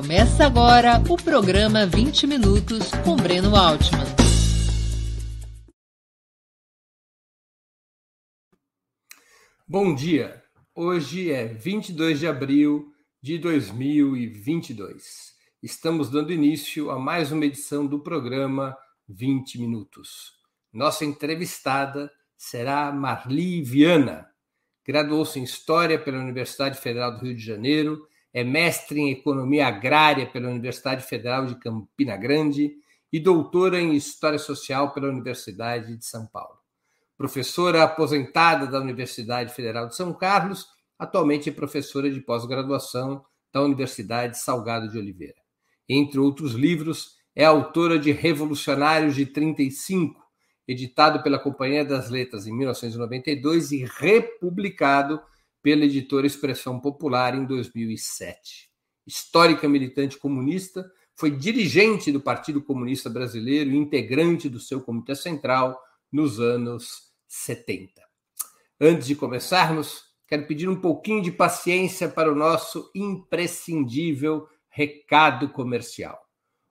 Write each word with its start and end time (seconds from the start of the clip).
Começa 0.00 0.46
agora 0.46 0.94
o 1.10 1.16
programa 1.22 1.84
20 1.84 2.26
Minutos 2.26 2.90
com 3.04 3.16
Breno 3.16 3.54
Altman. 3.54 4.06
Bom 9.68 9.94
dia. 9.94 10.42
Hoje 10.74 11.30
é 11.30 11.48
22 11.48 12.18
de 12.18 12.26
abril 12.26 12.90
de 13.20 13.36
2022. 13.36 15.34
Estamos 15.62 16.08
dando 16.08 16.32
início 16.32 16.90
a 16.90 16.98
mais 16.98 17.30
uma 17.30 17.44
edição 17.44 17.86
do 17.86 18.00
programa 18.00 18.74
20 19.06 19.58
Minutos. 19.60 20.32
Nossa 20.72 21.04
entrevistada 21.04 22.10
será 22.38 22.90
Marli 22.90 23.60
Viana. 23.60 24.30
Graduou-se 24.82 25.38
em 25.38 25.42
História 25.44 25.98
pela 25.98 26.20
Universidade 26.20 26.80
Federal 26.80 27.12
do 27.12 27.26
Rio 27.26 27.36
de 27.36 27.44
Janeiro, 27.44 28.08
é 28.32 28.44
mestre 28.44 29.00
em 29.00 29.10
Economia 29.10 29.66
Agrária 29.66 30.26
pela 30.26 30.48
Universidade 30.48 31.04
Federal 31.04 31.46
de 31.46 31.56
Campina 31.56 32.16
Grande 32.16 32.72
e 33.12 33.18
doutora 33.18 33.80
em 33.80 33.94
História 33.94 34.38
Social 34.38 34.92
pela 34.92 35.08
Universidade 35.08 35.96
de 35.96 36.04
São 36.04 36.26
Paulo. 36.26 36.58
Professora 37.16 37.82
aposentada 37.82 38.66
da 38.66 38.80
Universidade 38.80 39.52
Federal 39.52 39.88
de 39.88 39.96
São 39.96 40.12
Carlos, 40.14 40.66
atualmente 40.98 41.50
é 41.50 41.52
professora 41.52 42.10
de 42.10 42.20
pós-graduação 42.20 43.24
da 43.52 43.62
Universidade 43.62 44.38
Salgado 44.38 44.88
de 44.88 44.96
Oliveira. 44.96 45.40
Entre 45.88 46.20
outros 46.20 46.52
livros, 46.52 47.16
é 47.34 47.44
autora 47.44 47.98
de 47.98 48.12
Revolucionários 48.12 49.16
de 49.16 49.26
35, 49.26 50.20
editado 50.68 51.22
pela 51.22 51.38
Companhia 51.38 51.84
das 51.84 52.10
Letras 52.10 52.46
em 52.46 52.56
1992 52.56 53.72
e 53.72 53.84
republicado 53.84 55.20
pela 55.62 55.84
editora 55.84 56.26
Expressão 56.26 56.80
Popular 56.80 57.34
em 57.34 57.44
2007. 57.44 58.70
Histórica 59.06 59.68
militante 59.68 60.18
comunista, 60.18 60.90
foi 61.20 61.30
dirigente 61.30 62.10
do 62.10 62.20
Partido 62.20 62.62
Comunista 62.62 63.10
Brasileiro 63.10 63.70
e 63.70 63.76
integrante 63.76 64.48
do 64.48 64.58
seu 64.58 64.80
Comitê 64.80 65.14
Central 65.14 65.78
nos 66.10 66.40
anos 66.40 67.12
70. 67.28 68.00
Antes 68.80 69.06
de 69.06 69.14
começarmos, 69.14 70.04
quero 70.26 70.46
pedir 70.46 70.66
um 70.66 70.80
pouquinho 70.80 71.20
de 71.22 71.30
paciência 71.30 72.08
para 72.08 72.32
o 72.32 72.34
nosso 72.34 72.90
imprescindível 72.94 74.48
recado 74.70 75.50
comercial. 75.50 76.18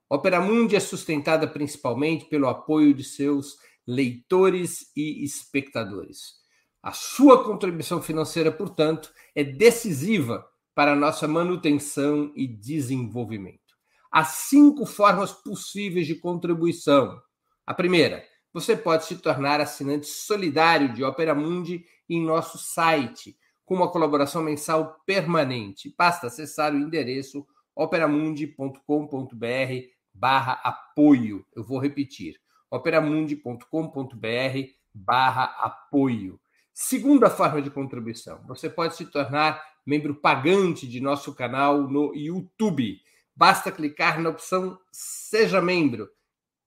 Opera 0.08 0.40
Mundi 0.40 0.74
é 0.74 0.80
sustentada 0.80 1.46
principalmente 1.46 2.24
pelo 2.24 2.48
apoio 2.48 2.92
de 2.92 3.04
seus 3.04 3.56
leitores 3.86 4.90
e 4.96 5.22
espectadores. 5.24 6.39
A 6.82 6.92
sua 6.92 7.44
contribuição 7.44 8.00
financeira, 8.00 8.50
portanto, 8.50 9.12
é 9.34 9.44
decisiva 9.44 10.46
para 10.74 10.92
a 10.92 10.96
nossa 10.96 11.28
manutenção 11.28 12.32
e 12.34 12.46
desenvolvimento. 12.46 13.58
Há 14.10 14.24
cinco 14.24 14.86
formas 14.86 15.32
possíveis 15.32 16.06
de 16.06 16.14
contribuição. 16.14 17.20
A 17.66 17.74
primeira, 17.74 18.24
você 18.52 18.76
pode 18.76 19.04
se 19.04 19.16
tornar 19.16 19.60
assinante 19.60 20.06
solidário 20.06 20.92
de 20.92 21.04
Opera 21.04 21.34
Mundi 21.34 21.84
em 22.08 22.24
nosso 22.24 22.58
site, 22.58 23.36
com 23.64 23.74
uma 23.74 23.90
colaboração 23.90 24.42
mensal 24.42 25.00
permanente. 25.06 25.94
Basta 25.96 26.26
acessar 26.26 26.74
o 26.74 26.78
endereço 26.78 27.46
operamundi.com.br 27.76 28.80
barra 30.12 30.60
apoio. 30.64 31.46
Eu 31.54 31.62
vou 31.62 31.78
repetir, 31.78 32.40
operamundi.com.br 32.70 33.66
barra 34.92 35.44
apoio. 35.44 36.40
Segunda 36.82 37.28
forma 37.28 37.60
de 37.60 37.68
contribuição: 37.68 38.42
você 38.48 38.70
pode 38.70 38.96
se 38.96 39.04
tornar 39.04 39.62
membro 39.84 40.14
pagante 40.14 40.88
de 40.88 40.98
nosso 40.98 41.34
canal 41.34 41.82
no 41.82 42.14
YouTube. 42.16 42.98
Basta 43.36 43.70
clicar 43.70 44.18
na 44.18 44.30
opção 44.30 44.78
Seja 44.90 45.60
Membro 45.60 46.08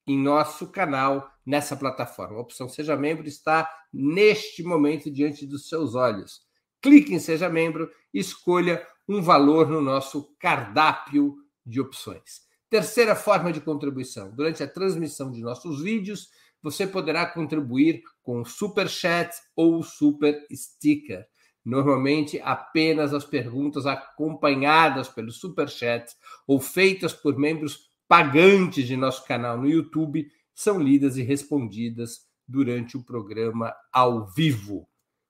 em 0.05 0.15
nosso 0.15 0.67
canal 0.67 1.31
nessa 1.43 1.75
plataforma. 1.75 2.37
A 2.37 2.41
opção 2.41 2.69
Seja 2.69 2.95
Membro 2.95 3.27
está 3.27 3.67
neste 3.91 4.61
momento 4.61 5.09
diante 5.09 5.47
dos 5.47 5.67
seus 5.67 5.95
olhos. 5.95 6.43
Clique 6.79 7.11
em 7.11 7.19
Seja 7.19 7.49
Membro 7.49 7.89
e 8.13 8.19
escolha 8.19 8.85
um 9.09 9.19
valor 9.19 9.67
no 9.67 9.81
nosso 9.81 10.35
cardápio 10.37 11.37
de 11.65 11.81
opções. 11.81 12.43
Terceira 12.69 13.15
forma 13.15 13.51
de 13.51 13.61
contribuição: 13.61 14.29
durante 14.29 14.61
a 14.61 14.67
transmissão 14.67 15.31
de 15.31 15.41
nossos 15.41 15.81
vídeos, 15.81 16.29
você 16.63 16.87
poderá 16.87 17.25
contribuir 17.25 18.01
com 18.23 18.45
super 18.45 18.87
chat 18.87 19.35
ou 19.53 19.83
super 19.83 20.47
sticker. 20.49 21.27
Normalmente, 21.63 22.39
apenas 22.41 23.13
as 23.13 23.25
perguntas 23.25 23.85
acompanhadas 23.85 25.09
pelo 25.09 25.31
super 25.31 25.69
chat 25.69 26.15
ou 26.47 26.59
feitas 26.59 27.13
por 27.13 27.37
membros 27.37 27.91
pagantes 28.07 28.87
de 28.87 28.95
nosso 28.95 29.25
canal 29.25 29.57
no 29.57 29.69
YouTube 29.69 30.27
são 30.55 30.79
lidas 30.79 31.17
e 31.17 31.21
respondidas 31.21 32.25
durante 32.47 32.95
o 32.95 33.03
programa 33.03 33.73
ao 33.91 34.25
vivo. 34.25 34.87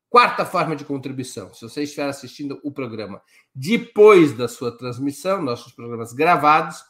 Quarta 0.10 0.46
forma 0.46 0.76
de 0.76 0.86
contribuição: 0.86 1.54
se 1.54 1.62
você 1.62 1.84
estiver 1.84 2.08
assistindo 2.08 2.60
o 2.64 2.72
programa 2.72 3.22
depois 3.54 4.34
da 4.34 4.48
sua 4.48 4.76
transmissão, 4.76 5.42
nossos 5.42 5.72
programas 5.72 6.14
gravados, 6.14 6.84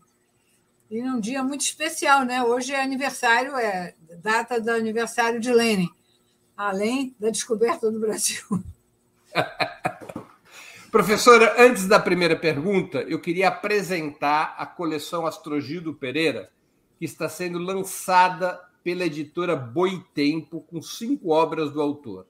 E 0.89 0.99
num 1.03 1.19
dia 1.19 1.43
muito 1.43 1.61
especial, 1.61 2.25
né? 2.25 2.41
Hoje 2.41 2.73
é 2.73 2.81
aniversário, 2.81 3.55
é 3.55 3.93
data 4.17 4.59
do 4.59 4.71
aniversário 4.71 5.39
de 5.39 5.53
Lenin, 5.53 5.91
além 6.57 7.15
da 7.19 7.29
descoberta 7.29 7.91
do 7.91 7.99
Brasil. 7.99 8.41
Professora, 10.95 11.55
antes 11.57 11.89
da 11.89 11.99
primeira 11.99 12.37
pergunta, 12.37 13.01
eu 13.01 13.19
queria 13.19 13.49
apresentar 13.49 14.55
a 14.57 14.65
coleção 14.65 15.27
Astrogildo 15.27 15.93
Pereira, 15.93 16.49
que 16.97 17.03
está 17.03 17.27
sendo 17.27 17.59
lançada 17.59 18.57
pela 18.81 19.03
editora 19.03 19.57
Boitempo, 19.57 20.61
com 20.61 20.81
cinco 20.81 21.31
obras 21.33 21.69
do 21.69 21.81
autor. 21.81 22.25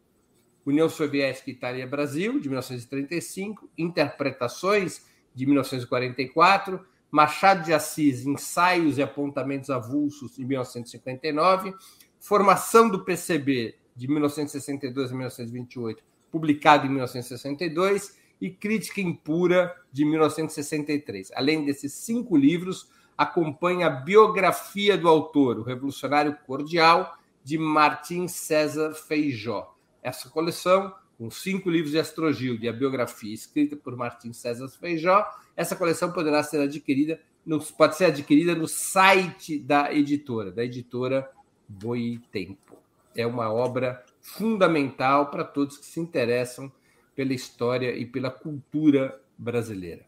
União 0.65 0.89
Soviética 0.89 1.51
Itália 1.51 1.85
Brasil, 1.85 2.39
de 2.39 2.49
1935, 2.49 3.69
Interpretações, 3.77 5.05
de 5.31 5.45
1944, 5.45 6.83
Machado 7.11 7.65
de 7.65 7.71
Assis, 7.71 8.25
Ensaios 8.25 8.97
e 8.97 9.03
Apontamentos 9.03 9.69
Avulsos, 9.69 10.37
de 10.37 10.43
1959, 10.43 11.71
Formação 12.19 12.89
do 12.89 13.05
PCB, 13.05 13.75
de 13.95 14.07
1962 14.07 15.11
a 15.11 15.13
1928, 15.13 16.03
publicado 16.31 16.87
em 16.87 16.89
1962, 16.89 18.24
e 18.45 18.51
Crítica 18.51 19.01
Impura, 19.01 19.75
de 19.91 20.05
1963. 20.05 21.31
Além 21.33 21.65
desses 21.65 21.93
cinco 21.93 22.37
livros, 22.37 22.87
acompanha 23.17 23.87
a 23.87 23.89
biografia 23.89 24.95
do 24.95 25.07
autor, 25.07 25.57
o 25.57 25.63
Revolucionário 25.63 26.37
Cordial, 26.45 27.17
de 27.43 27.57
Martim 27.57 28.27
César 28.27 28.93
Feijó. 28.93 29.75
Essa 30.03 30.29
coleção 30.29 30.93
com 31.17 31.31
cinco 31.31 31.71
livros 31.71 31.91
de 31.91 31.97
Astrogildo 31.97 32.63
e 32.63 32.69
a 32.69 32.73
biografia 32.73 33.33
escrita 33.33 33.75
por 33.75 33.95
Martim 33.95 34.31
César 34.31 34.67
Feijó, 34.67 35.25
essa 35.55 35.75
coleção 35.75 36.11
poderá 36.11 36.43
ser 36.43 36.61
adquirida, 36.61 37.19
no, 37.43 37.59
pode 37.59 37.95
ser 37.95 38.05
adquirida 38.05 38.53
no 38.53 38.67
site 38.67 39.57
da 39.57 39.91
editora, 39.91 40.51
da 40.51 40.63
editora 40.63 41.27
Boitempo. 41.67 42.77
É 43.15 43.25
uma 43.25 43.51
obra 43.51 44.05
fundamental 44.21 45.31
para 45.31 45.43
todos 45.43 45.77
que 45.77 45.85
se 45.85 45.99
interessam 45.99 46.71
pela 47.15 47.33
história 47.33 47.95
e 47.95 48.05
pela 48.05 48.29
cultura 48.29 49.19
brasileira. 49.37 50.05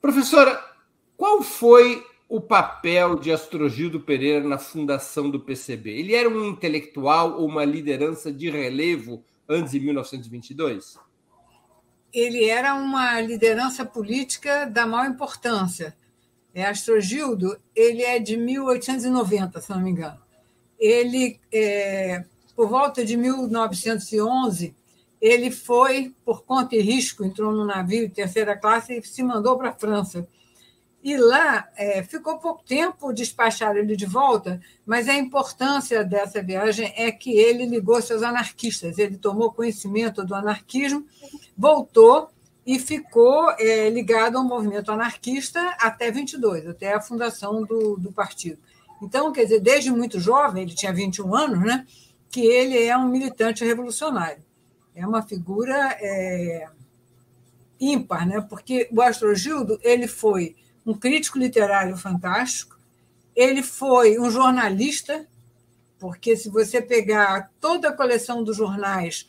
Professora, 0.00 0.62
qual 1.16 1.42
foi 1.42 2.04
o 2.28 2.40
papel 2.40 3.16
de 3.16 3.32
Astrogildo 3.32 4.00
Pereira 4.00 4.46
na 4.46 4.58
fundação 4.58 5.30
do 5.30 5.40
PCB? 5.40 5.90
Ele 5.90 6.14
era 6.14 6.28
um 6.28 6.44
intelectual 6.44 7.40
ou 7.40 7.46
uma 7.46 7.64
liderança 7.64 8.30
de 8.32 8.50
relevo 8.50 9.24
antes 9.48 9.72
de 9.72 9.80
1922? 9.80 10.98
Ele 12.12 12.44
era 12.44 12.74
uma 12.74 13.20
liderança 13.20 13.84
política 13.84 14.64
da 14.66 14.86
maior 14.86 15.10
importância. 15.10 15.96
É, 16.54 16.64
Astrogildo, 16.64 17.58
ele 17.74 18.02
é 18.02 18.18
de 18.18 18.36
1890, 18.36 19.60
se 19.60 19.70
não 19.70 19.80
me 19.80 19.90
engano. 19.90 20.18
Ele, 20.78 21.38
é, 21.52 22.24
por 22.54 22.68
volta 22.68 23.04
de 23.04 23.16
1911, 23.16 24.74
ele 25.26 25.50
foi, 25.50 26.14
por 26.24 26.44
conta 26.44 26.76
e 26.76 26.80
risco, 26.80 27.24
entrou 27.24 27.52
no 27.52 27.64
navio 27.64 28.08
de 28.08 28.14
terceira 28.14 28.56
classe 28.56 28.98
e 28.98 29.02
se 29.02 29.22
mandou 29.22 29.56
para 29.56 29.70
a 29.70 29.74
França 29.74 30.26
e 31.06 31.16
lá 31.16 31.68
é, 31.76 32.02
ficou 32.02 32.36
pouco 32.36 32.64
tempo, 32.64 33.12
despacharam 33.12 33.78
ele 33.78 33.94
de 33.94 34.06
volta, 34.06 34.60
mas 34.84 35.08
a 35.08 35.14
importância 35.14 36.02
dessa 36.02 36.42
viagem 36.42 36.92
é 36.96 37.12
que 37.12 37.30
ele 37.30 37.64
ligou-se 37.64 38.12
aos 38.12 38.24
anarquistas, 38.24 38.98
ele 38.98 39.16
tomou 39.16 39.52
conhecimento 39.52 40.24
do 40.24 40.34
anarquismo, 40.34 41.06
voltou 41.56 42.28
e 42.66 42.76
ficou 42.80 43.52
é, 43.52 43.88
ligado 43.88 44.36
ao 44.36 44.42
movimento 44.42 44.90
anarquista 44.90 45.76
até 45.78 46.10
22, 46.10 46.66
até 46.66 46.92
a 46.92 47.00
fundação 47.00 47.62
do, 47.62 47.96
do 47.96 48.10
partido. 48.10 48.58
Então, 49.00 49.30
quer 49.30 49.44
dizer, 49.44 49.60
desde 49.60 49.92
muito 49.92 50.18
jovem, 50.18 50.64
ele 50.64 50.74
tinha 50.74 50.92
21 50.92 51.36
anos, 51.36 51.60
né, 51.60 51.86
que 52.28 52.40
ele 52.40 52.82
é 52.82 52.98
um 52.98 53.08
militante 53.08 53.64
revolucionário. 53.64 54.42
É 54.96 55.06
uma 55.06 55.22
figura 55.22 55.96
é, 56.00 56.66
ímpar, 57.78 58.26
né, 58.26 58.40
porque 58.40 58.88
o 58.90 59.02
Astrogildo 59.02 59.78
ele 59.82 60.08
foi 60.08 60.56
um 60.86 60.94
crítico 60.94 61.38
literário 61.38 61.96
fantástico. 61.98 62.78
Ele 63.34 63.62
foi 63.62 64.18
um 64.18 64.30
jornalista, 64.30 65.26
porque 65.98 66.34
se 66.34 66.48
você 66.48 66.80
pegar 66.80 67.52
toda 67.60 67.90
a 67.90 67.92
coleção 67.92 68.42
dos 68.42 68.56
jornais 68.56 69.28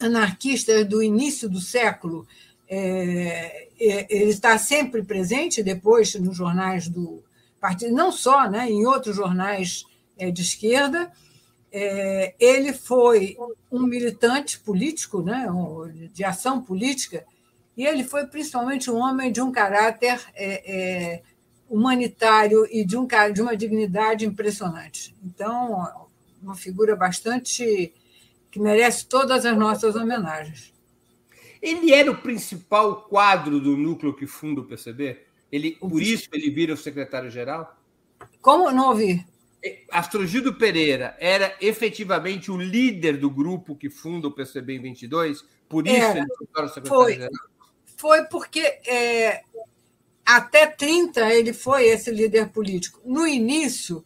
anarquistas 0.00 0.84
do 0.88 1.00
início 1.00 1.48
do 1.48 1.60
século, 1.60 2.26
é, 2.68 3.68
é, 3.78 4.06
ele 4.10 4.30
está 4.30 4.58
sempre 4.58 5.02
presente 5.04 5.62
depois 5.62 6.14
nos 6.16 6.36
jornais 6.36 6.88
do 6.88 7.22
partido, 7.60 7.94
não 7.94 8.10
só, 8.10 8.50
né, 8.50 8.68
em 8.68 8.84
outros 8.84 9.14
jornais 9.14 9.84
é, 10.18 10.30
de 10.30 10.42
esquerda. 10.42 11.12
É, 11.72 12.34
ele 12.38 12.72
foi 12.72 13.36
um 13.70 13.82
militante 13.86 14.60
político, 14.60 15.22
né, 15.22 15.46
de 16.12 16.22
ação 16.22 16.60
política, 16.60 17.24
e 17.76 17.86
ele 17.86 18.04
foi 18.04 18.26
principalmente 18.26 18.90
um 18.90 18.98
homem 18.98 19.32
de 19.32 19.40
um 19.40 19.50
caráter 19.50 20.20
é, 20.34 20.72
é, 21.14 21.22
humanitário 21.68 22.66
e 22.70 22.84
de, 22.84 22.96
um, 22.98 23.08
de 23.32 23.40
uma 23.40 23.56
dignidade 23.56 24.26
impressionante. 24.26 25.14
Então, 25.24 26.06
uma 26.42 26.54
figura 26.54 26.94
bastante 26.94 27.94
que 28.50 28.60
merece 28.60 29.06
todas 29.06 29.46
as 29.46 29.56
nossas 29.56 29.96
homenagens. 29.96 30.72
Ele 31.62 31.94
era 31.94 32.10
o 32.10 32.20
principal 32.20 33.02
quadro 33.02 33.58
do 33.58 33.76
núcleo 33.76 34.14
que 34.14 34.26
funda 34.26 34.60
o 34.60 34.64
PCB? 34.64 35.20
Ele, 35.50 35.72
por 35.72 36.02
isso 36.02 36.28
ele 36.32 36.50
vira 36.50 36.74
o 36.74 36.76
secretário-geral? 36.76 37.78
Como 38.40 38.70
não 38.70 38.88
ouvi? 38.88 39.24
É, 39.64 39.80
Astrogildo 39.90 40.54
Pereira 40.54 41.16
era 41.20 41.54
efetivamente 41.60 42.50
o 42.50 42.56
líder 42.56 43.16
do 43.16 43.30
grupo 43.30 43.76
que 43.76 43.88
funda 43.88 44.28
o 44.28 44.32
PCB 44.32 44.76
em 44.76 44.82
22? 44.82 45.44
Por 45.68 45.86
isso 45.86 45.96
era, 45.96 46.18
ele 46.18 46.26
se 46.36 46.46
torna 46.46 46.68
secretário-geral? 46.68 47.30
foi 48.02 48.24
porque 48.24 48.60
é, 48.84 49.42
até 50.26 50.66
30 50.66 51.32
ele 51.32 51.52
foi 51.52 51.86
esse 51.86 52.10
líder 52.10 52.48
político. 52.48 53.00
No 53.04 53.24
início, 53.24 54.04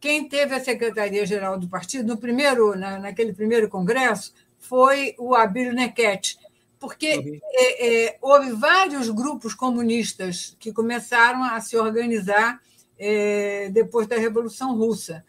quem 0.00 0.28
teve 0.28 0.52
a 0.52 0.64
secretaria-geral 0.64 1.56
do 1.56 1.68
partido, 1.68 2.08
no 2.08 2.16
primeiro, 2.16 2.76
na, 2.76 2.98
naquele 2.98 3.32
primeiro 3.32 3.68
congresso, 3.68 4.34
foi 4.58 5.14
o 5.16 5.32
Abílio 5.32 5.72
Nequete, 5.72 6.36
porque 6.80 7.18
uhum. 7.18 7.40
é, 7.52 8.06
é, 8.06 8.18
houve 8.20 8.50
vários 8.50 9.08
grupos 9.10 9.54
comunistas 9.54 10.56
que 10.58 10.72
começaram 10.72 11.44
a 11.44 11.60
se 11.60 11.76
organizar 11.76 12.60
é, 12.98 13.68
depois 13.70 14.06
da 14.06 14.16
Revolução 14.16 14.76
Russa. 14.76 15.24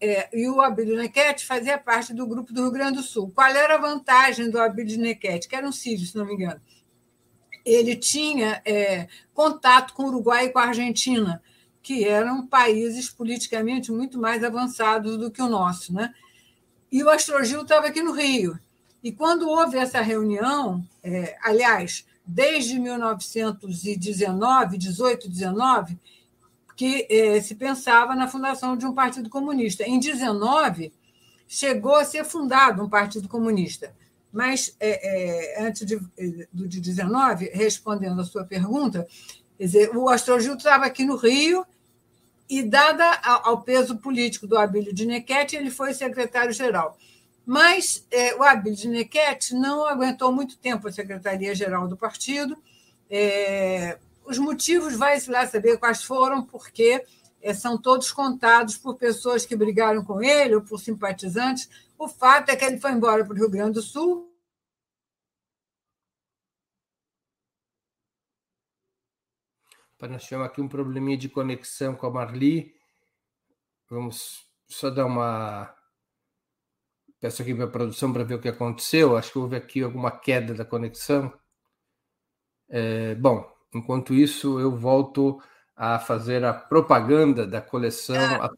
É, 0.00 0.28
e 0.32 0.48
o 0.48 0.60
Abílio 0.60 0.96
Nequete 0.96 1.44
fazia 1.44 1.76
parte 1.76 2.14
do 2.14 2.26
grupo 2.26 2.52
do 2.52 2.62
Rio 2.62 2.70
Grande 2.70 2.98
do 2.98 3.02
Sul. 3.02 3.32
Qual 3.34 3.48
era 3.48 3.74
a 3.74 3.78
vantagem 3.78 4.48
do 4.48 4.60
Abílio 4.60 4.98
Nequete? 4.98 5.48
Que 5.48 5.56
era 5.56 5.66
um 5.66 5.72
sírio, 5.72 6.06
se 6.06 6.16
não 6.16 6.24
me 6.24 6.34
engano 6.34 6.60
ele 7.68 7.96
tinha 7.96 8.62
é, 8.64 9.08
contato 9.34 9.92
com 9.92 10.04
o 10.04 10.06
Uruguai 10.06 10.46
e 10.46 10.50
com 10.50 10.58
a 10.58 10.68
Argentina, 10.68 11.42
que 11.82 12.04
eram 12.04 12.46
países 12.46 13.10
politicamente 13.10 13.92
muito 13.92 14.18
mais 14.18 14.42
avançados 14.42 15.18
do 15.18 15.30
que 15.30 15.42
o 15.42 15.48
nosso. 15.48 15.92
Né? 15.92 16.14
E 16.90 17.02
o 17.02 17.10
Astrogil 17.10 17.62
estava 17.62 17.88
aqui 17.88 18.02
no 18.02 18.12
Rio. 18.12 18.58
E 19.02 19.12
quando 19.12 19.48
houve 19.48 19.76
essa 19.76 20.00
reunião, 20.00 20.82
é, 21.02 21.36
aliás, 21.42 22.06
desde 22.26 22.78
1919, 22.78 24.78
18, 24.78 25.28
19, 25.28 25.98
que 26.78 27.08
é, 27.10 27.40
se 27.40 27.56
pensava 27.56 28.14
na 28.14 28.28
fundação 28.28 28.76
de 28.76 28.86
um 28.86 28.94
partido 28.94 29.28
comunista. 29.28 29.82
Em 29.82 29.98
19, 29.98 30.92
chegou 31.48 31.96
a 31.96 32.04
ser 32.04 32.24
fundado 32.24 32.84
um 32.84 32.88
partido 32.88 33.28
comunista. 33.28 33.92
Mas, 34.32 34.76
é, 34.78 35.56
é, 35.56 35.66
antes 35.66 35.84
de, 35.84 35.96
do 36.52 36.68
de 36.68 36.80
19, 36.80 37.50
respondendo 37.52 38.20
a 38.20 38.24
sua 38.24 38.44
pergunta, 38.44 39.08
dizer, 39.58 39.90
o 39.96 40.08
Astrogil 40.08 40.54
estava 40.54 40.86
aqui 40.86 41.04
no 41.04 41.16
Rio 41.16 41.66
e, 42.48 42.62
dada 42.62 43.12
ao 43.24 43.60
peso 43.62 43.96
político 43.96 44.46
do 44.46 44.56
Abílio 44.56 44.94
de 44.94 45.04
Nequete, 45.04 45.56
ele 45.56 45.70
foi 45.70 45.92
secretário-geral. 45.92 46.96
Mas 47.44 48.06
é, 48.08 48.36
o 48.36 48.44
Abílio 48.44 48.78
de 48.78 48.86
Nequete 48.86 49.52
não 49.52 49.84
aguentou 49.84 50.30
muito 50.30 50.56
tempo 50.56 50.86
a 50.86 50.92
secretaria-geral 50.92 51.88
do 51.88 51.96
partido. 51.96 52.56
É, 53.10 53.98
os 54.28 54.38
motivos, 54.38 54.94
vai-se 54.94 55.30
lá 55.30 55.46
saber 55.46 55.78
quais 55.78 56.04
foram, 56.04 56.44
porque 56.44 57.04
é, 57.40 57.54
são 57.54 57.80
todos 57.80 58.12
contados 58.12 58.76
por 58.76 58.96
pessoas 58.96 59.46
que 59.46 59.56
brigaram 59.56 60.04
com 60.04 60.22
ele 60.22 60.56
ou 60.56 60.62
por 60.62 60.78
simpatizantes, 60.78 61.68
o 61.98 62.08
fato 62.08 62.50
é 62.50 62.56
que 62.56 62.64
ele 62.64 62.78
foi 62.78 62.92
embora 62.92 63.24
para 63.24 63.34
o 63.34 63.36
Rio 63.36 63.50
Grande 63.50 63.74
do 63.74 63.82
Sul. 63.82 64.28
Nós 70.00 70.22
tivemos 70.22 70.46
aqui 70.46 70.60
um 70.60 70.68
probleminha 70.68 71.18
de 71.18 71.28
conexão 71.28 71.96
com 71.96 72.06
a 72.06 72.10
Marli. 72.10 72.72
Vamos 73.90 74.48
só 74.68 74.90
dar 74.90 75.06
uma. 75.06 75.74
Peço 77.18 77.42
aqui 77.42 77.52
para 77.52 77.64
a 77.64 77.70
produção 77.70 78.12
para 78.12 78.22
ver 78.22 78.34
o 78.34 78.40
que 78.40 78.48
aconteceu. 78.48 79.16
Acho 79.16 79.32
que 79.32 79.38
houve 79.38 79.56
aqui 79.56 79.82
alguma 79.82 80.12
queda 80.12 80.54
da 80.54 80.64
conexão. 80.64 81.36
É, 82.68 83.16
bom, 83.16 83.50
enquanto 83.74 84.14
isso, 84.14 84.58
eu 84.58 84.76
volto 84.76 85.40
a 85.76 85.98
fazer 85.98 86.44
a 86.44 86.52
propaganda 86.52 87.46
da 87.46 87.60
coleção. 87.60 88.16
Ah, 88.16 88.50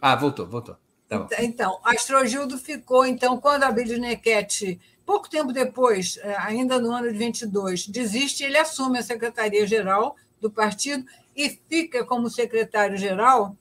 ah 0.00 0.16
voltou, 0.16 0.46
voltou. 0.46 0.76
Tá 1.08 1.26
então, 1.40 1.80
Astrogildo 1.84 2.58
ficou, 2.58 3.06
então, 3.06 3.40
quando 3.40 3.62
a 3.62 3.72
Nequete, 3.72 4.78
pouco 5.06 5.28
tempo 5.28 5.52
depois, 5.54 6.18
é, 6.18 6.36
ainda 6.36 6.78
no 6.78 6.92
ano 6.92 7.10
de 7.10 7.16
22, 7.16 7.86
desiste, 7.86 8.44
ele 8.44 8.58
assume 8.58 8.98
a 8.98 9.02
secretaria-geral 9.02 10.14
do 10.38 10.50
partido 10.50 11.04
e 11.34 11.48
fica 11.48 12.04
como 12.04 12.28
secretário-geral 12.28 13.56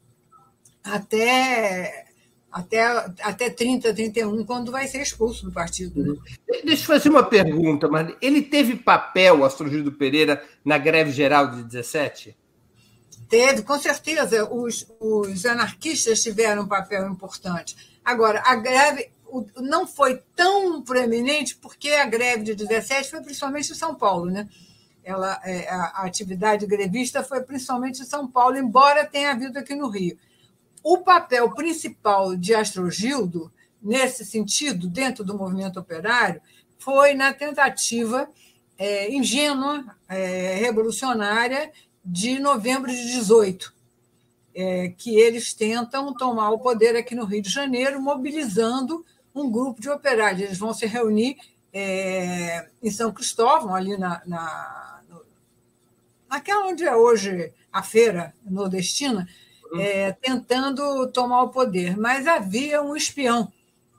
até, 0.84 2.07
até, 2.58 2.82
até 3.22 3.50
30, 3.52 3.94
31, 3.94 4.44
quando 4.44 4.72
vai 4.72 4.88
ser 4.88 5.00
expulso 5.00 5.46
do 5.46 5.52
partido. 5.52 6.04
Né? 6.04 6.20
Deixa 6.66 6.82
eu 6.82 6.88
fazer 6.88 7.10
uma 7.10 7.24
pergunta, 7.24 7.88
mas 7.88 8.16
ele 8.20 8.42
teve 8.42 8.76
papel, 8.76 9.46
Astrogildo 9.46 9.92
Pereira, 9.92 10.44
na 10.66 10.80
greve 10.80 11.12
geral 11.12 11.52
de 11.52 11.64
17? 11.64 12.36
Teve, 13.30 13.62
com 13.62 13.78
certeza, 13.78 14.50
os, 14.52 14.88
os 15.00 15.46
anarquistas 15.46 16.24
tiveram 16.24 16.64
um 16.64 16.68
papel 16.68 17.08
importante. 17.08 17.76
Agora, 18.04 18.42
a 18.44 18.56
greve 18.56 19.12
não 19.58 19.86
foi 19.86 20.20
tão 20.36 20.82
proeminente 20.82 21.58
porque 21.58 21.90
a 21.90 22.06
greve 22.06 22.44
de 22.44 22.56
17 22.56 23.12
foi 23.12 23.22
principalmente 23.22 23.72
em 23.72 23.76
São 23.76 23.94
Paulo, 23.94 24.32
né? 24.32 24.50
Ela, 25.04 25.40
é, 25.44 25.70
a 25.70 26.06
atividade 26.06 26.66
grevista 26.66 27.24
foi 27.24 27.42
principalmente 27.42 28.02
em 28.02 28.06
São 28.06 28.28
Paulo, 28.28 28.58
embora 28.58 29.06
tenha 29.06 29.32
havido 29.32 29.60
aqui 29.60 29.76
no 29.76 29.90
Rio. 29.90 30.18
O 30.90 31.00
papel 31.00 31.52
principal 31.52 32.34
de 32.34 32.56
Astrogildo 32.56 33.52
nesse 33.84 34.24
sentido, 34.24 34.88
dentro 34.88 35.22
do 35.22 35.38
movimento 35.38 35.78
operário, 35.78 36.42
foi 36.80 37.14
na 37.14 37.34
tentativa 37.34 38.30
é, 38.78 39.14
ingênua, 39.14 39.84
é, 40.08 40.56
revolucionária, 40.56 41.74
de 42.06 42.40
novembro 42.40 42.90
de 42.90 43.06
18, 43.06 43.74
é, 44.56 44.94
que 44.98 45.14
eles 45.20 45.54
tentam 45.54 46.14
tomar 46.14 46.52
o 46.52 46.60
poder 46.60 46.96
aqui 46.96 47.14
no 47.14 47.26
Rio 47.26 47.42
de 47.42 47.50
Janeiro, 47.50 48.02
mobilizando 48.02 49.06
um 49.36 49.52
grupo 49.52 49.82
de 49.82 49.90
operários. 49.90 50.42
Eles 50.42 50.58
vão 50.58 50.74
se 50.74 50.86
reunir 50.86 51.36
é, 51.74 52.70
em 52.82 52.90
São 52.90 53.12
Cristóvão, 53.12 53.76
ali 53.76 53.98
na, 53.98 54.22
na, 54.26 55.02
no, 55.10 55.22
naquela 56.30 56.66
onde 56.66 56.86
é 56.86 56.96
hoje 56.96 57.52
a 57.74 57.84
feira 57.84 58.34
nordestina. 58.46 59.28
É, 59.76 60.12
tentando 60.14 61.08
tomar 61.12 61.44
o 61.44 61.50
poder. 61.50 61.98
Mas 61.98 62.28
havia 62.28 62.82
um 62.82 62.96
espião 62.96 63.52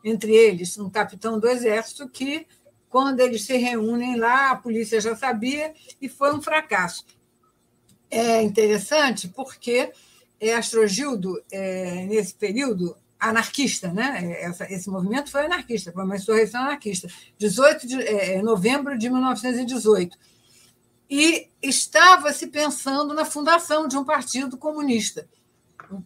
entre 0.04 0.32
eles, 0.34 0.78
um 0.78 0.88
capitão 0.88 1.38
do 1.38 1.48
exército, 1.48 2.08
que, 2.08 2.46
quando 2.88 3.20
eles 3.20 3.44
se 3.44 3.56
reúnem 3.56 4.16
lá, 4.16 4.50
a 4.50 4.56
polícia 4.56 5.00
já 5.00 5.14
sabia 5.14 5.74
e 6.00 6.08
foi 6.08 6.34
um 6.34 6.40
fracasso. 6.40 7.04
É 8.10 8.42
interessante 8.42 9.28
porque 9.28 9.92
é, 10.40 10.54
Astrogildo, 10.54 11.42
é, 11.52 12.06
nesse 12.06 12.34
período, 12.34 12.96
anarquista, 13.18 13.92
né? 13.92 14.36
Essa, 14.40 14.72
esse 14.72 14.88
movimento 14.88 15.30
foi 15.30 15.44
anarquista, 15.46 15.92
foi 15.92 16.04
uma 16.04 16.16
insurreição 16.16 16.62
anarquista, 16.62 17.08
18 17.36 17.86
de 17.86 18.02
é, 18.02 18.40
novembro 18.42 18.96
de 18.96 19.10
1918. 19.10 20.16
E 21.10 21.48
estava 21.62 22.32
se 22.32 22.46
pensando 22.46 23.14
na 23.14 23.24
fundação 23.24 23.88
de 23.88 23.96
um 23.96 24.04
partido 24.04 24.56
comunista, 24.56 25.28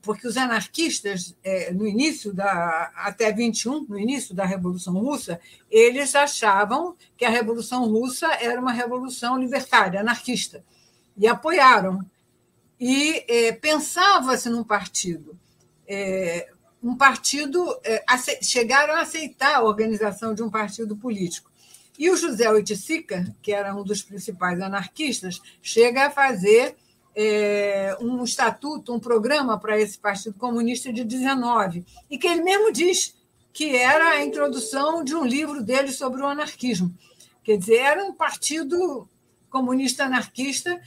porque 0.03 0.27
os 0.27 0.37
anarquistas, 0.37 1.37
é, 1.43 1.73
no 1.73 1.87
início 1.87 2.33
da 2.33 2.93
até 2.95 3.33
21, 3.33 3.87
no 3.89 3.99
início 3.99 4.35
da 4.35 4.45
Revolução 4.45 4.95
Russa, 4.95 5.41
eles 5.71 6.15
achavam 6.15 6.97
que 7.17 7.25
a 7.25 7.31
Revolução 7.31 7.85
Russa 7.87 8.27
era 8.41 8.61
uma 8.61 8.73
revolução 8.73 9.39
libertária, 9.39 10.01
anarquista, 10.01 10.65
e 11.17 11.27
apoiaram. 11.27 12.05
E 12.79 13.25
é, 13.29 13.53
pensava-se 13.53 14.49
num 14.49 14.65
partido. 14.65 15.39
É, 15.87 16.49
um 16.83 16.97
partido, 16.97 17.65
é, 17.85 18.05
chegaram 18.43 18.95
a 18.95 19.03
aceitar 19.03 19.57
a 19.57 19.63
organização 19.63 20.35
de 20.35 20.43
um 20.43 20.51
partido 20.51 20.97
político. 20.97 21.51
E 21.99 22.11
o 22.11 22.17
José 22.17 22.51
Oiticica, 22.51 23.25
que 23.43 23.53
era 23.53 23.75
um 23.75 23.85
dos 23.85 24.03
principais 24.03 24.61
anarquistas, 24.61 25.41
chega 25.61 26.07
a 26.07 26.11
fazer 26.11 26.77
é, 27.15 27.97
um 28.01 28.25
estatuto, 28.25 28.95
um 28.95 29.01
programa 29.01 29.59
para 29.59 29.79
esse 29.79 29.99
Partido 29.99 30.35
Comunista 30.39 30.93
de 30.93 31.05
19, 31.05 31.85
e 32.11 32.19
que 32.19 32.27
ele 32.27 32.43
mesmo 32.43 32.73
diz 32.73 33.15
que 33.53 33.77
era 33.77 34.11
a 34.11 34.25
introdução 34.25 35.05
de 35.05 35.15
um 35.15 35.25
livro 35.25 35.63
dele 35.63 35.93
sobre 35.93 36.23
o 36.23 36.27
anarquismo. 36.27 36.93
Quer 37.45 37.59
dizer, 37.59 37.77
era 37.77 38.05
um 38.05 38.15
partido 38.15 39.09
comunista 39.51 40.05
anarquista, 40.05 40.81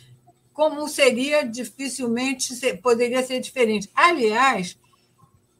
como 0.51 0.87
seria 0.87 1.43
dificilmente, 1.43 2.55
poderia 2.81 3.21
ser 3.21 3.39
diferente. 3.39 3.89
Aliás, 3.93 4.77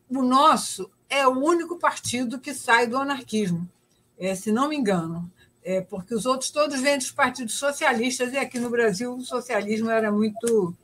o 0.09 0.21
nosso 0.21 0.89
é 1.09 1.27
o 1.27 1.31
único 1.31 1.77
partido 1.77 2.39
que 2.39 2.53
sai 2.53 2.87
do 2.87 2.97
anarquismo, 2.97 3.69
é, 4.17 4.33
se 4.33 4.51
não 4.51 4.69
me 4.69 4.75
engano. 4.75 5.31
É, 5.65 5.81
porque 5.81 6.13
os 6.13 6.27
outros 6.27 6.51
todos 6.51 6.79
vêm 6.79 6.95
dos 6.95 7.09
partidos 7.09 7.55
socialistas, 7.55 8.31
e 8.31 8.37
aqui 8.37 8.59
no 8.59 8.69
Brasil 8.69 9.15
o 9.15 9.21
socialismo 9.21 9.89
era 9.89 10.11
muito, 10.11 10.75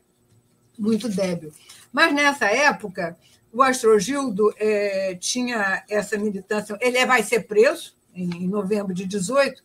muito 0.77 1.07
débil. 1.07 1.53
Mas 1.93 2.11
nessa 2.11 2.47
época, 2.47 3.15
o 3.53 3.61
Astrogildo 3.61 4.51
é, 4.57 5.13
tinha 5.19 5.83
essa 5.87 6.17
militância. 6.17 6.75
Ele 6.81 7.05
vai 7.05 7.21
ser 7.21 7.41
preso 7.41 7.95
em 8.15 8.47
novembro 8.47 8.91
de 8.91 9.05
18, 9.05 9.63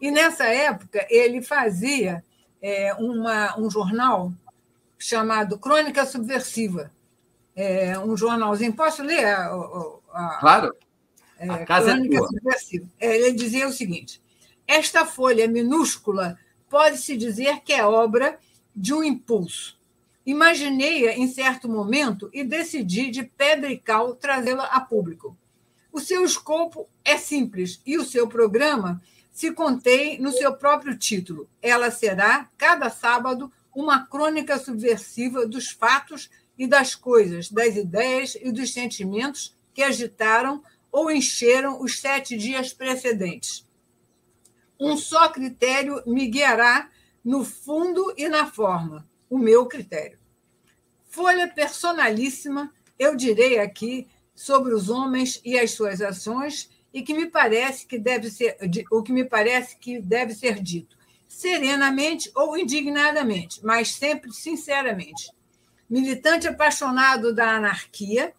e 0.00 0.10
nessa 0.10 0.44
época 0.44 1.06
ele 1.10 1.42
fazia 1.42 2.24
é, 2.62 2.94
uma, 2.94 3.60
um 3.60 3.70
jornal 3.70 4.32
chamado 4.98 5.58
Crônica 5.58 6.06
Subversiva, 6.06 6.90
é, 7.54 7.98
um 7.98 8.16
jornalzinho. 8.16 8.72
Posso 8.72 9.02
ler? 9.02 9.26
A, 9.26 9.54
a, 10.10 10.38
claro. 10.40 10.74
É, 11.38 11.50
a 11.50 11.66
casa 11.66 11.92
é 11.92 12.08
tua. 12.08 12.28
É, 12.98 13.16
ele 13.16 13.32
dizia 13.32 13.68
o 13.68 13.72
seguinte: 13.72 14.23
esta 14.66 15.04
folha 15.04 15.46
minúscula 15.46 16.38
pode-se 16.68 17.16
dizer 17.16 17.60
que 17.60 17.72
é 17.72 17.84
obra 17.84 18.38
de 18.74 18.92
um 18.92 19.04
impulso. 19.04 19.78
Imaginei-a 20.26 21.16
em 21.16 21.28
certo 21.28 21.68
momento 21.68 22.30
e 22.32 22.42
decidi, 22.42 23.10
de 23.10 23.22
pedra 23.22 23.70
e 23.70 23.78
cal, 23.78 24.14
trazê-la 24.14 24.64
a 24.64 24.80
público. 24.80 25.36
O 25.92 26.00
seu 26.00 26.24
escopo 26.24 26.88
é 27.04 27.16
simples 27.18 27.80
e 27.86 27.98
o 27.98 28.04
seu 28.04 28.26
programa 28.26 29.00
se 29.32 29.52
contém 29.52 30.18
no 30.20 30.32
seu 30.32 30.54
próprio 30.54 30.96
título. 30.96 31.48
Ela 31.60 31.90
será, 31.90 32.48
cada 32.56 32.88
sábado, 32.88 33.52
uma 33.74 34.06
crônica 34.06 34.58
subversiva 34.58 35.46
dos 35.46 35.70
fatos 35.70 36.30
e 36.56 36.66
das 36.66 36.94
coisas, 36.94 37.50
das 37.50 37.76
ideias 37.76 38.36
e 38.40 38.50
dos 38.50 38.72
sentimentos 38.72 39.54
que 39.74 39.82
agitaram 39.82 40.62
ou 40.90 41.10
encheram 41.10 41.82
os 41.82 42.00
sete 42.00 42.36
dias 42.36 42.72
precedentes. 42.72 43.63
Um 44.84 44.98
só 44.98 45.30
critério 45.30 46.02
me 46.06 46.26
guiará 46.26 46.90
no 47.24 47.42
fundo 47.42 48.12
e 48.18 48.28
na 48.28 48.46
forma, 48.46 49.08
o 49.30 49.38
meu 49.38 49.64
critério. 49.64 50.18
Folha 51.06 51.48
personalíssima, 51.48 52.70
eu 52.98 53.16
direi 53.16 53.58
aqui, 53.58 54.06
sobre 54.34 54.74
os 54.74 54.90
homens 54.90 55.40
e 55.42 55.58
as 55.58 55.70
suas 55.70 56.02
ações, 56.02 56.68
e 56.92 57.00
que 57.00 57.14
me 57.14 57.26
parece 57.26 57.86
que 57.86 57.98
deve 57.98 58.30
ser 58.30 58.58
o 58.90 59.02
que 59.02 59.12
me 59.12 59.24
parece 59.24 59.78
que 59.78 59.98
deve 59.98 60.34
ser 60.34 60.60
dito, 60.60 60.98
serenamente 61.26 62.30
ou 62.34 62.58
indignadamente, 62.58 63.64
mas 63.64 63.92
sempre 63.92 64.32
sinceramente. 64.32 65.30
Militante 65.88 66.46
apaixonado 66.46 67.34
da 67.34 67.56
anarquia, 67.56 68.34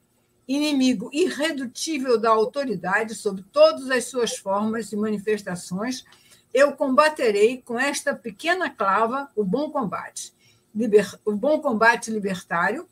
inimigo 0.48 1.10
irredutível 1.12 2.20
da 2.20 2.30
autoridade 2.30 3.16
sob 3.16 3.44
todas 3.52 3.90
as 3.90 4.06
suas 4.06 4.38
formas 4.38 4.92
e 4.92 4.96
manifestações, 4.96 6.06
eu 6.56 6.72
combaterei 6.72 7.62
com 7.62 7.78
esta 7.78 8.16
pequena 8.16 8.70
clava 8.70 9.30
o 9.36 9.44
bom 9.44 9.70
combate, 9.70 10.32
liber, 10.74 11.20
o 11.26 11.34
bom 11.34 11.60
combate 11.60 12.10
libertário, 12.10 12.88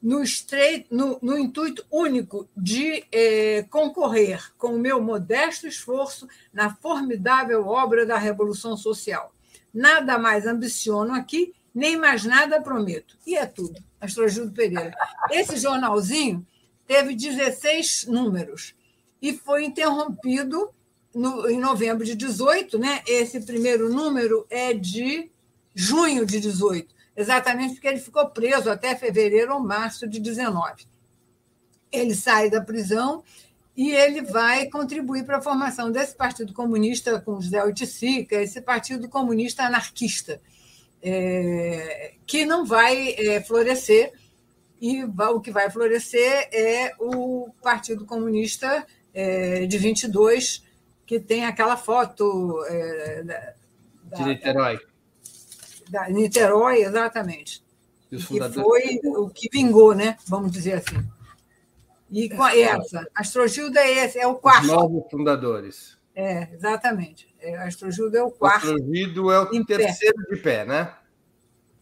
no, 0.00 0.22
estreito, 0.22 0.94
no, 0.94 1.18
no 1.22 1.38
intuito 1.38 1.86
único 1.90 2.46
de 2.54 3.06
eh, 3.10 3.64
concorrer 3.70 4.52
com 4.58 4.74
o 4.74 4.78
meu 4.78 5.00
modesto 5.00 5.66
esforço 5.66 6.28
na 6.52 6.74
formidável 6.74 7.66
obra 7.66 8.04
da 8.04 8.18
Revolução 8.18 8.76
Social. 8.76 9.32
Nada 9.72 10.18
mais 10.18 10.46
ambiciono 10.46 11.14
aqui, 11.14 11.54
nem 11.74 11.96
mais 11.96 12.26
nada 12.26 12.60
prometo. 12.60 13.16
E 13.26 13.34
é 13.34 13.46
tudo. 13.46 13.82
Astrogildo 13.98 14.52
Pereira. 14.52 14.94
Esse 15.30 15.56
jornalzinho 15.56 16.46
teve 16.86 17.14
16 17.14 18.04
números 18.06 18.74
e 19.20 19.32
foi 19.32 19.64
interrompido 19.64 20.74
no, 21.14 21.48
em 21.48 21.58
novembro 21.58 22.04
de 22.04 22.14
18, 22.14 22.78
né? 22.78 23.02
Esse 23.06 23.40
primeiro 23.40 23.88
número 23.88 24.46
é 24.50 24.72
de 24.72 25.30
junho 25.74 26.26
de 26.26 26.40
18, 26.40 26.94
exatamente 27.16 27.74
porque 27.74 27.88
ele 27.88 28.00
ficou 28.00 28.26
preso 28.30 28.70
até 28.70 28.96
fevereiro 28.96 29.54
ou 29.54 29.60
março 29.60 30.08
de 30.08 30.18
19. 30.20 30.86
Ele 31.90 32.14
sai 32.14 32.50
da 32.50 32.60
prisão 32.60 33.22
e 33.76 33.92
ele 33.92 34.22
vai 34.22 34.66
contribuir 34.66 35.24
para 35.24 35.38
a 35.38 35.42
formação 35.42 35.90
desse 35.90 36.14
Partido 36.14 36.52
Comunista 36.52 37.20
com 37.20 37.40
José 37.40 37.62
Oiticica, 37.62 38.42
esse 38.42 38.60
Partido 38.60 39.08
Comunista 39.08 39.62
Anarquista 39.62 40.40
é, 41.02 42.14
que 42.26 42.44
não 42.44 42.64
vai 42.64 43.14
é, 43.14 43.40
florescer, 43.42 44.12
e 44.80 45.02
o 45.02 45.40
que 45.40 45.50
vai 45.50 45.68
florescer 45.70 46.48
é 46.52 46.94
o 47.00 47.50
Partido 47.60 48.06
Comunista 48.06 48.86
é, 49.12 49.66
de 49.66 49.76
22, 49.76 50.62
que 51.08 51.18
tem 51.18 51.46
aquela 51.46 51.74
foto 51.74 52.62
é, 52.66 53.22
da, 53.22 53.54
de 54.14 54.24
Niterói. 54.24 54.78
Da, 55.88 56.02
da 56.02 56.08
Niterói, 56.10 56.82
exatamente. 56.82 57.64
que 58.10 58.18
foi 58.18 59.00
o 59.16 59.30
que 59.30 59.48
vingou, 59.50 59.94
né? 59.94 60.18
vamos 60.26 60.52
dizer 60.52 60.74
assim. 60.74 61.02
E 62.10 62.28
com 62.28 62.46
essa, 62.46 63.08
Astrogilda 63.14 63.80
é 63.80 64.04
esse, 64.04 64.18
é 64.18 64.26
o 64.26 64.34
quarto. 64.34 64.64
Os 64.64 64.68
novos 64.68 65.10
fundadores. 65.10 65.96
É, 66.14 66.52
exatamente. 66.52 67.34
É, 67.40 67.56
Astrogildo 67.56 68.14
é 68.14 68.22
o 68.22 68.30
quarto. 68.30 68.66
Astrogildo 68.66 69.30
é 69.32 69.40
o 69.40 69.64
terceiro 69.64 70.16
pé. 70.28 70.34
de 70.34 70.42
pé, 70.42 70.64
né? 70.66 70.94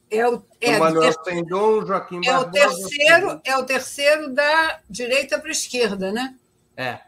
É 0.09 0.29
o, 0.29 0.41
é, 0.61 0.79
Manuel 0.79 1.13
Sendon, 1.25 1.85
Joaquim 1.85 2.21
é 2.25 2.31
Barbosa. 2.31 2.49
O 2.49 2.53
terceiro, 2.53 3.41
é 3.45 3.57
o 3.57 3.65
terceiro 3.65 4.33
da 4.33 4.81
direita 4.89 5.37
para 5.37 5.49
a 5.49 5.53
esquerda, 5.53 6.13
né? 6.13 6.37
É. 6.77 7.01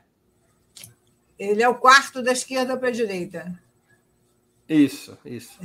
Ele 1.38 1.62
é 1.62 1.68
o 1.68 1.76
quarto 1.76 2.22
da 2.22 2.32
esquerda 2.32 2.76
para 2.76 2.88
a 2.88 2.92
direita. 2.92 3.58
Isso, 4.68 5.16
isso. 5.24 5.58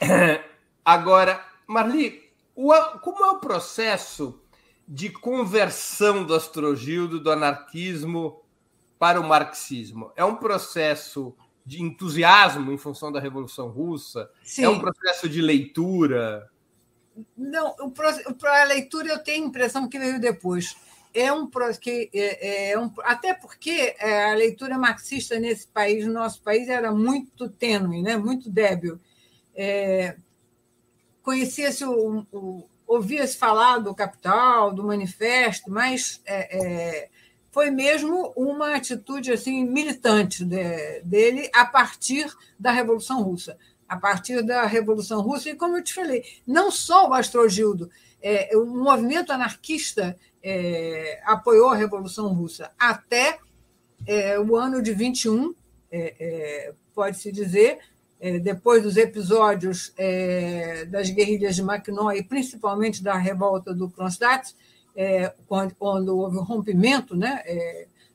É. 0.00 0.44
Agora, 0.84 1.44
Marli, 1.66 2.30
como 2.54 3.24
é 3.24 3.30
o 3.30 3.38
processo 3.38 4.42
de 4.86 5.08
conversão 5.08 6.24
do 6.24 6.34
Astrogildo 6.34 7.20
do 7.20 7.30
anarquismo 7.30 8.42
para 8.98 9.20
o 9.20 9.26
marxismo? 9.26 10.12
É 10.16 10.24
um 10.24 10.36
processo 10.36 11.34
de 11.64 11.82
entusiasmo 11.82 12.72
em 12.72 12.78
função 12.78 13.12
da 13.12 13.20
Revolução 13.20 13.68
Russa? 13.68 14.30
Sim. 14.42 14.64
É 14.64 14.68
um 14.68 14.80
processo 14.80 15.28
de 15.28 15.40
leitura? 15.40 16.50
Não, 17.36 17.74
para 17.90 18.62
a 18.62 18.64
leitura 18.64 19.08
eu 19.08 19.18
tenho 19.18 19.44
a 19.44 19.48
impressão 19.48 19.88
que 19.88 19.98
veio 19.98 20.20
depois. 20.20 20.76
É 21.12 21.32
um 21.32 21.50
que 21.80 22.08
é, 22.14 22.70
é 22.70 22.78
um, 22.78 22.90
até 23.00 23.34
porque 23.34 23.96
é, 23.98 24.30
a 24.30 24.34
leitura 24.34 24.78
marxista 24.78 25.38
nesse 25.40 25.66
país, 25.66 26.06
no 26.06 26.12
nosso 26.12 26.40
país, 26.42 26.68
era 26.68 26.92
muito 26.92 27.48
tênue, 27.48 28.02
né? 28.02 28.16
muito 28.16 28.48
débil. 28.48 28.98
É, 29.54 30.16
Conhecia-se 31.22 31.84
o, 31.84 32.26
o 32.32 32.68
ouvia-se 32.86 33.36
falar 33.36 33.78
do 33.78 33.94
Capital, 33.94 34.72
do 34.72 34.82
Manifesto, 34.82 35.70
mas 35.70 36.20
é, 36.26 36.58
é, 36.58 37.08
foi 37.52 37.70
mesmo 37.70 38.32
uma 38.34 38.74
atitude 38.74 39.32
assim 39.32 39.64
militante 39.64 40.44
de, 40.44 41.00
dele 41.04 41.48
a 41.54 41.64
partir 41.64 42.26
da 42.58 42.72
Revolução 42.72 43.22
Russa 43.22 43.56
a 43.90 43.96
partir 43.96 44.40
da 44.44 44.64
Revolução 44.66 45.20
Russa. 45.20 45.50
E, 45.50 45.56
como 45.56 45.76
eu 45.76 45.82
te 45.82 45.92
falei, 45.92 46.22
não 46.46 46.70
só 46.70 47.08
o 47.08 47.12
Astrogildo, 47.12 47.90
é, 48.22 48.56
o 48.56 48.64
movimento 48.64 49.32
anarquista 49.32 50.16
é, 50.40 51.20
apoiou 51.24 51.70
a 51.70 51.74
Revolução 51.74 52.32
Russa 52.32 52.70
até 52.78 53.40
é, 54.06 54.38
o 54.38 54.54
ano 54.54 54.80
de 54.80 54.92
21, 54.92 55.52
é, 55.90 56.14
é, 56.20 56.72
pode-se 56.94 57.32
dizer, 57.32 57.80
é, 58.20 58.38
depois 58.38 58.80
dos 58.84 58.96
episódios 58.96 59.92
das 60.88 61.10
guerrilhas 61.10 61.56
de 61.56 61.62
Makhno 61.62 62.12
e 62.12 62.22
principalmente 62.22 63.02
da 63.02 63.16
revolta 63.16 63.74
do 63.74 63.90
Kronstadt, 63.90 64.54
quando, 65.48 65.74
quando, 65.74 66.16
houve 66.16 66.36
o 66.36 66.42
rompimento 66.42 67.16
né, 67.16 67.42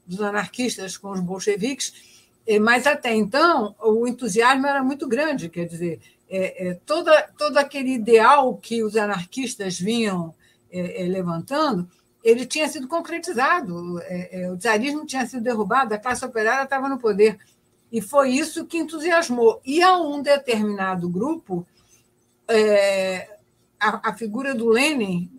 dos 0.05 0.22
anarquistas 0.22 0.96
com 0.96 1.10
os 1.10 1.20
bolcheviques, 1.20 2.14
mas 2.62 2.86
até 2.86 3.14
então 3.14 3.75
o 3.80 4.08
entusiasmo 4.08 4.68
era 4.68 4.84
muito 4.84 5.08
grande, 5.08 5.50
quer 5.50 5.66
dizer, 5.66 6.00
é, 6.30 6.70
é, 6.70 6.74
toda, 6.86 7.30
todo 7.38 7.58
aquele 7.58 7.94
ideal 7.94 8.56
que 8.58 8.84
os 8.84 8.96
anarquistas 8.96 9.80
vinham 9.80 10.34
é, 10.72 11.04
é 11.04 11.08
levantando, 11.08 11.90
ele 12.24 12.46
tinha 12.46 12.68
sido 12.68 12.88
concretizado, 12.88 14.00
é, 14.02 14.42
é, 14.42 14.52
o 14.52 14.58
czarismo 14.58 15.06
tinha 15.06 15.25
sido 15.28 15.44
derrubado, 15.44 15.94
a 15.94 16.00
classe 16.00 16.25
operária 16.25 16.64
estava 16.64 16.90
no 16.90 16.98
poder, 16.98 17.38
e 17.92 18.02
foi 18.02 18.32
isso 18.32 18.66
que 18.66 18.78
entusiasmou. 18.78 19.62
E 19.64 19.82
a 19.82 19.96
um 19.98 20.22
determinado 20.22 21.08
grupo, 21.08 21.66
a, 23.80 24.10
a, 24.10 24.14
figura 24.14 24.56
do 24.56 24.68
Lenin 24.68 25.32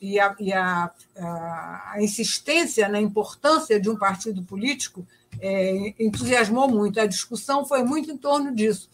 e, 0.00 0.18
a, 0.18 0.34
e 0.38 0.52
a, 0.52 0.90
a 1.16 1.94
insistência 2.00 2.88
na 2.88 3.00
importância 3.00 3.80
de 3.80 3.88
um 3.88 3.96
partido 3.96 4.42
político 4.42 5.06
é, 5.38 5.94
entusiasmou 5.98 6.68
muito. 6.68 7.00
A 7.00 7.06
discussão 7.06 7.64
foi 7.64 7.84
muito 7.84 8.10
em 8.10 8.16
torno 8.16 8.54
disso, 8.54 8.90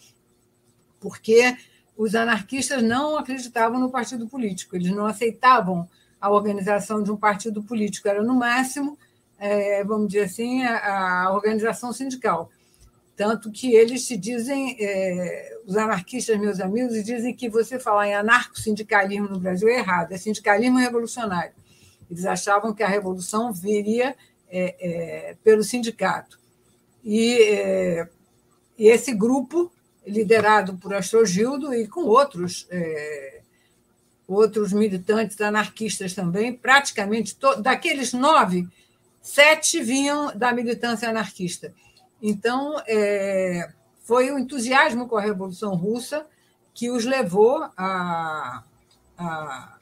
porque 0.99 1.57
os 1.95 2.13
anarquistas 2.13 2.83
não 2.83 3.17
acreditavam 3.17 3.79
no 3.79 3.89
partido 3.89 4.27
político, 4.27 4.75
eles 4.75 4.91
não 4.91 5.05
aceitavam 5.05 5.89
a 6.21 6.29
organização 6.29 7.01
de 7.01 7.11
um 7.11 7.17
partido 7.17 7.63
político, 7.63 8.07
era 8.07 8.23
no 8.23 8.35
máximo, 8.35 8.97
é, 9.39 9.83
vamos 9.83 10.07
dizer 10.07 10.25
assim, 10.25 10.63
a, 10.63 11.25
a, 11.25 11.33
organização 11.33 11.91
sindical. 11.91 12.49
Tanto 13.15 13.51
que 13.51 13.73
eles 13.73 14.05
se 14.05 14.15
dizem, 14.15 14.77
é, 14.79 15.59
os 15.65 15.75
anarquistas, 15.75 16.39
meus 16.39 16.59
amigos, 16.59 17.03
dizem 17.03 17.33
que 17.33 17.49
você 17.49 17.79
falar 17.79 18.07
em 18.07 18.15
anarco-sindicalismo 18.15 19.27
no 19.27 19.39
Brasil 19.39 19.67
é 19.69 19.79
errado, 19.79 20.11
é 20.11 20.17
sindicalismo 20.17 20.77
revolucionário. 20.77 21.53
Eles 22.09 22.25
achavam 22.25 22.73
que 22.73 22.83
a 22.83 22.87
revolução 22.87 23.51
viria 23.51 24.15
é, 24.49 25.29
é, 25.29 25.35
pelo 25.43 25.63
sindicato. 25.63 26.39
E, 27.03 27.41
é, 27.41 28.09
e, 28.77 28.87
esse 28.87 29.13
grupo, 29.13 29.71
liderado 30.05 30.77
por 30.77 30.93
Astrogildo 30.93 31.73
e 31.73 31.87
com 31.87 32.01
outros, 32.01 32.67
é, 32.69 33.41
outros 34.27 34.73
militantes 34.73 35.39
anarquistas 35.41 36.13
também, 36.13 36.53
praticamente 36.53 37.37
daqueles 37.61 38.13
nove, 38.13 38.67
sete 39.21 39.81
vinham 39.81 40.35
da 40.35 40.53
militância 40.53 41.09
anarquista. 41.09 41.73
Então, 42.21 42.81
é, 42.87 43.71
foi 44.03 44.31
o 44.31 44.39
entusiasmo 44.39 45.07
com 45.07 45.17
a 45.17 45.21
Revolução 45.21 45.75
Russa 45.75 46.25
que 46.73 46.89
os 46.89 47.05
levou 47.05 47.67
a, 47.75 48.63
a 49.17 49.77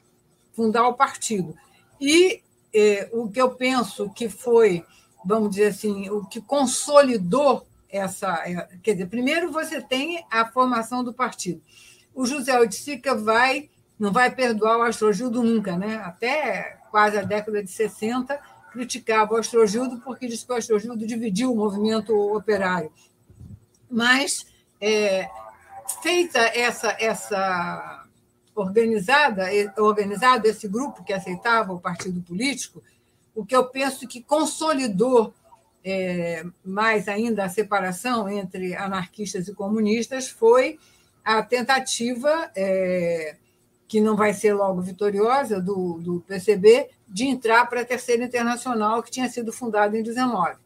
fundar 0.54 0.88
o 0.88 0.94
partido. 0.94 1.54
E 2.00 2.42
é, 2.72 3.08
o 3.12 3.28
que 3.28 3.40
eu 3.40 3.50
penso 3.50 4.10
que 4.10 4.28
foi, 4.28 4.84
vamos 5.24 5.50
dizer 5.50 5.68
assim, 5.68 6.08
o 6.10 6.24
que 6.24 6.40
consolidou 6.40 7.66
essa. 7.88 8.42
É, 8.46 8.68
quer 8.82 8.92
dizer, 8.92 9.06
primeiro 9.06 9.50
você 9.50 9.80
tem 9.80 10.24
a 10.30 10.44
formação 10.46 11.02
do 11.02 11.12
partido. 11.12 11.62
O 12.14 12.26
José 12.26 12.58
Oiticica 12.58 13.14
vai, 13.14 13.68
não 13.98 14.12
vai 14.12 14.30
perdoar 14.30 14.78
o 14.78 14.82
Astrogildo 14.82 15.42
nunca, 15.42 15.76
né? 15.76 15.96
até 15.96 16.78
quase 16.90 17.18
a 17.18 17.22
década 17.22 17.62
de 17.62 17.70
60, 17.70 18.40
criticava 18.72 19.34
o 19.34 19.36
Astrogildo 19.36 20.00
porque 20.00 20.26
disse 20.26 20.46
que 20.46 20.52
o 20.52 20.56
Astrogildo 20.56 21.06
dividiu 21.06 21.52
o 21.52 21.56
movimento 21.56 22.14
operário. 22.34 22.90
Mas, 23.90 24.46
é, 24.80 25.28
feita 26.02 26.38
essa, 26.38 26.96
essa 26.98 28.05
organizada, 28.56 29.44
organizado 29.76 30.48
esse 30.48 30.66
grupo 30.66 31.04
que 31.04 31.12
aceitava 31.12 31.72
o 31.72 31.78
partido 31.78 32.20
político, 32.22 32.82
o 33.34 33.44
que 33.44 33.54
eu 33.54 33.66
penso 33.66 34.08
que 34.08 34.22
consolidou 34.22 35.32
é, 35.84 36.44
mais 36.64 37.06
ainda 37.06 37.44
a 37.44 37.48
separação 37.50 38.28
entre 38.28 38.74
anarquistas 38.74 39.46
e 39.46 39.54
comunistas 39.54 40.28
foi 40.28 40.78
a 41.22 41.42
tentativa, 41.42 42.50
é, 42.56 43.36
que 43.86 44.00
não 44.00 44.16
vai 44.16 44.32
ser 44.32 44.54
logo 44.54 44.80
vitoriosa, 44.80 45.60
do, 45.60 46.00
do 46.00 46.20
PCB, 46.26 46.88
de 47.06 47.26
entrar 47.26 47.66
para 47.66 47.82
a 47.82 47.84
Terceira 47.84 48.24
Internacional, 48.24 49.02
que 49.02 49.10
tinha 49.10 49.28
sido 49.28 49.52
fundada 49.52 49.96
em 49.96 50.02
19. 50.02 50.56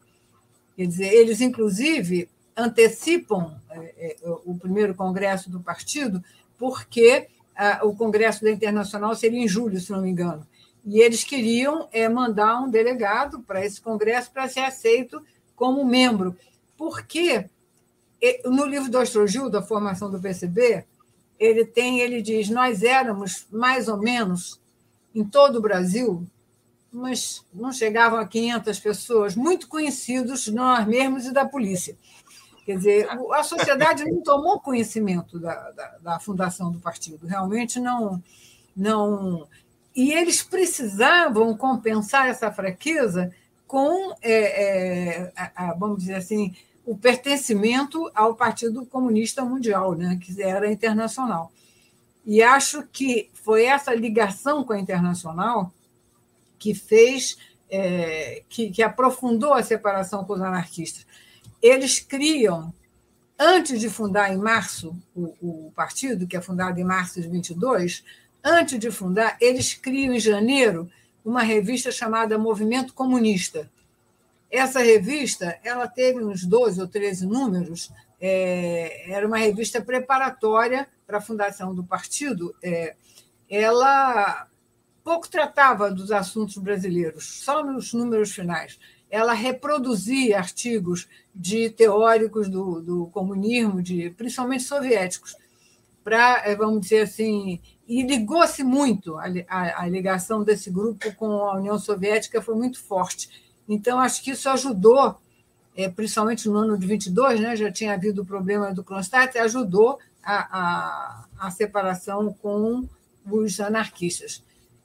Quer 0.75 0.87
dizer, 0.87 1.13
eles, 1.13 1.41
inclusive, 1.41 2.29
antecipam 2.55 3.59
é, 3.69 4.15
é 4.21 4.29
o 4.45 4.55
primeiro 4.55 4.95
congresso 4.95 5.49
do 5.49 5.59
partido, 5.59 6.23
porque 6.57 7.27
o 7.83 7.95
Congresso 7.95 8.43
da 8.43 8.51
Internacional 8.51 9.15
seria 9.15 9.39
em 9.39 9.47
julho, 9.47 9.79
se 9.79 9.91
não 9.91 10.01
me 10.01 10.09
engano. 10.09 10.45
E 10.85 10.99
eles 10.99 11.23
queriam 11.23 11.87
é, 11.91 12.09
mandar 12.09 12.59
um 12.59 12.69
delegado 12.69 13.41
para 13.41 13.63
esse 13.65 13.79
congresso 13.79 14.31
para 14.31 14.47
ser 14.47 14.61
aceito 14.61 15.21
como 15.55 15.85
membro. 15.85 16.35
Porque 16.77 17.45
no 18.45 18.65
livro 18.65 18.89
do 18.89 18.97
Astrogil, 18.97 19.49
da 19.49 19.61
formação 19.61 20.09
do 20.09 20.19
PCB, 20.19 20.85
ele 21.39 21.65
tem, 21.65 21.99
ele 21.99 22.21
diz, 22.21 22.49
nós 22.49 22.83
éramos 22.83 23.47
mais 23.51 23.87
ou 23.87 23.97
menos 23.97 24.59
em 25.13 25.23
todo 25.23 25.57
o 25.57 25.61
Brasil, 25.61 26.25
mas 26.91 27.43
não 27.53 27.71
chegavam 27.71 28.19
a 28.19 28.27
500 28.27 28.79
pessoas, 28.79 29.35
muito 29.35 29.67
conhecidos 29.67 30.47
nós 30.47 30.85
mesmos 30.85 31.25
e 31.25 31.31
da 31.31 31.45
polícia. 31.45 31.95
Quer 32.71 32.77
dizer, 32.77 33.09
a 33.33 33.43
sociedade 33.43 34.05
não 34.05 34.21
tomou 34.21 34.61
conhecimento 34.61 35.37
da, 35.37 35.71
da, 35.71 35.97
da, 36.01 36.19
fundação 36.19 36.71
do 36.71 36.79
partido, 36.79 37.27
realmente 37.27 37.81
não, 37.81 38.23
não. 38.73 39.45
E 39.93 40.13
eles 40.13 40.41
precisavam 40.41 41.55
compensar 41.57 42.29
essa 42.29 42.49
fraqueza 42.49 43.33
com, 43.67 44.15
é, 44.21 45.25
é, 45.25 45.33
a, 45.35 45.71
a, 45.71 45.73
vamos 45.73 45.99
dizer 45.99 46.15
assim, 46.15 46.55
o 46.85 46.97
pertencimento 46.97 48.09
ao 48.15 48.35
Partido 48.35 48.85
Comunista 48.85 49.43
Mundial, 49.43 49.93
né, 49.93 50.17
que 50.21 50.41
era 50.41 50.71
internacional. 50.71 51.51
E 52.25 52.41
acho 52.41 52.87
que 52.87 53.29
foi 53.33 53.65
essa 53.65 53.93
ligação 53.93 54.63
com 54.63 54.71
a 54.71 54.79
internacional 54.79 55.73
que 56.57 56.73
fez, 56.73 57.37
é, 57.69 58.43
que, 58.47 58.69
que 58.71 58.81
aprofundou 58.81 59.53
a 59.53 59.61
separação 59.61 60.23
com 60.23 60.33
os 60.33 60.41
anarquistas 60.41 61.05
eles 61.61 61.99
criam, 61.99 62.73
antes 63.37 63.79
de 63.79 63.89
fundar 63.89 64.33
em 64.33 64.37
março 64.37 64.95
o, 65.15 65.35
o 65.67 65.71
partido, 65.75 66.27
que 66.27 66.35
é 66.35 66.41
fundado 66.41 66.79
em 66.79 66.83
março 66.83 67.21
de 67.21 67.27
22, 67.27 68.03
antes 68.43 68.79
de 68.79 68.89
fundar, 68.89 69.37
eles 69.39 69.73
criam 69.73 70.13
em 70.13 70.19
janeiro 70.19 70.89
uma 71.23 71.43
revista 71.43 71.91
chamada 71.91 72.37
Movimento 72.37 72.93
Comunista. 72.93 73.69
Essa 74.49 74.81
revista 74.81 75.57
ela 75.63 75.87
teve 75.87 76.23
uns 76.23 76.43
12 76.45 76.81
ou 76.81 76.87
13 76.87 77.25
números, 77.25 77.91
é, 78.19 79.11
era 79.11 79.25
uma 79.25 79.37
revista 79.37 79.81
preparatória 79.81 80.87
para 81.07 81.19
a 81.19 81.21
fundação 81.21 81.73
do 81.73 81.83
partido. 81.83 82.53
É, 82.61 82.95
ela 83.49 84.47
pouco 85.03 85.27
tratava 85.27 85.89
dos 85.89 86.11
assuntos 86.11 86.57
brasileiros, 86.57 87.43
só 87.43 87.63
nos 87.63 87.93
números 87.93 88.31
finais 88.31 88.79
ela 89.11 89.33
reproduzia 89.33 90.37
artigos 90.37 91.07
de 91.35 91.69
teóricos 91.69 92.49
do, 92.49 92.81
do 92.81 93.05
comunismo, 93.07 93.83
de, 93.83 94.09
principalmente 94.11 94.63
soviéticos, 94.63 95.35
para, 96.01 96.43
eh, 96.45 96.55
vamos 96.55 96.81
dizer 96.81 97.01
assim, 97.01 97.59
e 97.87 98.01
ligou-se 98.03 98.63
muito, 98.63 99.17
a, 99.17 99.25
a, 99.49 99.83
a, 99.83 99.87
ligação 99.87 100.43
desse 100.43 100.71
grupo 100.71 101.13
com 101.15 101.25
a 101.25 101.57
União 101.57 101.77
Soviética 101.77 102.41
foi 102.41 102.55
muito 102.55 102.81
forte. 102.81 103.29
Então, 103.67 103.99
acho 103.99 104.23
que 104.23 104.31
isso 104.31 104.49
ajudou, 104.49 105.17
é, 105.75 105.89
principalmente 105.89 106.47
no 106.47 106.57
ano 106.57 106.77
de 106.77 106.87
22, 106.87 107.41
né, 107.41 107.55
já 107.55 107.69
tinha 107.69 107.93
havido 107.93 108.21
o 108.21 108.25
problema 108.25 108.73
do 108.73 108.83
Kronstadt, 108.83 109.37
ajudou 109.37 109.99
a, 110.23 110.59
a, 110.59 111.25
a 111.47 111.51
separação 111.51 112.33
com 112.41 112.87
os 113.29 113.59
anarquistas, 113.59 114.41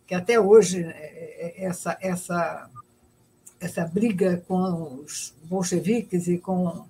que 0.07 0.15
até 0.15 0.39
hoje 0.39 0.83
é, 0.85 1.65
essa, 1.65 1.97
essa, 2.01 2.69
essa 3.67 3.85
briga 3.85 4.43
com 4.49 5.03
os 5.05 5.35
bolcheviques 5.45 6.27
e 6.27 6.39
com 6.39 6.87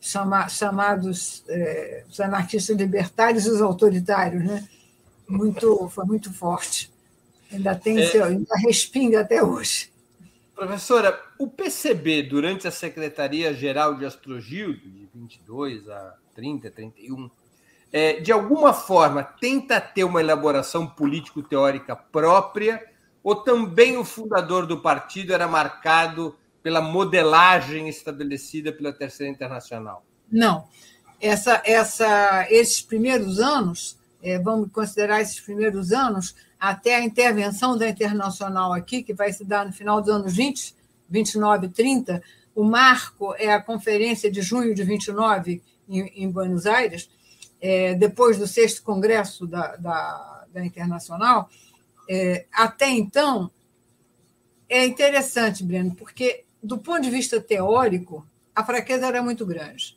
chama, 0.00 0.48
chamados 0.48 1.44
é, 1.48 2.04
os 2.08 2.20
anarquistas 2.20 2.76
libertários 2.76 3.46
e 3.46 3.50
os 3.50 3.60
autoritários, 3.60 4.44
né? 4.44 4.66
muito, 5.28 5.88
foi 5.88 6.04
muito 6.04 6.32
forte. 6.32 6.90
Ainda 7.52 7.74
tem 7.74 7.98
é... 7.98 8.06
seu, 8.06 8.24
ainda 8.24 8.54
respinga 8.56 9.20
até 9.20 9.42
hoje. 9.42 9.90
Professora, 10.54 11.20
o 11.38 11.46
PCB, 11.46 12.24
durante 12.24 12.66
a 12.66 12.70
Secretaria-Geral 12.70 13.94
de 13.94 14.04
Astrogildo, 14.04 14.80
de 14.80 15.08
22 15.14 15.88
a 15.88 16.14
30, 16.34 16.70
31, 16.70 17.30
é, 17.92 18.20
de 18.20 18.32
alguma 18.32 18.74
forma 18.74 19.22
tenta 19.22 19.80
ter 19.80 20.04
uma 20.04 20.20
elaboração 20.20 20.86
político-teórica 20.86 21.94
própria, 21.94 22.84
ou 23.22 23.36
também 23.36 23.96
o 23.96 24.04
fundador 24.04 24.66
do 24.66 24.80
partido 24.80 25.32
era 25.32 25.46
marcado 25.46 26.36
pela 26.62 26.80
modelagem 26.80 27.88
estabelecida 27.88 28.72
pela 28.72 28.92
Terceira 28.92 29.32
Internacional? 29.32 30.04
Não. 30.30 30.66
Essa, 31.20 31.62
essa, 31.64 32.46
esses 32.50 32.80
primeiros 32.80 33.40
anos, 33.40 33.98
é, 34.22 34.38
vamos 34.38 34.70
considerar 34.72 35.20
esses 35.20 35.40
primeiros 35.40 35.92
anos, 35.92 36.34
até 36.58 36.96
a 36.96 37.04
intervenção 37.04 37.76
da 37.76 37.88
Internacional 37.88 38.72
aqui, 38.72 39.02
que 39.02 39.14
vai 39.14 39.32
se 39.32 39.44
dar 39.44 39.66
no 39.66 39.72
final 39.72 40.00
dos 40.00 40.10
anos 40.10 40.34
20, 40.34 40.74
29 41.08 41.66
e 41.66 41.70
30, 41.70 42.22
o 42.54 42.64
marco 42.64 43.34
é 43.38 43.52
a 43.52 43.62
conferência 43.62 44.30
de 44.30 44.42
junho 44.42 44.74
de 44.74 44.82
29 44.82 45.62
em, 45.88 46.24
em 46.24 46.30
Buenos 46.30 46.66
Aires, 46.66 47.08
é, 47.60 47.94
depois 47.94 48.36
do 48.36 48.46
sexto 48.46 48.82
congresso 48.82 49.46
da, 49.46 49.76
da, 49.76 50.44
da 50.52 50.64
Internacional. 50.64 51.48
É, 52.08 52.46
até 52.52 52.88
então, 52.88 53.50
é 54.68 54.84
interessante, 54.86 55.62
Breno, 55.62 55.94
porque, 55.94 56.44
do 56.62 56.78
ponto 56.78 57.02
de 57.02 57.10
vista 57.10 57.40
teórico, 57.40 58.26
a 58.54 58.64
fraqueza 58.64 59.06
era 59.06 59.22
muito 59.22 59.44
grande. 59.44 59.96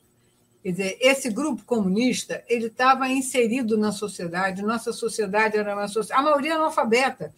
Quer 0.61 0.71
dizer, 0.71 0.97
esse 1.01 1.29
grupo 1.29 1.63
comunista 1.63 2.43
ele 2.47 2.67
estava 2.67 3.07
inserido 3.09 3.77
na 3.77 3.91
sociedade. 3.91 4.61
Nossa 4.61 4.93
sociedade 4.93 5.57
era 5.57 5.73
uma 5.75 5.87
sociedade, 5.87 6.21
a 6.21 6.23
maioria 6.23 6.55
analfabeta, 6.55 7.33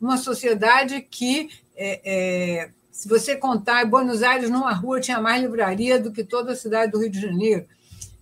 uma 0.00 0.18
sociedade 0.18 1.00
que, 1.00 1.48
é, 1.74 2.00
é, 2.04 2.70
se 2.92 3.08
você 3.08 3.34
contar, 3.34 3.86
Buenos 3.86 4.22
Aires, 4.22 4.50
numa 4.50 4.72
rua, 4.72 5.00
tinha 5.00 5.20
mais 5.20 5.40
livraria 5.40 5.98
do 5.98 6.12
que 6.12 6.22
toda 6.22 6.52
a 6.52 6.56
cidade 6.56 6.92
do 6.92 6.98
Rio 6.98 7.10
de 7.10 7.20
Janeiro. 7.20 7.66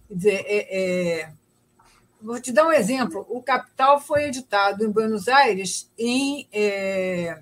Quer 0.07 0.15
dizer, 0.15 0.45
é, 0.47 0.79
é 0.79 1.33
vou 2.25 2.41
te 2.41 2.51
dar 2.51 2.67
um 2.67 2.73
exemplo. 2.73 3.27
O 3.29 3.43
Capital 3.43 4.01
foi 4.01 4.25
editado 4.25 4.85
em 4.85 4.91
Buenos 4.91 5.29
Aires 5.29 5.91
em 5.99 6.49
é, 6.53 7.39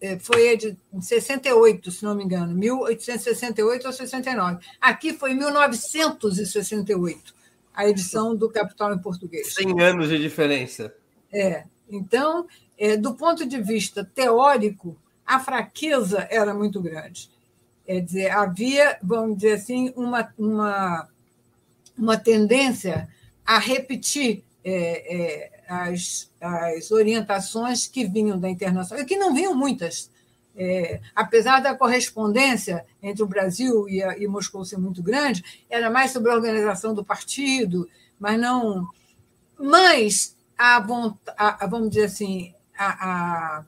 é, 0.00 0.18
foi 0.18 0.58
em 0.92 1.00
68, 1.00 1.90
se 1.90 2.04
não 2.04 2.14
me 2.14 2.24
engano, 2.24 2.54
1868 2.54 3.86
ou 3.86 3.92
69. 3.92 4.64
Aqui 4.80 5.12
foi 5.12 5.34
1968, 5.34 7.34
a 7.74 7.86
edição 7.86 8.34
do 8.34 8.48
Capital 8.48 8.94
em 8.94 8.98
português. 8.98 9.52
100 9.52 9.80
anos 9.82 10.08
de 10.08 10.18
diferença. 10.18 10.94
É. 11.30 11.64
Então, 11.88 12.46
é, 12.78 12.96
do 12.96 13.14
ponto 13.14 13.46
de 13.46 13.60
vista 13.60 14.02
teórico, 14.02 14.96
a 15.26 15.38
fraqueza 15.38 16.26
era 16.30 16.54
muito 16.54 16.80
grande. 16.80 17.30
Quer 17.84 18.00
dizer, 18.00 18.30
havia, 18.30 18.98
vamos 19.02 19.36
dizer 19.36 19.54
assim, 19.54 19.92
uma, 19.96 20.32
uma, 20.38 21.08
uma 22.00 22.16
tendência 22.16 23.08
a 23.44 23.58
repetir 23.58 24.42
é, 24.64 25.16
é, 25.16 25.62
as, 25.68 26.30
as 26.40 26.90
orientações 26.90 27.86
que 27.86 28.06
vinham 28.06 28.38
da 28.38 28.48
internacional, 28.48 29.04
que 29.04 29.16
não 29.16 29.34
vinham 29.34 29.54
muitas. 29.54 30.10
É, 30.56 31.00
apesar 31.14 31.60
da 31.60 31.74
correspondência 31.74 32.84
entre 33.02 33.22
o 33.22 33.26
Brasil 33.26 33.88
e, 33.88 34.02
a, 34.02 34.18
e 34.18 34.26
Moscou 34.26 34.64
ser 34.64 34.78
muito 34.78 35.02
grande, 35.02 35.44
era 35.70 35.88
mais 35.88 36.10
sobre 36.10 36.30
a 36.30 36.34
organização 36.34 36.92
do 36.92 37.04
partido, 37.04 37.88
mas 38.18 38.38
não. 38.38 38.88
Mas 39.58 40.36
a, 40.58 40.78
a, 41.36 41.64
a 41.64 41.66
vamos 41.66 41.90
dizer 41.90 42.06
assim, 42.06 42.52
a, 42.76 43.08
a, 43.08 43.64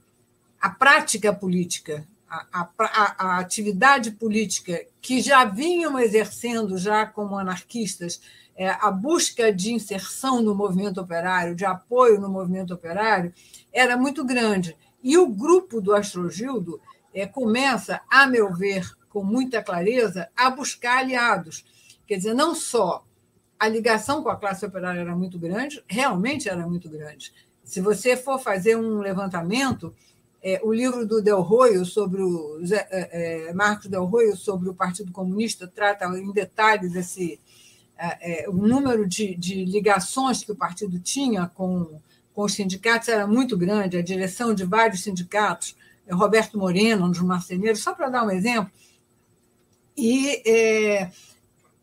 a 0.61 0.71
prática 0.71 1.33
política, 1.33 2.07
a, 2.33 2.69
a, 2.79 3.15
a, 3.19 3.39
atividade 3.39 4.13
política 4.13 4.87
que 5.03 5.21
já 5.21 5.45
vinham 5.45 5.99
exercendo 5.99 6.79
já 6.79 7.05
como 7.05 7.37
anarquistas 7.37 8.23
é, 8.57 8.71
a 8.71 8.91
busca 8.91 9.53
de 9.53 9.73
inserção 9.73 10.41
no 10.41 10.55
movimento 10.55 11.01
operário, 11.01 11.55
de 11.55 11.65
apoio 11.65 12.21
no 12.21 12.29
movimento 12.29 12.73
operário, 12.73 13.33
era 13.73 13.97
muito 13.97 14.25
grande. 14.25 14.77
E 15.03 15.19
o 15.19 15.27
grupo 15.27 15.81
do 15.81 15.95
Astrogildo 15.95 16.81
é, 17.13 17.27
começa, 17.27 18.01
a 18.11 18.27
meu 18.27 18.53
ver, 18.55 18.91
com 19.09 19.23
muita 19.23 19.63
clareza, 19.63 20.29
a 20.37 20.49
buscar 20.51 20.99
aliados. 20.99 21.65
Quer 22.07 22.17
dizer, 22.17 22.35
não 22.35 22.55
só 22.55 23.05
a 23.59 23.69
ligação 23.69 24.23
com 24.23 24.29
a 24.29 24.37
classe 24.37 24.65
operária 24.65 25.01
era 25.01 25.15
muito 25.15 25.39
grande, 25.39 25.83
realmente 25.87 26.49
era 26.49 26.67
muito 26.67 26.89
grande. 26.89 27.33
Se 27.65 27.81
você 27.81 28.17
for 28.17 28.39
fazer 28.39 28.77
um 28.77 28.99
levantamento, 28.99 29.95
é, 30.43 30.61
o 30.65 30.73
livro 30.73 31.07
do 31.07 31.23
Del 31.23 31.47
sobre 31.85 32.21
o 32.21 32.61
é, 32.73 33.49
é, 33.49 33.53
Marcos 33.53 33.87
Del 33.87 34.05
Roio 34.05 34.37
sobre 34.37 34.69
o 34.69 34.75
Partido 34.75 35.13
Comunista 35.13 35.69
trata 35.69 36.05
em 36.19 36.33
detalhes 36.33 36.97
esse 36.97 37.39
é, 37.97 38.45
é, 38.45 38.51
o 38.51 38.55
número 38.55 39.07
de, 39.07 39.37
de, 39.37 39.65
ligações 39.65 40.43
que 40.43 40.51
o 40.51 40.57
partido 40.57 40.99
tinha 40.99 41.47
com, 41.55 42.01
com 42.35 42.43
os 42.43 42.55
sindicatos 42.55 43.09
era 43.09 43.25
muito 43.27 43.57
grande, 43.57 43.97
a 43.97 44.03
direção 44.03 44.53
de 44.53 44.65
vários 44.65 45.05
sindicatos, 45.05 45.77
Roberto 46.11 46.59
Moreno, 46.59 47.07
um 47.07 47.11
dos 47.11 47.21
marceneiros, 47.21 47.81
só 47.81 47.95
para 47.95 48.09
dar 48.09 48.25
um 48.25 48.31
exemplo. 48.31 48.73
E 49.97 50.43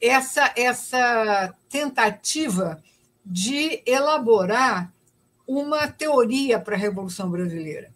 essa, 0.01 0.51
essa 0.57 1.55
tentativa 1.69 2.83
de 3.25 3.81
elaborar 3.85 4.91
uma 5.47 5.87
teoria 5.87 6.59
para 6.59 6.75
a 6.75 6.79
Revolução 6.79 7.29
Brasileira. 7.29 7.93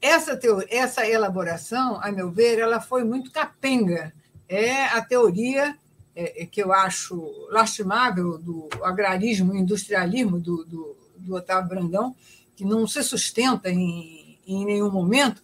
Essa, 0.00 0.36
teoria, 0.36 0.68
essa 0.70 1.06
elaboração, 1.06 1.98
a 2.02 2.12
meu 2.12 2.30
ver, 2.30 2.58
ela 2.58 2.80
foi 2.80 3.02
muito 3.04 3.30
capenga. 3.30 4.12
É 4.48 4.84
a 4.84 5.02
teoria 5.02 5.76
é, 6.14 6.42
é, 6.42 6.46
que 6.46 6.62
eu 6.62 6.72
acho 6.72 7.48
lastimável 7.50 8.38
do 8.38 8.68
agrarismo 8.82 9.54
e 9.54 9.58
industrialismo 9.58 10.38
do, 10.38 10.64
do, 10.64 10.96
do, 11.16 11.34
Otávio 11.34 11.68
Brandão, 11.68 12.16
que 12.54 12.64
não 12.64 12.86
se 12.86 13.02
sustenta 13.02 13.70
em, 13.70 14.38
em 14.46 14.64
nenhum 14.64 14.90
momento, 14.90 15.42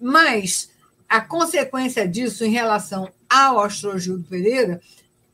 mas 0.00 0.70
a 1.08 1.20
consequência 1.20 2.06
disso 2.08 2.44
em 2.44 2.50
relação 2.50 3.10
ao 3.28 3.60
Astrogildo 3.60 4.24
Pereira 4.24 4.80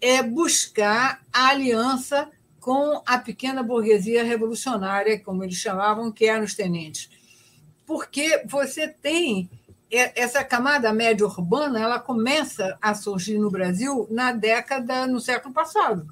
é 0.00 0.22
buscar 0.22 1.22
a 1.32 1.48
aliança 1.48 2.28
com 2.58 3.02
a 3.06 3.18
pequena 3.18 3.62
burguesia 3.62 4.24
revolucionária, 4.24 5.18
como 5.18 5.44
eles 5.44 5.56
chamavam, 5.56 6.10
que 6.10 6.26
eram 6.26 6.44
os 6.44 6.54
tenentes. 6.54 7.08
Porque 7.92 8.42
você 8.46 8.88
tem 8.88 9.50
essa 9.90 10.42
camada 10.42 10.90
média 10.94 11.26
urbana 11.26 11.78
ela 11.78 11.98
começa 12.00 12.78
a 12.80 12.94
surgir 12.94 13.36
no 13.36 13.50
Brasil 13.50 14.06
na 14.10 14.32
década, 14.32 15.06
no 15.06 15.20
século 15.20 15.52
passado. 15.52 16.08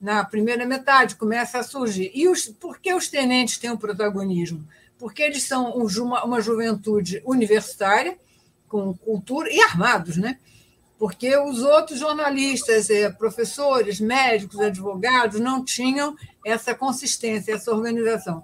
Na 0.00 0.24
primeira 0.24 0.66
metade 0.66 1.14
começa 1.14 1.60
a 1.60 1.62
surgir. 1.62 2.10
E 2.12 2.28
os, 2.28 2.48
por 2.48 2.80
que 2.80 2.92
os 2.92 3.06
tenentes 3.06 3.58
têm 3.58 3.70
o 3.70 3.74
um 3.74 3.76
protagonismo? 3.76 4.66
Porque 4.98 5.22
eles 5.22 5.44
são 5.44 5.70
uma, 5.70 6.24
uma 6.24 6.40
juventude 6.40 7.22
universitária, 7.24 8.18
com 8.66 8.92
cultura, 8.92 9.48
e 9.52 9.62
armados, 9.62 10.16
né? 10.16 10.36
Porque 10.98 11.36
os 11.36 11.62
outros 11.62 12.00
jornalistas, 12.00 12.90
eh, 12.90 13.08
professores, 13.08 14.00
médicos, 14.00 14.58
advogados, 14.58 15.38
não 15.38 15.64
tinham 15.64 16.16
essa 16.44 16.74
consistência, 16.74 17.54
essa 17.54 17.70
organização. 17.70 18.42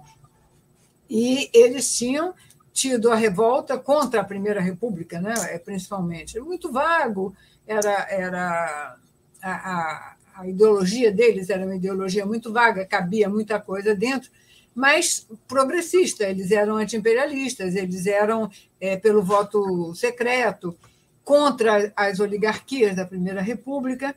E 1.09 1.49
eles 1.53 1.97
tinham 1.97 2.33
tido 2.77 3.11
a 3.11 3.15
revolta 3.15 3.75
contra 3.75 4.21
a 4.21 4.23
Primeira 4.23 4.61
República, 4.61 5.19
né, 5.19 5.33
é, 5.49 5.57
principalmente. 5.57 6.39
Muito 6.39 6.71
vago, 6.71 7.35
era, 7.65 8.07
era 8.07 8.95
a, 9.41 9.51
a, 9.51 10.15
a 10.35 10.47
ideologia 10.47 11.11
deles 11.11 11.49
era 11.49 11.65
uma 11.65 11.75
ideologia 11.75 12.23
muito 12.23 12.53
vaga, 12.53 12.85
cabia 12.85 13.27
muita 13.27 13.59
coisa 13.59 13.95
dentro, 13.95 14.29
mas 14.75 15.25
progressista. 15.47 16.25
Eles 16.25 16.51
eram 16.51 16.75
antiimperialistas, 16.75 17.75
eles 17.75 18.05
eram 18.05 18.47
é, 18.79 18.95
pelo 18.95 19.23
voto 19.23 19.95
secreto, 19.95 20.77
contra 21.23 21.91
as 21.95 22.19
oligarquias 22.19 22.95
da 22.95 23.07
Primeira 23.07 23.41
República, 23.41 24.15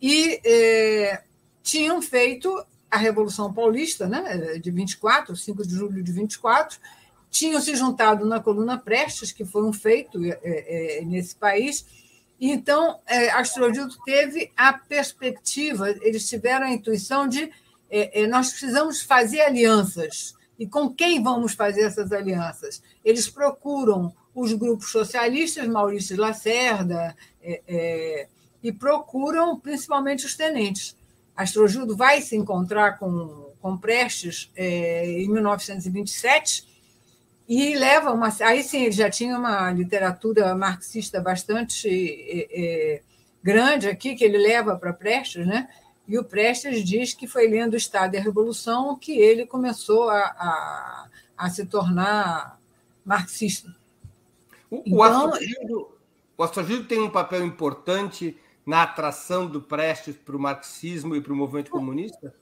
e 0.00 0.40
é, 0.46 1.20
tinham 1.62 2.00
feito 2.00 2.64
a 2.90 2.96
Revolução 2.96 3.52
Paulista, 3.52 4.08
né, 4.08 4.58
de 4.58 4.70
24, 4.70 5.36
5 5.36 5.66
de 5.66 5.74
julho 5.74 6.02
de 6.02 6.10
24, 6.10 6.78
tinham 7.30 7.60
se 7.60 7.74
juntado 7.76 8.26
na 8.26 8.40
coluna 8.40 8.78
Prestes, 8.78 9.32
que 9.32 9.44
foi 9.44 9.62
um 9.62 9.72
feito 9.72 10.22
é, 10.24 10.38
é, 10.42 11.04
nesse 11.04 11.36
país, 11.36 11.84
e 12.40 12.50
então 12.50 13.00
é, 13.06 13.30
Astrogildo 13.30 13.96
teve 14.04 14.50
a 14.56 14.72
perspectiva, 14.72 15.90
eles 15.90 16.28
tiveram 16.28 16.66
a 16.66 16.70
intuição 16.70 17.26
de 17.26 17.50
é, 17.90 18.22
é, 18.22 18.26
nós 18.26 18.50
precisamos 18.50 19.02
fazer 19.02 19.40
alianças. 19.40 20.34
E 20.58 20.66
com 20.66 20.90
quem 20.90 21.22
vamos 21.22 21.54
fazer 21.54 21.82
essas 21.82 22.12
alianças? 22.12 22.82
Eles 23.04 23.28
procuram 23.28 24.12
os 24.34 24.52
grupos 24.52 24.90
socialistas, 24.90 25.66
Maurício 25.66 26.16
Lacerda, 26.16 27.16
é, 27.42 27.62
é, 27.66 28.28
e 28.62 28.72
procuram 28.72 29.58
principalmente 29.58 30.26
os 30.26 30.36
tenentes. 30.36 30.96
Astrogildo 31.36 31.96
vai 31.96 32.20
se 32.20 32.36
encontrar 32.36 32.98
com, 32.98 33.52
com 33.60 33.78
Prestes 33.78 34.50
é, 34.56 35.22
em 35.22 35.28
1927 35.28 36.67
e 37.48 37.74
leva 37.74 38.12
uma. 38.12 38.28
Aí 38.42 38.62
sim, 38.62 38.82
ele 38.82 38.92
já 38.92 39.08
tinha 39.08 39.38
uma 39.38 39.72
literatura 39.72 40.54
marxista 40.54 41.18
bastante 41.18 41.88
é, 41.88 42.48
é, 42.50 43.02
grande 43.42 43.88
aqui, 43.88 44.14
que 44.14 44.22
ele 44.22 44.36
leva 44.36 44.76
para 44.76 44.92
Prestes, 44.92 45.46
né? 45.46 45.66
E 46.06 46.18
o 46.18 46.24
Prestes 46.24 46.84
diz 46.84 47.14
que 47.14 47.26
foi 47.26 47.48
lendo 47.48 47.72
o 47.72 47.76
Estado 47.76 48.14
e 48.14 48.18
a 48.18 48.22
Revolução 48.22 48.96
que 48.96 49.18
ele 49.18 49.46
começou 49.46 50.10
a, 50.10 50.20
a, 50.20 51.06
a 51.36 51.50
se 51.50 51.64
tornar 51.64 52.58
marxista. 53.04 53.74
O, 54.70 54.82
então, 54.84 55.32
o 56.36 56.84
tem 56.84 57.00
um 57.00 57.10
papel 57.10 57.44
importante 57.44 58.36
na 58.66 58.82
atração 58.82 59.46
do 59.46 59.62
Prestes 59.62 60.14
para 60.14 60.36
o 60.36 60.40
marxismo 60.40 61.16
e 61.16 61.20
para 61.22 61.32
o 61.32 61.36
movimento 61.36 61.70
comunista? 61.70 62.34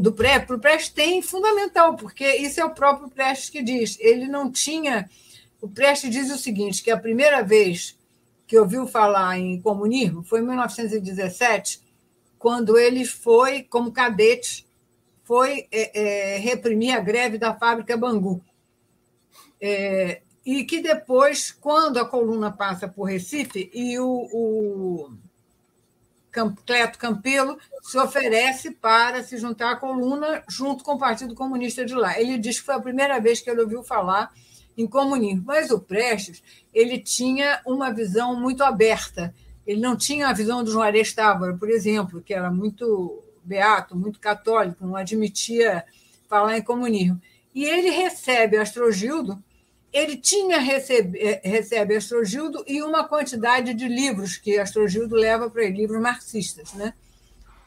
Do 0.00 0.12
pré, 0.12 0.38
para 0.38 0.56
o 0.56 0.60
Prestes 0.60 0.92
tem 0.92 1.20
fundamental, 1.20 1.96
porque 1.96 2.36
isso 2.36 2.60
é 2.60 2.64
o 2.64 2.74
próprio 2.74 3.08
Prestes 3.08 3.50
que 3.50 3.62
diz. 3.62 3.96
Ele 4.00 4.28
não 4.28 4.50
tinha. 4.50 5.10
O 5.60 5.68
Prestes 5.68 6.10
diz 6.10 6.30
o 6.30 6.38
seguinte: 6.38 6.82
que 6.82 6.90
a 6.90 6.98
primeira 6.98 7.42
vez 7.42 7.98
que 8.46 8.58
ouviu 8.58 8.86
falar 8.86 9.38
em 9.38 9.60
comunismo 9.60 10.22
foi 10.22 10.40
em 10.40 10.46
1917, 10.46 11.80
quando 12.38 12.78
ele 12.78 13.04
foi, 13.04 13.62
como 13.62 13.92
cadete, 13.92 14.66
foi 15.24 15.66
é, 15.72 16.34
é, 16.34 16.38
reprimir 16.38 16.94
a 16.94 17.00
greve 17.00 17.38
da 17.38 17.54
fábrica 17.54 17.96
Bangu. 17.96 18.44
É, 19.60 20.22
e 20.44 20.64
que 20.64 20.80
depois, 20.80 21.50
quando 21.50 21.98
a 21.98 22.04
coluna 22.04 22.50
passa 22.50 22.88
por 22.88 23.04
Recife 23.04 23.70
e 23.72 23.98
o, 23.98 24.28
o 24.32 25.12
Cleto 26.64 26.98
Campelo 26.98 27.58
se 27.82 27.98
oferece 27.98 28.70
para 28.70 29.22
se 29.22 29.36
juntar 29.36 29.72
à 29.72 29.76
coluna 29.76 30.42
junto 30.48 30.82
com 30.82 30.94
o 30.94 30.98
Partido 30.98 31.34
Comunista 31.34 31.84
de 31.84 31.94
lá. 31.94 32.18
Ele 32.18 32.38
diz 32.38 32.58
que 32.58 32.66
foi 32.66 32.74
a 32.74 32.80
primeira 32.80 33.20
vez 33.20 33.40
que 33.40 33.50
ele 33.50 33.60
ouviu 33.60 33.82
falar 33.82 34.32
em 34.76 34.86
comunismo. 34.86 35.44
Mas 35.46 35.70
o 35.70 35.78
Prestes 35.78 36.42
ele 36.72 36.98
tinha 36.98 37.60
uma 37.66 37.92
visão 37.92 38.34
muito 38.34 38.64
aberta. 38.64 39.34
Ele 39.66 39.80
não 39.80 39.96
tinha 39.96 40.28
a 40.28 40.32
visão 40.32 40.64
do 40.64 40.70
Juarez 40.70 41.12
Távora, 41.12 41.54
por 41.56 41.68
exemplo, 41.68 42.22
que 42.22 42.34
era 42.34 42.50
muito 42.50 43.22
beato, 43.44 43.96
muito 43.96 44.18
católico, 44.18 44.86
não 44.86 44.96
admitia 44.96 45.84
falar 46.28 46.56
em 46.56 46.62
comunismo. 46.62 47.20
E 47.54 47.64
ele 47.64 47.90
recebe 47.90 48.56
Astrogildo 48.56 49.42
ele 49.92 50.16
tinha 50.16 50.58
recebe, 50.58 51.18
eh, 51.18 51.40
recebe 51.44 51.94
Astrogildo 51.94 52.64
e 52.66 52.82
uma 52.82 53.06
quantidade 53.06 53.74
de 53.74 53.86
livros 53.86 54.36
que 54.36 54.58
Astrogildo 54.58 55.14
leva 55.14 55.50
para 55.50 55.64
ele, 55.64 55.76
livros 55.76 56.00
marxistas. 56.00 56.72
Né? 56.72 56.94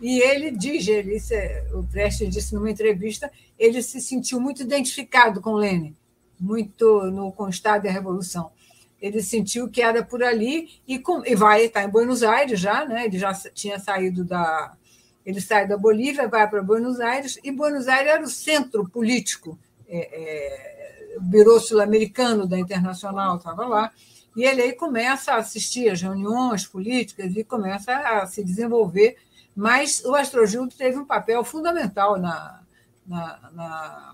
E 0.01 0.19
ele 0.19 0.49
diz, 0.49 0.87
ele, 0.87 1.17
é, 1.31 1.65
o 1.73 1.83
Prestes 1.83 2.33
disse 2.33 2.55
numa 2.55 2.71
entrevista, 2.71 3.31
ele 3.59 3.81
se 3.81 4.01
sentiu 4.01 4.39
muito 4.39 4.63
identificado 4.63 5.39
com 5.39 5.53
Lenin, 5.53 5.95
muito 6.39 7.03
no, 7.11 7.31
com 7.31 7.43
o 7.43 7.49
Estado 7.49 7.83
da 7.83 7.91
Revolução. 7.91 8.51
Ele 8.99 9.21
sentiu 9.21 9.69
que 9.69 9.81
era 9.81 10.03
por 10.03 10.23
ali 10.23 10.79
e, 10.87 10.97
com, 10.97 11.23
e 11.25 11.35
vai 11.35 11.65
estar 11.65 11.83
em 11.83 11.89
Buenos 11.89 12.23
Aires 12.23 12.59
já, 12.59 12.85
né? 12.85 13.05
ele 13.05 13.19
já 13.19 13.33
tinha 13.53 13.77
saído 13.77 14.23
da. 14.23 14.75
Ele 15.23 15.41
sai 15.41 15.67
da 15.67 15.75
Bolívia, 15.75 16.27
vai 16.27 16.47
para 16.47 16.61
Buenos 16.61 16.99
Aires, 16.99 17.39
e 17.43 17.51
Buenos 17.51 17.87
Aires 17.87 18.11
era 18.13 18.23
o 18.23 18.29
centro 18.29 18.87
político 18.87 19.57
é, 19.87 19.97
é, 19.97 20.94
Bureau 21.19 21.59
Sul-Americano 21.59 22.47
da 22.47 22.59
Internacional 22.59 23.37
estava 23.37 23.65
lá, 23.65 23.91
e 24.35 24.43
ele 24.43 24.61
aí 24.61 24.73
começa 24.73 25.33
a 25.33 25.37
assistir 25.37 25.89
às 25.89 26.01
reuniões 26.01 26.65
políticas 26.65 27.35
e 27.35 27.43
começa 27.43 27.93
a 27.93 28.27
se 28.27 28.43
desenvolver, 28.43 29.17
mas 29.55 30.03
o 30.03 30.13
Astrogildo 30.13 30.75
teve 30.75 30.97
um 30.97 31.05
papel 31.05 31.43
fundamental 31.43 32.17
na, 32.19 32.61
na, 33.07 33.51
na 33.53 34.13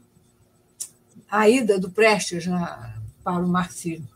a 1.30 1.50
ida 1.50 1.80
do 1.80 1.90
Prestes 1.90 2.46
na, 2.46 2.96
para 3.24 3.44
o 3.44 3.48
marxismo. 3.48 4.08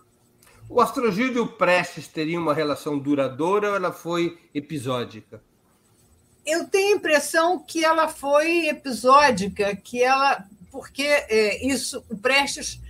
O 0.67 0.81
Astrogildo 0.81 1.37
e 1.37 1.41
o 1.41 1.47
Prestes 1.47 2.07
teriam 2.07 2.41
uma 2.41 2.53
relação 2.53 2.99
duradoura 2.99 3.69
ou 3.69 3.75
ela 3.75 3.91
foi 3.91 4.37
episódica? 4.53 5.41
Eu 6.45 6.67
tenho 6.67 6.93
a 6.93 6.97
impressão 6.97 7.57
que 7.59 7.83
ela 7.83 8.07
foi 8.07 8.67
episódica, 8.67 9.75
que 9.75 10.03
ela 10.03 10.45
porque 10.75 11.03
é, 11.03 11.65
isso, 11.65 12.03
o 12.09 12.17
Prestes 12.17 12.81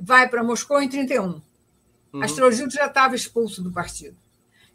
vai 0.00 0.28
para 0.28 0.44
Moscou 0.44 0.80
em 0.80 0.88
31. 0.88 1.42
Uhum. 2.12 2.22
Astrogildo 2.22 2.72
já 2.72 2.86
estava 2.86 3.16
expulso 3.16 3.60
do 3.64 3.72
partido. 3.72 4.16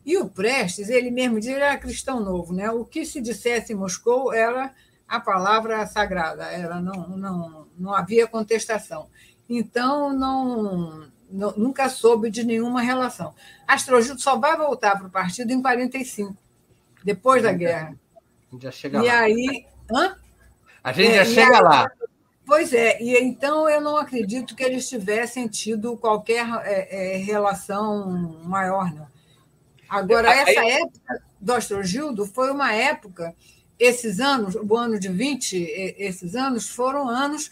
E 0.05 0.17
o 0.17 0.27
Prestes, 0.27 0.89
ele 0.89 1.09
mesmo 1.09 1.39
diz, 1.39 1.47
ele 1.47 1.61
era 1.61 1.77
cristão 1.77 2.19
novo, 2.19 2.53
né? 2.53 2.69
O 2.69 2.83
que 2.83 3.05
se 3.05 3.21
dissesse 3.21 3.71
em 3.71 3.75
Moscou 3.77 4.33
era 4.33 4.73
a 5.07 5.17
palavra 5.17 5.87
sagrada, 5.87 6.43
era 6.43 6.81
não, 6.81 7.07
não, 7.15 7.67
não 7.79 7.93
havia 7.93 8.27
contestação. 8.27 9.07
Então, 9.47 10.11
não, 10.11 11.09
não 11.29 11.53
nunca 11.55 11.87
soube 11.87 12.29
de 12.29 12.43
nenhuma 12.43 12.81
relação. 12.81 13.33
Astrogildo 13.65 14.19
só 14.19 14.35
vai 14.35 14.57
voltar 14.57 14.97
para 14.97 15.07
o 15.07 15.11
partido 15.11 15.53
em 15.53 15.61
45, 15.61 16.35
depois 17.01 17.43
da 17.43 17.53
guerra. 17.53 17.95
Já 18.59 18.71
chega 18.71 19.01
e 19.01 19.07
lá. 19.07 19.19
aí. 19.19 19.65
Hã? 19.89 20.17
A 20.83 20.91
gente 20.91 21.11
é, 21.11 21.23
já 21.23 21.25
chega 21.25 21.57
aí, 21.57 21.63
lá. 21.63 21.91
Pois 22.51 22.73
é, 22.73 23.01
e 23.01 23.17
então 23.17 23.69
eu 23.69 23.79
não 23.79 23.95
acredito 23.95 24.57
que 24.57 24.61
eles 24.61 24.89
tivessem 24.89 25.47
tido 25.47 25.95
qualquer 25.95 26.45
é, 26.65 27.13
é, 27.13 27.17
relação 27.17 28.41
maior, 28.43 28.93
não. 28.93 29.07
Agora, 29.87 30.29
essa 30.29 30.61
época 30.61 31.23
do 31.39 31.53
Astrogildo 31.53 32.25
foi 32.25 32.51
uma 32.51 32.73
época, 32.73 33.33
esses 33.79 34.19
anos, 34.19 34.53
o 34.55 34.75
ano 34.75 34.99
de 34.99 35.07
20, 35.07 35.55
esses 35.97 36.35
anos, 36.35 36.67
foram 36.67 37.07
anos, 37.07 37.49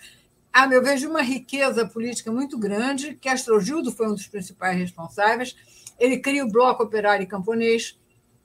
a 0.51 0.67
meu 0.67 0.83
ver, 0.83 0.97
de 0.97 1.07
uma 1.07 1.21
riqueza 1.21 1.85
política 1.85 2.29
muito 2.29 2.59
grande, 2.59 3.15
que 3.15 3.29
Astrogildo 3.29 3.93
foi 3.93 4.05
um 4.05 4.15
dos 4.15 4.27
principais 4.27 4.77
responsáveis. 4.77 5.55
Ele 5.97 6.17
cria 6.17 6.43
o 6.43 6.51
Bloco 6.51 6.83
Operário 6.83 7.25
Camponês, 7.25 7.97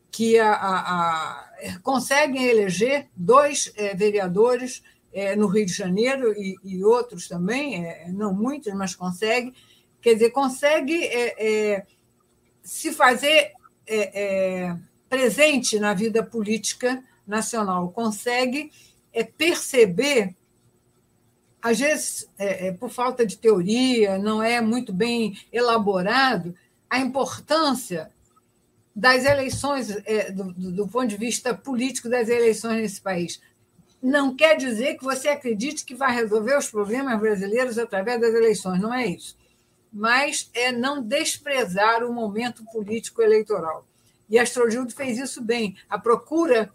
que 0.08 0.38
a, 0.38 0.52
a, 0.52 0.78
a, 0.78 1.78
conseguem 1.82 2.44
eleger 2.44 3.08
dois 3.16 3.72
é, 3.74 3.92
vereadores 3.92 4.84
é, 5.14 5.36
no 5.36 5.46
Rio 5.46 5.64
de 5.64 5.72
Janeiro 5.72 6.32
e, 6.32 6.56
e 6.64 6.84
outros 6.84 7.28
também, 7.28 7.86
é, 7.86 8.08
não 8.08 8.34
muitos, 8.34 8.74
mas 8.74 8.96
consegue. 8.96 9.54
Quer 10.02 10.14
dizer, 10.14 10.30
consegue 10.30 11.04
é, 11.04 11.74
é 11.74 11.86
se 12.62 12.92
fazer 12.92 13.52
é, 13.86 14.22
é, 14.66 14.76
presente 15.08 15.78
na 15.78 15.94
vida 15.94 16.22
política 16.22 17.02
nacional, 17.26 17.90
consegue 17.90 18.72
perceber, 19.38 20.34
às 21.62 21.78
vezes, 21.78 22.28
por 22.80 22.90
falta 22.90 23.24
de 23.24 23.38
teoria, 23.38 24.18
não 24.18 24.42
é 24.42 24.60
muito 24.60 24.92
bem 24.92 25.38
elaborado, 25.52 26.54
a 26.90 26.98
importância 26.98 28.10
das 28.94 29.24
eleições, 29.24 29.88
do, 30.34 30.52
do 30.52 30.88
ponto 30.88 31.06
de 31.06 31.16
vista 31.16 31.54
político 31.54 32.08
das 32.08 32.28
eleições 32.28 32.82
nesse 32.82 33.00
país 33.00 33.40
não 34.04 34.36
quer 34.36 34.54
dizer 34.54 34.98
que 34.98 35.02
você 35.02 35.28
acredite 35.28 35.82
que 35.82 35.94
vai 35.94 36.14
resolver 36.14 36.58
os 36.58 36.70
problemas 36.70 37.18
brasileiros 37.18 37.78
através 37.78 38.20
das 38.20 38.34
eleições, 38.34 38.78
não 38.78 38.92
é 38.92 39.06
isso. 39.06 39.34
Mas 39.90 40.50
é 40.52 40.70
não 40.70 41.02
desprezar 41.02 42.04
o 42.04 42.12
momento 42.12 42.62
político 42.66 43.22
eleitoral. 43.22 43.86
E 44.28 44.38
Astrogildo 44.38 44.92
fez 44.92 45.16
isso 45.16 45.40
bem. 45.40 45.74
A 45.88 45.98
procura 45.98 46.70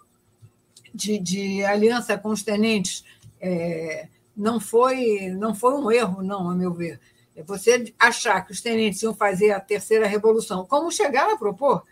de, 0.92 1.20
de 1.20 1.64
aliança 1.64 2.18
com 2.18 2.30
os 2.30 2.42
tenentes 2.42 3.06
é, 3.40 4.08
não, 4.36 4.60
foi, 4.60 5.30
não 5.38 5.54
foi 5.54 5.76
um 5.76 5.92
erro, 5.92 6.24
não, 6.24 6.50
a 6.50 6.56
meu 6.56 6.74
ver. 6.74 7.00
É 7.36 7.44
você 7.44 7.94
achar 8.00 8.42
que 8.44 8.54
os 8.54 8.62
tenentes 8.62 9.04
iam 9.04 9.14
fazer 9.14 9.52
a 9.52 9.60
terceira 9.60 10.08
revolução, 10.08 10.66
como 10.66 10.92
chegaram 10.92 11.36
a 11.36 11.38
propor. 11.38 11.84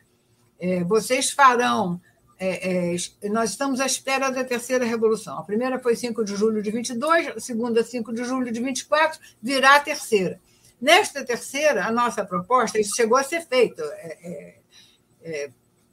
É, 0.60 0.84
vocês 0.84 1.30
farão 1.30 2.02
é, 2.40 2.96
é, 2.96 3.30
nós 3.30 3.52
estamos 3.52 3.80
à 3.80 3.86
espera 3.86 4.30
da 4.30 4.44
terceira 4.44 4.86
revolução. 4.86 5.38
A 5.38 5.44
primeira 5.44 5.80
foi 5.80 5.96
5 5.96 6.24
de 6.24 6.36
julho 6.36 6.62
de 6.62 6.70
22, 6.70 7.28
a 7.30 7.40
segunda, 7.40 7.84
5 7.84 8.14
de 8.14 8.24
julho 8.24 8.52
de 8.52 8.62
24, 8.62 9.20
virá 9.42 9.76
a 9.76 9.80
terceira. 9.80 10.40
Nesta 10.80 11.26
terceira, 11.26 11.86
a 11.86 11.92
nossa 11.92 12.24
proposta, 12.24 12.80
isso 12.80 12.96
chegou 12.96 13.18
a 13.18 13.24
ser 13.24 13.42
feito 13.48 13.82
é, 13.82 14.18
é, 14.22 14.56
é 15.24 15.50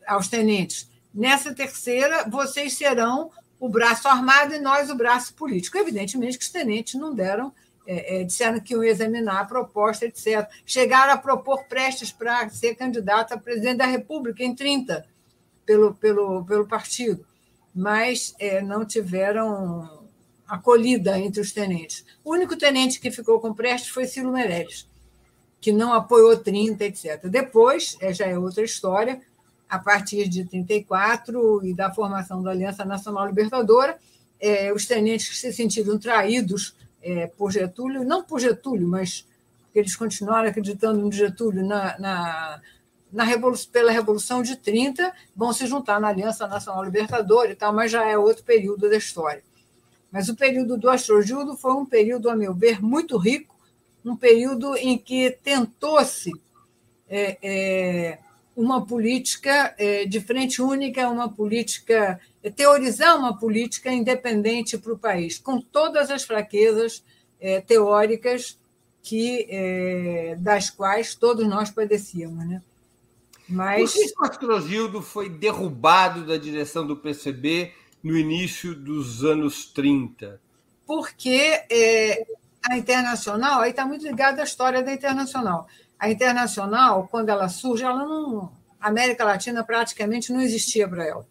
aos 0.06 0.28
tenentes. 0.28 0.90
Nessa 1.14 1.54
terceira, 1.54 2.28
vocês 2.28 2.76
serão 2.76 3.30
o 3.58 3.68
braço 3.68 4.06
armado 4.06 4.54
e 4.54 4.58
nós 4.58 4.90
o 4.90 4.94
braço 4.94 5.32
político. 5.34 5.78
Evidentemente 5.78 6.36
que 6.36 6.44
os 6.44 6.50
tenentes 6.50 6.94
não 6.94 7.14
deram 7.14 7.52
é, 7.86 8.20
é, 8.20 8.24
disseram 8.24 8.60
que 8.60 8.72
iam 8.72 8.82
examinar 8.82 9.42
a 9.42 9.44
proposta, 9.44 10.06
etc. 10.06 10.48
Chegaram 10.64 11.12
a 11.12 11.18
propor 11.18 11.64
Prestes 11.64 12.10
para 12.10 12.48
ser 12.48 12.74
candidato 12.74 13.32
a 13.32 13.38
presidente 13.38 13.78
da 13.78 13.86
República 13.86 14.42
em 14.42 14.54
30, 14.54 15.06
pelo, 15.64 15.94
pelo, 15.94 16.44
pelo 16.44 16.66
partido, 16.66 17.24
mas 17.74 18.34
é, 18.38 18.60
não 18.60 18.84
tiveram 18.84 20.04
acolhida 20.46 21.18
entre 21.18 21.40
os 21.40 21.52
tenentes. 21.52 22.04
O 22.24 22.32
único 22.32 22.56
tenente 22.56 23.00
que 23.00 23.10
ficou 23.10 23.40
com 23.40 23.54
Prestes 23.54 23.90
foi 23.90 24.06
Ciro 24.06 24.32
Meirelles, 24.32 24.86
que 25.60 25.72
não 25.72 25.92
apoiou 25.92 26.36
30, 26.36 26.84
etc. 26.84 27.26
Depois, 27.26 27.96
é, 28.00 28.12
já 28.12 28.26
é 28.26 28.38
outra 28.38 28.62
história, 28.62 29.20
a 29.68 29.78
partir 29.78 30.28
de 30.28 30.44
34 30.44 31.64
e 31.64 31.74
da 31.74 31.92
formação 31.92 32.42
da 32.42 32.50
Aliança 32.50 32.84
Nacional 32.84 33.26
Libertadora, 33.26 33.98
é, 34.38 34.72
os 34.72 34.86
tenentes 34.86 35.40
se 35.40 35.52
sentiram 35.52 35.98
traídos 35.98 36.76
é, 37.02 37.26
por 37.26 37.50
Getúlio, 37.50 38.04
não 38.04 38.22
por 38.22 38.40
Getúlio, 38.40 38.86
mas 38.86 39.26
porque 39.64 39.80
eles 39.80 39.96
continuaram 39.96 40.48
acreditando 40.48 41.00
no 41.00 41.10
Getúlio 41.10 41.66
na, 41.66 41.98
na 41.98 42.60
Pela 43.72 43.92
Revolução 43.92 44.42
de 44.42 44.56
30, 44.56 45.12
vão 45.36 45.52
se 45.52 45.66
juntar 45.66 46.00
na 46.00 46.08
Aliança 46.08 46.46
Nacional 46.46 46.84
Libertadora 46.84 47.52
e 47.52 47.54
tal, 47.54 47.72
mas 47.72 47.90
já 47.90 48.04
é 48.08 48.18
outro 48.18 48.42
período 48.44 48.88
da 48.88 48.96
história. 48.96 49.42
Mas 50.10 50.28
o 50.28 50.36
período 50.36 50.76
do 50.76 50.88
Astrojudo 50.90 51.56
foi 51.56 51.72
um 51.72 51.86
período, 51.86 52.30
a 52.30 52.36
meu 52.36 52.54
ver, 52.54 52.82
muito 52.82 53.16
rico, 53.16 53.54
um 54.04 54.16
período 54.16 54.76
em 54.76 54.98
que 54.98 55.30
tentou-se 55.42 56.32
é, 57.08 57.38
é, 57.42 58.18
uma 58.56 58.86
política 58.86 59.74
é, 59.78 60.04
de 60.04 60.20
frente 60.20 60.62
única, 60.62 61.08
uma 61.08 61.28
política, 61.28 62.20
é, 62.42 62.50
teorizar 62.50 63.16
uma 63.16 63.36
política 63.36 63.92
independente 63.92 64.78
para 64.78 64.92
o 64.92 64.98
país, 64.98 65.38
com 65.38 65.60
todas 65.60 66.10
as 66.10 66.22
fraquezas 66.22 67.02
é, 67.40 67.60
teóricas 67.60 68.58
que 69.02 69.46
é, 69.50 70.36
das 70.38 70.70
quais 70.70 71.14
todos 71.14 71.46
nós 71.46 71.70
padecíamos. 71.70 72.46
Né? 72.46 72.62
Mas... 73.48 73.92
Por 73.92 74.02
que 74.02 74.20
o 74.20 74.24
Astrogildo 74.24 75.02
foi 75.02 75.28
derrubado 75.28 76.26
da 76.26 76.36
direção 76.36 76.86
do 76.86 76.96
PCB 76.96 77.72
no 78.02 78.16
início 78.16 78.74
dos 78.74 79.24
anos 79.24 79.66
30? 79.66 80.40
Porque 80.86 81.62
é, 81.70 82.26
a 82.62 82.76
Internacional, 82.76 83.60
aí 83.60 83.70
está 83.70 83.86
muito 83.86 84.06
ligado 84.06 84.40
à 84.40 84.44
história 84.44 84.82
da 84.82 84.92
Internacional. 84.92 85.66
A 85.98 86.10
Internacional, 86.10 87.08
quando 87.10 87.28
ela 87.28 87.48
surge, 87.48 87.84
ela 87.84 88.04
não. 88.04 88.52
A 88.80 88.88
América 88.88 89.24
Latina 89.24 89.64
praticamente 89.64 90.32
não 90.32 90.40
existia 90.40 90.88
para 90.88 91.06
ela. 91.06 91.26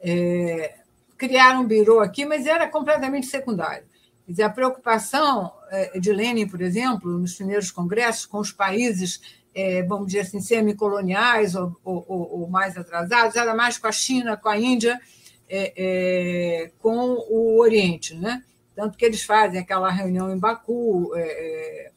É, 0.00 0.78
criaram 1.16 1.62
um 1.62 1.66
birô 1.66 2.00
aqui, 2.00 2.24
mas 2.24 2.46
era 2.46 2.66
completamente 2.68 3.26
secundário. 3.26 3.84
Quer 4.24 4.32
dizer, 4.32 4.42
a 4.44 4.50
preocupação 4.50 5.52
é, 5.70 5.98
de 5.98 6.12
Lenin, 6.12 6.46
por 6.46 6.60
exemplo, 6.60 7.18
nos 7.18 7.34
primeiros 7.34 7.70
congressos, 7.70 8.26
com 8.26 8.38
os 8.38 8.52
países, 8.52 9.20
é, 9.54 9.82
vamos 9.82 10.06
dizer 10.06 10.20
assim, 10.20 10.40
semicoloniais 10.40 11.54
ou, 11.54 11.76
ou, 11.84 12.04
ou 12.08 12.48
mais 12.48 12.76
atrasados, 12.76 13.36
era 13.36 13.54
mais 13.54 13.78
com 13.78 13.86
a 13.86 13.92
China, 13.92 14.36
com 14.36 14.48
a 14.48 14.58
Índia 14.58 15.00
é, 15.48 15.72
é, 15.76 16.70
com 16.78 17.16
o 17.28 17.58
Oriente, 17.58 18.14
né? 18.14 18.44
Tanto 18.74 18.96
que 18.96 19.04
eles 19.04 19.22
fazem 19.22 19.60
aquela 19.60 19.90
reunião 19.90 20.32
em 20.32 20.38
Baku, 20.38 21.12
é, 21.16 21.86
é 21.86 21.90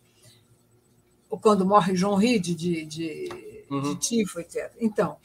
quando 1.41 1.65
morre 1.65 1.93
John 1.93 2.15
Reed 2.15 2.55
de, 2.55 2.85
de, 2.85 3.65
uhum. 3.69 3.81
de 3.81 3.95
tifo, 3.95 4.39
etc. 4.39 4.71
Então, 4.79 5.17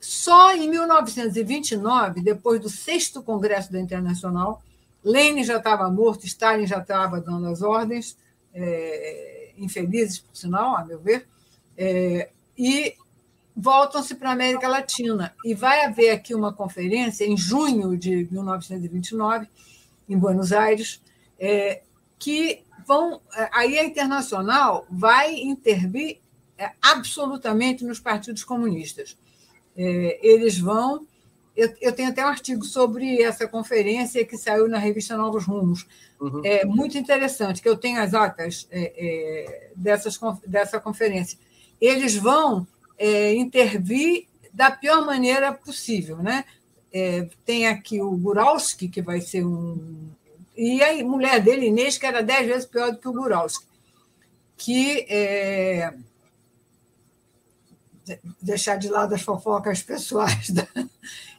só 0.00 0.54
em 0.54 0.68
1929, 0.68 2.20
depois 2.22 2.60
do 2.60 2.68
sexto 2.68 3.22
Congresso 3.22 3.70
da 3.70 3.80
Internacional, 3.80 4.62
Lenin 5.04 5.44
já 5.44 5.58
estava 5.58 5.90
morto, 5.90 6.26
Stalin 6.26 6.66
já 6.66 6.78
estava 6.78 7.20
dando 7.20 7.46
as 7.48 7.62
ordens, 7.62 8.16
é, 8.54 9.52
infelizes, 9.58 10.20
por 10.20 10.36
sinal, 10.36 10.76
a 10.76 10.84
meu 10.84 10.98
ver, 10.98 11.28
é, 11.76 12.30
e 12.56 12.94
voltam-se 13.56 14.14
para 14.14 14.30
a 14.30 14.32
América 14.32 14.68
Latina. 14.68 15.34
E 15.44 15.54
vai 15.54 15.84
haver 15.84 16.10
aqui 16.10 16.34
uma 16.34 16.52
conferência 16.52 17.24
em 17.24 17.36
junho 17.36 17.96
de 17.96 18.28
1929, 18.30 19.46
em 20.08 20.18
Buenos 20.18 20.52
Aires, 20.52 21.00
é, 21.38 21.82
que 22.18 22.62
vão. 22.86 23.20
É, 23.34 23.48
aí 23.52 23.78
a 23.78 23.84
internacional 23.84 24.86
vai 24.90 25.34
intervir 25.34 26.18
é, 26.58 26.70
absolutamente 26.80 27.84
nos 27.84 28.00
partidos 28.00 28.44
comunistas. 28.44 29.16
É, 29.76 30.18
eles 30.22 30.58
vão. 30.58 31.06
Eu, 31.54 31.74
eu, 31.82 31.92
tenho 31.92 32.08
até 32.08 32.24
um 32.24 32.28
artigo 32.28 32.64
sobre 32.64 33.20
essa 33.20 33.46
conferência 33.46 34.24
que 34.24 34.38
saiu 34.38 34.68
na 34.68 34.78
revista 34.78 35.16
Novos 35.16 35.44
Rumos. 35.44 35.86
Uhum. 36.18 36.40
É 36.44 36.64
muito 36.64 36.96
interessante, 36.96 37.60
que 37.60 37.68
eu 37.68 37.76
tenho 37.76 38.00
as 38.00 38.14
atas 38.14 38.66
é, 38.70 38.92
é, 38.96 39.70
dessas, 39.76 40.18
dessa 40.46 40.80
conferência. 40.80 41.38
Eles 41.82 42.14
vão 42.14 42.64
é, 42.96 43.34
intervir 43.34 44.28
da 44.52 44.70
pior 44.70 45.04
maneira 45.04 45.52
possível. 45.52 46.18
Né? 46.18 46.44
É, 46.92 47.28
tem 47.44 47.66
aqui 47.66 48.00
o 48.00 48.12
Guralski, 48.12 48.88
que 48.88 49.02
vai 49.02 49.20
ser 49.20 49.44
um. 49.44 50.08
E 50.56 50.80
a 50.80 51.04
mulher 51.04 51.40
dele, 51.40 51.66
Inês, 51.66 51.98
que 51.98 52.06
era 52.06 52.22
dez 52.22 52.46
vezes 52.46 52.66
pior 52.66 52.92
do 52.92 52.98
que 52.98 53.08
o 53.08 53.12
Guralski. 53.12 53.66
Que. 54.56 55.06
É, 55.10 55.92
deixar 58.40 58.76
de 58.76 58.88
lado 58.88 59.14
as 59.16 59.22
fofocas 59.22 59.82
pessoais. 59.82 60.50
Da... 60.50 60.68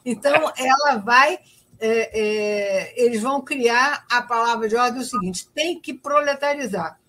Então, 0.05 0.51
ela 0.57 0.97
vai. 0.97 1.39
É, 1.79 2.19
é, 2.19 3.05
eles 3.05 3.21
vão 3.21 3.41
criar 3.41 4.05
a 4.09 4.21
palavra 4.21 4.67
de 4.67 4.75
ordem 4.75 5.01
o 5.01 5.05
seguinte: 5.05 5.47
tem 5.53 5.79
que 5.79 5.93
proletarizar 5.93 6.99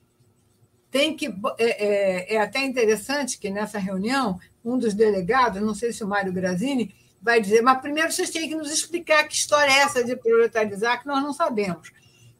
tem 0.94 1.16
que. 1.16 1.26
É, 1.59 1.87
é, 1.87 2.35
é, 2.37 2.40
até 2.40 2.61
interessante 2.61 3.37
que 3.37 3.50
nessa 3.50 3.80
reunião, 3.80 4.38
um 4.64 4.78
dos 4.78 4.94
delegados, 4.94 5.61
não 5.61 5.74
sei 5.74 5.92
se 5.92 6.04
o 6.04 6.07
Mário 6.07 6.33
Grazini, 6.33 6.94
vai 7.20 7.40
dizer, 7.40 7.62
mas 7.62 7.80
primeiro 7.80 8.12
vocês 8.12 8.30
têm 8.30 8.48
que 8.48 8.54
nos 8.54 8.70
explicar 8.70 9.26
que 9.26 9.35
história 9.35 9.72
é 9.72 9.78
essa 9.78 10.04
de 10.04 10.14
proletarizar, 10.14 11.00
que 11.00 11.09
nós 11.09 11.20
não 11.20 11.33
sabemos. 11.33 11.90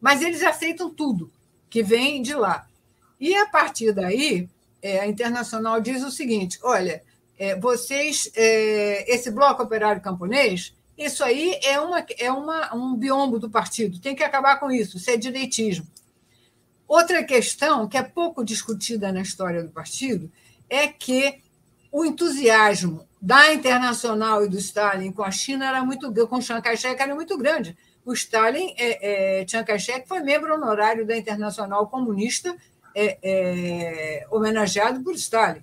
Mas 0.01 0.23
eles 0.23 0.41
aceitam 0.41 0.89
tudo 0.89 1.33
que 1.69 1.83
vem 1.83 2.23
de 2.23 2.33
lá. 2.33 2.69
E 3.19 3.35
a 3.35 3.47
partir 3.47 3.93
daí, 3.93 4.49
é, 4.81 5.01
a 5.01 5.07
Internacional 5.09 5.81
diz 5.81 6.05
o 6.05 6.13
seguinte: 6.13 6.61
olha, 6.63 7.03
é, 7.37 7.59
vocês, 7.59 8.31
é, 8.37 9.13
esse 9.13 9.33
bloco 9.33 9.65
operário 9.65 10.01
camponês, 10.01 10.73
isso 10.97 11.25
aí 11.25 11.59
é, 11.65 11.81
uma, 11.81 12.07
é 12.21 12.31
uma, 12.31 12.73
um 12.73 12.95
biombo 12.95 13.41
do 13.41 13.51
partido, 13.51 13.99
tem 13.99 14.15
que 14.15 14.23
acabar 14.23 14.61
com 14.61 14.71
isso, 14.71 14.97
isso 14.97 15.11
é 15.11 15.17
direitismo. 15.17 15.85
Outra 16.87 17.25
questão 17.25 17.89
que 17.89 17.97
é 17.97 18.03
pouco 18.03 18.45
discutida 18.45 19.11
na 19.13 19.23
história 19.23 19.63
do 19.63 19.71
partido 19.71 20.31
é 20.69 20.89
que 20.89 21.41
o 21.91 22.05
entusiasmo 22.05 23.07
da 23.21 23.55
Internacional 23.55 24.45
e 24.45 24.49
do 24.49 24.59
Stalin 24.59 25.13
com 25.13 25.23
a 25.23 25.31
China 25.31 25.67
era 25.67 25.83
muito 25.83 26.13
com 26.27 26.41
Chiang 26.41 26.63
Kai-shek 26.63 27.01
era 27.01 27.15
muito 27.15 27.39
grande. 27.39 27.77
O 28.05 28.13
Stalin, 28.13 28.75
é, 28.77 29.41
é, 29.41 29.49
Chiang 29.49 29.67
Kai-shek 29.67 30.07
foi 30.07 30.21
membro 30.21 30.55
honorário 30.55 31.07
da 31.07 31.17
Internacional 31.17 31.87
Comunista, 31.87 32.55
é, 32.95 33.19
é, 33.23 34.27
homenageado 34.31 35.03
por 35.03 35.15
Stalin. 35.15 35.63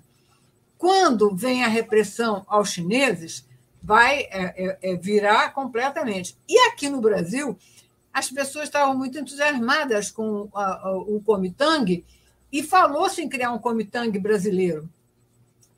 Quando 0.76 1.36
vem 1.36 1.62
a 1.62 1.68
repressão 1.68 2.44
aos 2.48 2.70
chineses, 2.70 3.46
vai 3.80 4.22
é, 4.30 4.78
é, 4.82 4.96
virar 4.96 5.52
completamente. 5.52 6.36
E 6.48 6.58
aqui 6.68 6.88
no 6.88 7.00
Brasil, 7.00 7.56
as 8.12 8.30
pessoas 8.30 8.64
estavam 8.64 8.96
muito 8.96 9.18
entusiasmadas 9.18 10.10
com 10.10 10.48
a, 10.54 10.88
a, 10.88 10.96
o 10.96 11.22
Comitang 11.24 12.04
e 12.52 12.62
falou-se 12.62 13.22
em 13.22 13.28
criar 13.28 13.52
um 13.52 13.58
Comitang 13.58 14.16
brasileiro, 14.18 14.88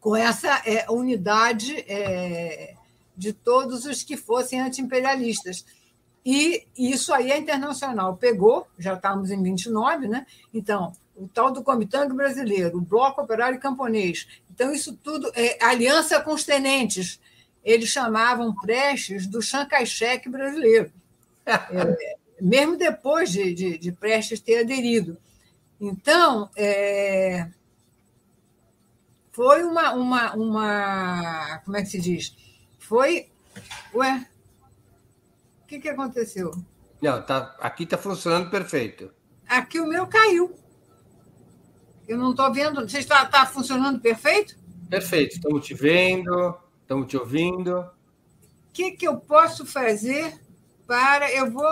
com 0.00 0.16
essa 0.16 0.60
é, 0.66 0.90
unidade 0.90 1.76
é, 1.88 2.74
de 3.16 3.32
todos 3.32 3.84
os 3.84 4.02
que 4.02 4.16
fossem 4.16 4.60
anti-imperialistas. 4.60 5.64
E 6.26 6.66
isso 6.76 7.12
aí 7.12 7.30
a 7.30 7.38
Internacional 7.38 8.16
pegou, 8.16 8.66
já 8.78 8.94
estamos 8.94 9.30
em 9.30 9.42
29, 9.42 10.08
né? 10.08 10.26
Então, 10.52 10.92
o 11.14 11.28
tal 11.28 11.52
do 11.52 11.62
Comitang 11.62 12.12
brasileiro, 12.14 12.78
o 12.78 12.80
Bloco 12.80 13.22
Operário 13.22 13.60
Camponês. 13.60 14.26
Então, 14.50 14.72
isso 14.72 14.94
tudo 14.96 15.30
é 15.34 15.62
aliança 15.64 16.20
com 16.20 16.32
os 16.32 16.44
tenentes. 16.44 17.20
Eles 17.62 17.88
chamavam 17.88 18.54
Prestes 18.54 19.26
do 19.26 19.40
Chiang 19.40 19.68
Kai-shek 19.68 20.28
brasileiro. 20.28 20.90
É, 21.46 22.14
mesmo 22.40 22.76
depois 22.76 23.30
de, 23.30 23.54
de, 23.54 23.78
de 23.78 23.92
Prestes 23.92 24.40
ter 24.40 24.60
aderido. 24.60 25.16
Então, 25.80 26.50
é, 26.56 27.48
foi 29.32 29.64
uma, 29.64 29.92
uma, 29.92 30.34
uma. 30.34 31.58
Como 31.64 31.76
é 31.76 31.82
que 31.82 31.88
se 31.88 32.00
diz? 32.00 32.36
Foi. 32.78 33.28
Ué, 33.94 34.28
o 35.62 35.66
que, 35.66 35.80
que 35.80 35.88
aconteceu? 35.88 36.52
Não, 37.02 37.20
tá, 37.20 37.56
aqui 37.60 37.82
está 37.82 37.98
funcionando 37.98 38.50
perfeito. 38.50 39.12
Aqui 39.46 39.80
o 39.80 39.86
meu 39.86 40.06
caiu. 40.06 40.54
Eu 42.06 42.16
não 42.16 42.30
estou 42.30 42.52
vendo. 42.52 42.88
Você 42.88 42.98
está 42.98 43.26
tá 43.26 43.44
funcionando 43.44 44.00
perfeito? 44.00 44.56
Perfeito. 44.88 45.34
Estamos 45.34 45.66
te 45.66 45.74
vendo, 45.74 46.56
estamos 46.82 47.08
te 47.08 47.16
ouvindo. 47.16 47.80
O 47.80 47.90
que, 48.72 48.92
que 48.92 49.06
eu 49.06 49.16
posso 49.16 49.66
fazer 49.66 50.40
para. 50.86 51.30
Eu 51.32 51.50
vou 51.50 51.66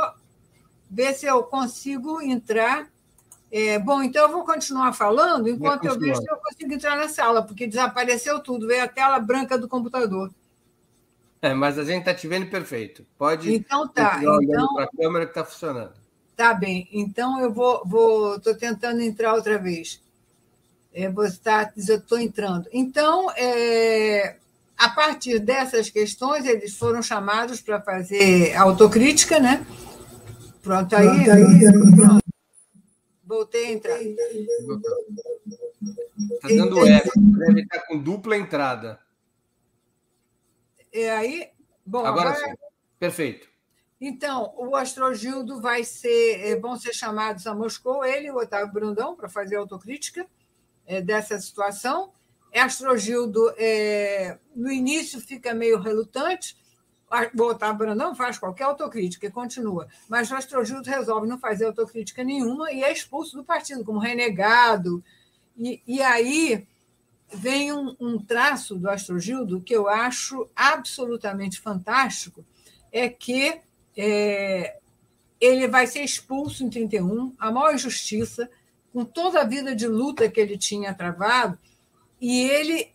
ver 0.92 1.14
se 1.14 1.24
eu 1.24 1.42
consigo 1.42 2.20
entrar. 2.20 2.86
É, 3.50 3.78
bom, 3.78 4.02
então 4.02 4.26
eu 4.26 4.32
vou 4.32 4.44
continuar 4.44 4.92
falando 4.92 5.48
enquanto 5.48 5.86
eu 5.86 5.98
vejo 5.98 6.20
se 6.20 6.30
eu 6.30 6.36
consigo 6.36 6.72
entrar 6.74 6.96
na 6.96 7.08
sala, 7.08 7.42
porque 7.42 7.66
desapareceu 7.66 8.40
tudo, 8.40 8.66
veio 8.66 8.84
a 8.84 8.88
tela 8.88 9.18
branca 9.18 9.58
do 9.58 9.68
computador. 9.68 10.30
É, 11.40 11.52
mas 11.54 11.78
a 11.78 11.84
gente 11.84 12.00
está 12.00 12.14
te 12.14 12.28
vendo 12.28 12.48
perfeito. 12.48 13.04
Pode 13.18 13.52
então 13.52 13.88
tá. 13.88 14.20
Então 14.22 14.74
para 14.74 14.84
a 14.84 14.88
câmera 14.88 15.24
que 15.24 15.32
está 15.32 15.44
funcionando. 15.44 15.92
Tá 16.36 16.54
bem. 16.54 16.88
Então 16.92 17.40
eu 17.40 17.52
vou, 17.52 17.82
vou, 17.84 18.36
estou 18.36 18.54
tentando 18.54 19.00
entrar 19.00 19.34
outra 19.34 19.58
vez. 19.58 20.00
É, 20.94 21.08
você 21.08 21.32
está, 21.32 21.72
eu 21.88 21.96
estou 21.96 22.18
entrando. 22.18 22.68
Então, 22.70 23.30
é, 23.32 24.36
a 24.76 24.90
partir 24.90 25.38
dessas 25.38 25.88
questões, 25.88 26.44
eles 26.44 26.76
foram 26.76 27.02
chamados 27.02 27.60
para 27.60 27.80
fazer 27.80 28.54
autocrítica, 28.56 29.40
né? 29.40 29.66
Pronto, 30.62 30.96
aí. 30.96 31.06
Pronto, 31.06 31.30
aí 31.30 31.60
pronto. 31.96 32.22
Voltei 33.24 33.66
a 33.66 33.72
entrar. 33.72 34.00
Está 34.00 34.22
dando 36.48 36.86
eco, 36.86 37.10
deve 37.16 37.62
estar 37.62 37.80
com 37.86 37.98
dupla 37.98 38.36
entrada. 38.36 39.00
E 40.92 41.08
aí, 41.08 41.48
bom, 41.84 42.06
agora, 42.06 42.30
agora... 42.30 42.50
sim. 42.50 42.54
Perfeito. 42.98 43.48
Então, 44.00 44.54
o 44.56 44.76
Astrogildo 44.76 45.60
vai 45.60 45.84
ser, 45.84 46.58
vão 46.60 46.76
ser 46.76 46.92
chamados 46.92 47.46
a 47.46 47.54
Moscou, 47.54 48.04
ele 48.04 48.26
e 48.26 48.30
o 48.30 48.36
Otávio 48.36 48.72
Brandão, 48.72 49.16
para 49.16 49.28
fazer 49.28 49.56
autocrítica 49.56 50.26
é, 50.86 51.00
dessa 51.00 51.40
situação. 51.40 52.12
Astrogildo, 52.52 53.52
é, 53.56 54.38
no 54.54 54.70
início, 54.70 55.18
fica 55.20 55.54
meio 55.54 55.80
relutante, 55.80 56.56
o 57.38 57.42
Otávio 57.42 57.78
Brandão 57.78 58.14
faz 58.14 58.38
qualquer 58.38 58.64
autocrítica 58.64 59.26
e 59.26 59.30
continua, 59.30 59.86
mas 60.08 60.30
o 60.30 60.34
Astrogildo 60.34 60.88
resolve 60.88 61.28
não 61.28 61.38
fazer 61.38 61.66
autocrítica 61.66 62.24
nenhuma 62.24 62.72
e 62.72 62.82
é 62.82 62.90
expulso 62.90 63.36
do 63.36 63.44
partido 63.44 63.84
como 63.84 63.98
renegado. 63.98 65.04
E, 65.56 65.82
e 65.86 66.00
aí 66.00 66.66
vem 67.32 67.72
um, 67.72 67.94
um 68.00 68.18
traço 68.18 68.76
do 68.76 68.88
Astrogildo 68.88 69.60
que 69.60 69.74
eu 69.74 69.88
acho 69.88 70.48
absolutamente 70.56 71.60
fantástico, 71.60 72.44
é 72.90 73.08
que 73.08 73.60
é, 73.96 74.78
ele 75.40 75.68
vai 75.68 75.86
ser 75.86 76.02
expulso 76.02 76.64
em 76.64 76.70
31, 76.70 77.34
a 77.38 77.50
maior 77.50 77.74
injustiça, 77.74 78.48
com 78.92 79.04
toda 79.04 79.40
a 79.40 79.44
vida 79.44 79.74
de 79.74 79.86
luta 79.86 80.28
que 80.28 80.40
ele 80.40 80.56
tinha 80.56 80.94
travado, 80.94 81.58
e 82.20 82.42
ele, 82.42 82.90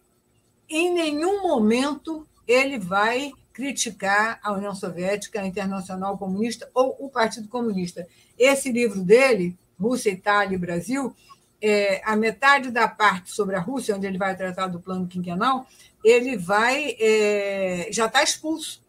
em 0.69 0.93
nenhum 0.93 1.41
momento, 1.41 2.27
ele 2.47 2.79
vai 2.79 3.33
criticar 3.57 4.39
a 4.43 4.53
União 4.53 4.75
Soviética, 4.75 5.41
a 5.41 5.47
Internacional 5.47 6.15
Comunista 6.15 6.69
ou 6.75 6.95
o 6.99 7.09
Partido 7.09 7.47
Comunista. 7.47 8.07
Esse 8.37 8.71
livro 8.71 9.01
dele, 9.01 9.57
Rússia, 9.81 10.11
Itália 10.11 10.53
e 10.53 10.59
Brasil, 10.59 11.15
é, 11.59 11.99
a 12.05 12.15
metade 12.15 12.69
da 12.69 12.87
parte 12.87 13.31
sobre 13.31 13.55
a 13.55 13.59
Rússia, 13.59 13.95
onde 13.95 14.05
ele 14.05 14.19
vai 14.19 14.37
tratar 14.37 14.67
do 14.67 14.79
plano 14.79 15.07
quinquenal, 15.07 15.65
ele 16.03 16.37
vai 16.37 16.95
é, 16.99 17.89
já 17.91 18.05
está 18.05 18.21
expulso. 18.21 18.79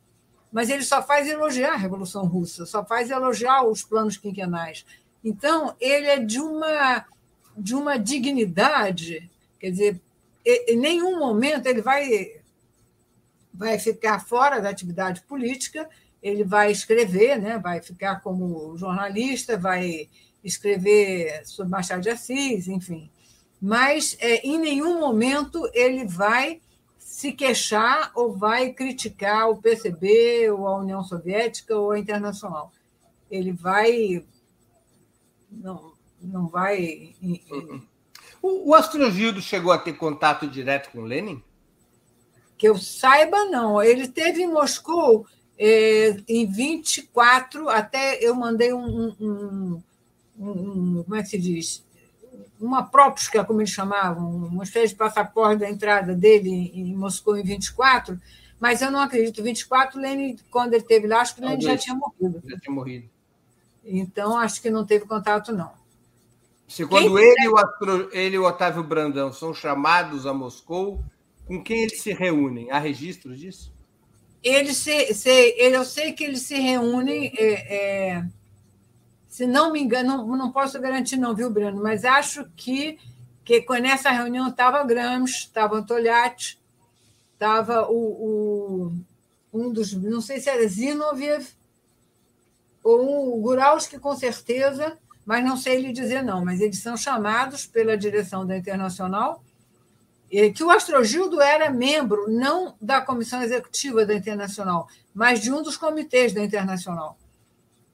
Mas 0.53 0.69
ele 0.69 0.83
só 0.83 1.03
faz 1.03 1.27
elogiar 1.27 1.73
a 1.73 1.77
Revolução 1.77 2.27
Russa, 2.27 2.66
só 2.66 2.85
faz 2.85 3.09
elogiar 3.09 3.62
os 3.66 3.83
planos 3.83 4.19
quinquenais. 4.19 4.85
Então, 5.25 5.75
ele 5.81 6.09
é 6.09 6.19
de 6.19 6.41
uma, 6.41 7.07
de 7.57 7.75
uma 7.75 7.99
dignidade, 7.99 9.31
quer 9.59 9.71
dizer, 9.71 10.01
em 10.45 10.77
nenhum 10.77 11.19
momento 11.19 11.66
ele 11.66 11.81
vai, 11.81 12.38
vai 13.59 13.76
ficar 13.76 14.20
fora 14.20 14.61
da 14.61 14.70
atividade 14.70 15.20
política, 15.22 15.88
ele 16.22 16.44
vai 16.44 16.70
escrever, 16.70 17.36
né? 17.38 17.59
vai 17.59 17.82
ficar 17.82 18.20
como 18.20 18.76
jornalista, 18.76 19.59
vai 19.59 20.09
escrever 20.44 21.44
sobre 21.44 21.72
Machado 21.72 22.02
de 22.02 22.09
Assis, 22.09 22.68
enfim. 22.68 23.11
Mas 23.61 24.16
é, 24.20 24.46
em 24.46 24.59
nenhum 24.59 25.00
momento 25.00 25.68
ele 25.74 26.06
vai 26.06 26.61
se 26.98 27.32
queixar 27.32 28.12
ou 28.14 28.36
vai 28.36 28.72
criticar 28.72 29.50
o 29.50 29.61
PCB, 29.61 30.50
ou 30.52 30.68
a 30.68 30.78
União 30.78 31.02
Soviética, 31.02 31.76
ou 31.76 31.90
a 31.90 31.98
Internacional. 31.98 32.70
Ele 33.28 33.50
vai. 33.50 34.24
Não, 35.50 35.94
não 36.22 36.46
vai. 36.46 37.16
O, 38.40 38.70
o 38.70 38.74
Astrogildo 38.74 39.42
chegou 39.42 39.72
a 39.72 39.78
ter 39.78 39.94
contato 39.94 40.46
direto 40.46 40.90
com 40.92 41.00
Lenin? 41.00 41.42
Que 42.59 42.68
eu 42.68 42.76
saiba, 42.76 43.44
não. 43.46 43.82
Ele 43.82 44.09
teve 44.09 44.42
em 44.42 44.52
Moscou 44.52 45.26
é, 45.59 46.16
em 46.28 46.46
24, 46.46 47.68
até 47.68 48.22
eu 48.24 48.34
mandei 48.34 48.72
um, 48.72 49.14
um, 49.20 49.82
um, 50.38 51.02
como 51.02 51.16
é 51.16 51.22
que 51.22 51.28
se 51.28 51.38
diz? 51.38 51.84
Uma 52.61 52.84
própria, 52.84 53.44
como 53.44 53.61
eles 53.61 53.70
chamavam, 53.70 54.30
uma 54.30 54.64
espécie 54.64 54.88
de 54.88 54.98
passaporte 54.98 55.61
da 55.61 55.70
entrada 55.70 56.14
dele 56.14 56.70
em 56.74 56.94
Moscou 56.94 57.36
em 57.36 57.42
24, 57.42 58.20
mas 58.61 58.82
eu 58.82 58.90
não 58.90 59.00
acredito. 59.00 59.42
24, 59.42 60.00
Lenin, 60.00 60.36
quando 60.50 60.74
ele 60.74 60.82
esteve 60.82 61.06
lá, 61.06 61.20
acho 61.20 61.34
que 61.34 61.40
Lenin 61.40 61.61
já 61.61 61.76
tinha 61.76 61.94
morrido. 61.94 62.42
Já 62.46 62.59
tinha 62.59 62.74
morrido. 62.74 63.09
Então, 63.84 64.36
acho 64.36 64.61
que 64.61 64.70
não 64.70 64.84
teve 64.84 65.06
contato, 65.06 65.52
não. 65.52 65.72
Se 66.68 66.86
quando 66.86 67.18
ele, 67.18 67.48
o, 67.48 67.56
ele 68.12 68.36
e 68.36 68.38
o 68.38 68.44
Otávio 68.44 68.82
Brandão 68.82 69.32
são 69.32 69.54
chamados 69.54 70.26
a 70.26 70.34
Moscou, 70.34 71.02
com 71.49 71.64
quem 71.64 71.82
eles 71.82 72.03
se 72.03 72.12
reúnem? 72.12 72.70
Há 72.70 72.78
registros 72.78 73.40
disso? 73.40 73.72
Eles 74.44 74.76
se, 74.76 75.14
se, 75.14 75.55
eu 75.59 75.84
sei 75.84 76.12
que 76.12 76.22
eles 76.22 76.42
se 76.42 76.55
reúnem 76.55 77.32
é, 77.36 77.76
é, 77.76 78.24
se 79.26 79.46
não 79.46 79.72
me 79.72 79.80
engano, 79.80 80.26
não, 80.26 80.36
não 80.36 80.53
posso 80.53 80.78
garantir, 80.78 81.16
não, 81.16 81.34
viu, 81.34 81.51
Breno? 81.51 81.82
Mas 81.82 82.05
acho 82.05 82.44
que, 82.55 82.99
que 83.44 83.64
nessa 83.80 84.11
reunião 84.11 84.49
estava 84.49 84.84
Gramsci, 84.84 85.46
estava 85.46 85.82
Togliatti, 85.82 86.59
estava 87.32 87.88
o, 87.90 88.92
o, 88.92 88.92
um 89.53 89.72
dos, 89.72 89.94
não 89.94 90.20
sei 90.20 90.40
se 90.40 90.51
era 90.51 90.68
Zinoviev, 90.68 91.49
ou 92.84 93.38
o 93.38 93.40
Guralski, 93.40 93.99
com 93.99 94.14
certeza, 94.14 94.99
mas 95.24 95.44
não 95.44 95.57
sei 95.57 95.80
lhe 95.80 95.92
dizer 95.92 96.22
não, 96.22 96.44
mas 96.44 96.61
eles 96.61 96.78
são 96.78 96.96
chamados 96.96 97.66
pela 97.66 97.96
direção 97.96 98.46
da 98.46 98.57
Internacional, 98.57 99.42
que 100.55 100.62
o 100.62 100.70
Astrogildo 100.70 101.41
era 101.41 101.70
membro 101.70 102.31
não 102.31 102.74
da 102.81 103.01
comissão 103.01 103.43
executiva 103.43 104.05
da 104.05 104.14
Internacional, 104.14 104.89
mas 105.14 105.41
de 105.41 105.51
um 105.51 105.62
dos 105.62 105.76
comitês 105.76 106.33
da 106.33 106.43
Internacional. 106.43 107.16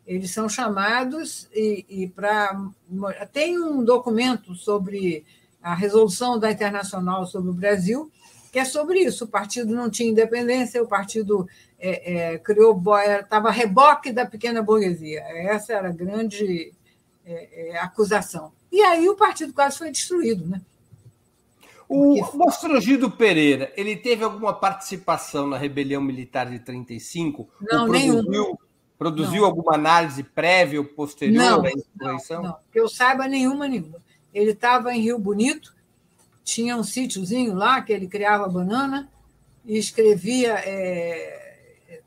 Eles 0.07 0.31
são 0.33 0.49
chamados 0.49 1.49
e, 1.55 1.87
e 1.89 2.09
para. 2.09 2.61
Tem 3.33 3.59
um 3.59 3.83
documento 3.83 4.55
sobre 4.55 5.25
a 5.63 5.75
resolução 5.75 6.39
da 6.39 6.51
Internacional 6.51 7.27
sobre 7.27 7.51
o 7.51 7.55
Brasil, 7.55 8.11
que 8.53 8.59
é 8.59 8.65
sobre 8.65 9.01
isso. 9.01 9.25
O 9.25 9.29
partido 9.29 9.75
não 9.75 9.89
tinha 9.89 10.11
independência, 10.11 10.83
o 10.83 10.87
partido 10.87 11.49
é, 11.79 12.35
é, 12.35 12.39
criou. 12.39 12.81
Estava 13.21 13.51
reboque 13.51 14.13
da 14.13 14.27
pequena 14.27 14.61
burguesia. 14.61 15.21
Essa 15.21 15.73
era 15.73 15.89
a 15.89 15.93
grande 15.93 16.75
é, 17.25 17.71
é, 17.71 17.79
acusação. 17.79 18.53
E 18.71 18.83
aí 18.83 19.09
o 19.09 19.17
partido 19.17 19.55
quase 19.55 19.79
foi 19.79 19.91
destruído. 19.91 20.47
Né? 20.47 20.61
O 21.89 22.37
Mostrogido 22.37 23.11
Pereira, 23.11 23.73
ele 23.77 23.97
teve 23.97 24.25
alguma 24.25 24.53
participação 24.53 25.47
na 25.47 25.59
rebelião 25.59 26.01
militar 26.01 26.51
de 26.51 26.59
35? 26.59 27.49
Não, 27.61 27.89
nenhum. 27.89 28.57
Produziu 28.97 29.43
não. 29.43 29.49
alguma 29.49 29.75
análise 29.75 30.23
prévia 30.23 30.81
ou 30.81 30.87
posterior 30.87 31.37
não, 31.37 31.65
à 31.65 31.71
insurreição? 31.71 32.43
Não, 32.43 32.51
não, 32.51 32.57
que 32.73 32.81
eu 32.81 32.89
saiba 32.89 33.27
nenhuma, 33.27 33.69
nenhuma. 33.69 34.03
Ele 34.33 34.53
estava 34.53 34.95
em 34.95 35.01
Rio 35.01 35.19
Bonito, 35.19 35.75
tinha 36.43 36.77
um 36.77 36.85
sítiozinho 36.85 37.55
lá 37.55 37.83
que 37.83 37.93
ele 37.93 38.07
criava 38.07 38.49
banana 38.49 39.11
e 39.65 39.77
escrevia. 39.77 40.55
É, 40.65 41.45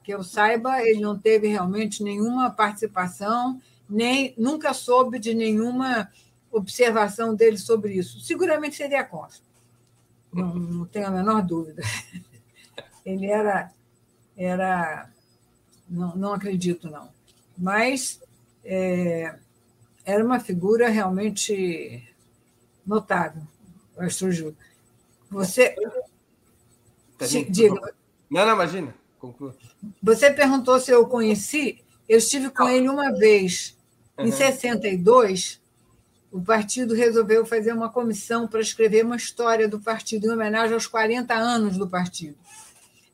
que 0.08 0.14
eu 0.14 0.24
saiba, 0.24 0.82
ele 0.82 1.02
não 1.02 1.20
teve 1.20 1.50
realmente 1.50 2.02
nenhuma 2.02 2.50
participação, 2.50 3.62
nem 3.90 4.34
nunca 4.38 4.74
soube 4.74 5.20
de 5.20 5.34
nenhuma 5.34 6.10
observação 6.50 7.36
dele 7.36 7.58
sobre 7.58 7.96
isso. 7.96 8.22
Seguramente 8.22 8.78
seria 8.78 9.04
contra. 9.04 9.38
Não, 10.38 10.54
não 10.56 10.86
tenho 10.86 11.08
a 11.08 11.12
menor 11.12 11.42
dúvida. 11.42 11.82
Ele 13.06 13.26
era, 13.28 13.72
era 14.36 15.10
não, 15.90 16.16
não 16.16 16.34
acredito, 16.34 16.90
não. 16.90 17.10
Mas 17.58 18.20
é, 18.64 19.36
era 20.06 20.24
uma 20.24 20.40
figura 20.40 20.90
realmente 20.90 22.08
notável, 22.86 23.42
o 23.96 24.02
Astrogil. 24.02 24.56
Você. 25.30 25.76
Tá 27.18 27.26
diga. 27.26 27.94
Não, 28.30 28.46
não, 28.46 28.54
imagina. 28.54 28.94
Conclua. 29.20 29.56
Você 30.02 30.32
perguntou 30.32 30.80
se 30.80 30.92
eu 30.92 31.08
conheci. 31.08 31.84
Eu 32.08 32.20
estive 32.20 32.50
com 32.50 32.70
ele 32.70 32.88
uma 32.88 33.12
vez. 33.12 33.76
Em 34.18 34.26
uhum. 34.26 34.32
62, 34.32 35.62
o 36.32 36.42
partido 36.42 36.94
resolveu 36.94 37.46
fazer 37.46 37.72
uma 37.74 37.90
comissão 37.90 38.48
para 38.48 38.60
escrever 38.60 39.06
uma 39.06 39.16
história 39.16 39.68
do 39.68 39.80
partido 39.80 40.28
em 40.28 40.32
homenagem 40.32 40.74
aos 40.74 40.88
40 40.88 41.34
anos 41.34 41.78
do 41.78 41.88
partido. 41.88 42.38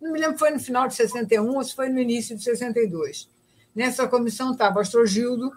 Não 0.02 0.12
me 0.12 0.20
lembro 0.20 0.34
se 0.34 0.40
foi 0.40 0.52
no 0.52 0.60
final 0.60 0.88
de 0.88 0.96
61 0.96 1.56
ou 1.56 1.64
se 1.64 1.76
foi 1.76 1.90
no 1.90 2.00
início 2.00 2.36
de 2.36 2.44
62. 2.44 3.30
Nessa 3.76 4.08
comissão 4.08 4.52
estava 4.52 4.78
o 4.78 4.82
Astrogildo, 4.82 5.52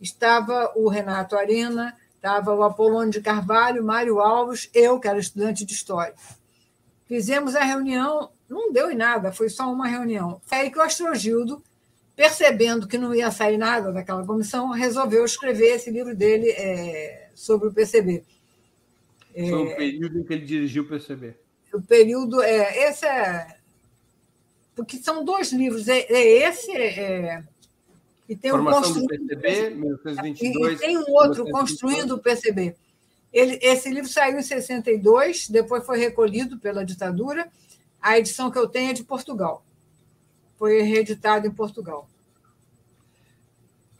estava 0.00 0.72
o 0.74 0.88
Renato 0.88 1.36
Arena, 1.36 1.94
Estava 2.26 2.52
o 2.52 2.64
Apolônio 2.64 3.12
de 3.12 3.20
Carvalho, 3.20 3.84
Mário 3.84 4.18
Alves, 4.20 4.68
eu, 4.74 4.98
que 4.98 5.06
era 5.06 5.16
estudante 5.16 5.64
de 5.64 5.72
História. 5.72 6.12
Fizemos 7.06 7.54
a 7.54 7.62
reunião, 7.62 8.30
não 8.48 8.72
deu 8.72 8.90
em 8.90 8.96
nada, 8.96 9.30
foi 9.30 9.48
só 9.48 9.72
uma 9.72 9.86
reunião. 9.86 10.40
Foi 10.44 10.58
aí 10.58 10.70
que 10.70 10.76
o 10.76 10.82
Astrogildo, 10.82 11.62
percebendo 12.16 12.88
que 12.88 12.96
não 12.96 13.14
ia 13.14 13.30
sair 13.30 13.58
nada 13.58 13.92
daquela 13.92 14.24
comissão, 14.24 14.70
resolveu 14.70 15.24
escrever 15.24 15.76
esse 15.76 15.90
livro 15.90 16.16
dele 16.16 16.48
é, 16.50 17.28
sobre 17.34 17.68
o 17.68 17.72
PCB. 17.72 18.24
Foi 19.34 19.52
o 19.52 19.68
é, 19.68 19.74
período 19.74 20.18
em 20.18 20.24
que 20.24 20.32
ele 20.32 20.46
dirigiu 20.46 20.84
o 20.84 20.88
PCB. 20.88 21.34
O 21.74 21.82
período. 21.82 22.42
É, 22.42 22.88
esse 22.88 23.04
é. 23.04 23.58
Porque 24.74 24.96
são 24.96 25.22
dois 25.22 25.52
livros. 25.52 25.86
É, 25.88 26.00
é 26.10 26.48
esse. 26.48 26.74
É, 26.74 27.44
e 28.26 28.34
tem 28.34 28.50
Formação 28.50 28.92
um 28.92 29.02
do 29.02 29.06
PCB, 29.06 29.70
1922. 29.70 30.74
E 30.74 30.80
tem 30.80 30.96
um 30.96 31.10
outro, 31.10 31.44
1922. 31.44 31.52
Construindo 31.52 32.12
o 32.12 32.18
PCB. 32.18 32.74
Ele, 33.30 33.58
esse 33.60 33.90
livro 33.90 34.08
saiu 34.08 34.38
em 34.38 34.42
62, 34.42 35.50
depois 35.50 35.84
foi 35.84 35.98
recolhido 35.98 36.58
pela 36.58 36.84
ditadura. 36.84 37.46
A 38.00 38.18
edição 38.18 38.50
que 38.50 38.58
eu 38.58 38.66
tenho 38.66 38.90
é 38.90 38.94
de 38.94 39.04
Portugal. 39.04 39.65
Foi 40.58 40.82
reeditado 40.82 41.46
em 41.46 41.50
Portugal. 41.50 42.08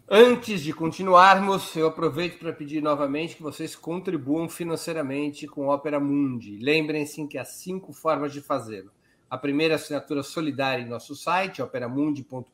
Antes 0.09 0.63
de 0.63 0.73
continuarmos, 0.73 1.75
eu 1.75 1.89
aproveito 1.89 2.39
para 2.39 2.53
pedir 2.53 2.81
novamente 2.81 3.35
que 3.35 3.43
vocês 3.43 3.75
contribuam 3.75 4.49
financeiramente 4.49 5.49
com 5.49 5.69
Opera 5.69 5.99
Mundi. 5.99 6.59
Lembrem-se 6.59 7.27
que 7.27 7.37
há 7.37 7.45
cinco 7.45 7.93
formas 7.93 8.33
de 8.33 8.41
fazê-lo. 8.41 8.93
A 9.29 9.37
primeira 9.37 9.75
é 9.75 9.77
assinatura 9.77 10.23
solidária 10.23 10.83
em 10.83 10.89
nosso 10.89 11.17
site, 11.17 11.61
operamundi.com.br 11.61 12.53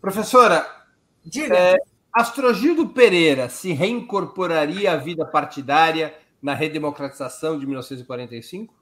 Professora, 0.00 0.84
Diga. 1.24 1.56
É, 1.56 1.76
Astrogildo 2.12 2.90
Pereira 2.90 3.48
se 3.48 3.72
reincorporaria 3.72 4.92
à 4.92 4.96
vida 4.96 5.24
partidária 5.24 6.14
na 6.44 6.52
redemocratização 6.52 7.58
de 7.58 7.64
1945? 7.64 8.74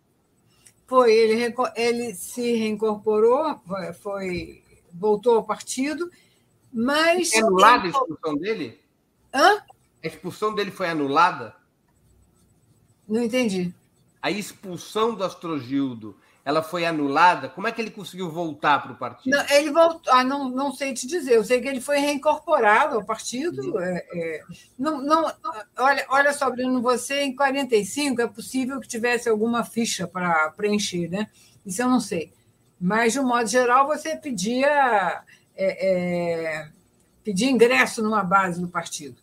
Foi, 0.85 1.15
ele, 1.15 1.55
ele 1.77 2.13
se 2.13 2.57
reincorporou, 2.57 3.57
foi, 4.03 4.65
voltou 4.93 5.37
ao 5.37 5.45
partido, 5.45 6.11
mas. 6.73 7.33
É 7.33 7.39
anulada 7.39 7.85
a 7.85 7.89
expulsão 7.91 8.37
dele? 8.37 8.81
Hã? 9.33 9.63
A 10.03 10.07
expulsão 10.09 10.53
dele 10.53 10.73
foi 10.73 10.89
anulada? 10.89 11.55
Não 13.09 13.23
entendi. 13.23 13.73
A 14.21 14.29
expulsão 14.29 15.15
do 15.15 15.23
Astrogildo 15.23 16.17
ela 16.45 16.63
foi 16.63 16.85
anulada. 16.85 17.49
Como 17.49 17.69
é 17.69 17.73
que 17.73 17.81
ele 17.81 17.91
conseguiu 17.91 18.31
voltar 18.31 18.83
para 18.83 18.93
o 18.93 18.97
partido? 18.97 19.37
Não, 19.37 19.45
ele 19.51 19.71
voltou, 19.71 20.13
ah, 20.13 20.25
não, 20.25 20.49
não 20.49 20.73
sei 20.73 20.93
te 20.93 21.07
dizer. 21.07 21.35
Eu 21.35 21.45
sei 21.45 21.61
que 21.61 21.69
ele 21.69 21.81
foi 21.81 21.99
reincorporado 21.99 22.97
ao 22.97 23.05
partido. 23.05 23.79
É, 23.81 24.07
é, 24.13 24.43
não, 24.77 25.01
não, 25.01 25.33
olha, 25.79 26.07
olha 26.09 26.33
só, 26.33 26.51
Bruno, 26.51 26.83
você 26.83 27.23
em 27.23 27.37
45 27.37 28.21
é 28.21 28.27
possível 28.27 28.81
que 28.81 28.89
tivesse 28.89 29.29
alguma 29.29 29.65
ficha 29.65 30.07
para 30.07 30.51
preencher, 30.51 31.09
né? 31.09 31.29
Isso 31.65 31.81
eu 31.81 31.89
não 31.89 32.01
sei. 32.01 32.33
Mas, 32.81 33.13
de 33.13 33.21
um 33.21 33.27
modo 33.27 33.47
geral, 33.47 33.87
você 33.87 34.17
pedia, 34.17 35.23
é, 35.55 35.91
é 36.67 36.69
pedia 37.23 37.49
ingresso 37.49 38.03
numa 38.03 38.25
base 38.25 38.61
do 38.61 38.67
partido. 38.67 39.17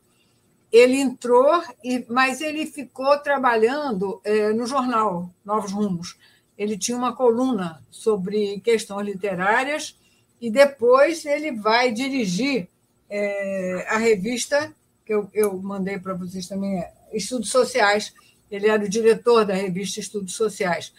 Ele 0.71 0.95
entrou, 0.95 1.61
mas 2.07 2.39
ele 2.39 2.65
ficou 2.65 3.17
trabalhando 3.17 4.21
é, 4.23 4.53
no 4.53 4.65
jornal 4.65 5.29
Novos 5.43 5.73
Rumos 5.73 6.15
ele 6.59 6.77
tinha 6.77 6.97
uma 6.97 7.15
coluna 7.15 7.81
sobre 7.89 8.59
questões 8.59 9.07
literárias 9.07 9.97
e 10.41 10.51
depois 10.51 11.25
ele 11.25 11.53
vai 11.53 11.89
dirigir 11.89 12.67
é, 13.09 13.85
a 13.87 13.97
revista 13.97 14.75
que 15.05 15.13
eu, 15.13 15.29
eu 15.33 15.57
mandei 15.61 15.97
para 15.97 16.13
vocês 16.13 16.47
também, 16.47 16.77
é 16.77 16.91
Estudos 17.13 17.49
Sociais. 17.49 18.13
Ele 18.51 18.67
era 18.67 18.83
o 18.83 18.89
diretor 18.89 19.45
da 19.45 19.53
revista 19.53 20.01
Estudos 20.01 20.35
Sociais. 20.35 20.93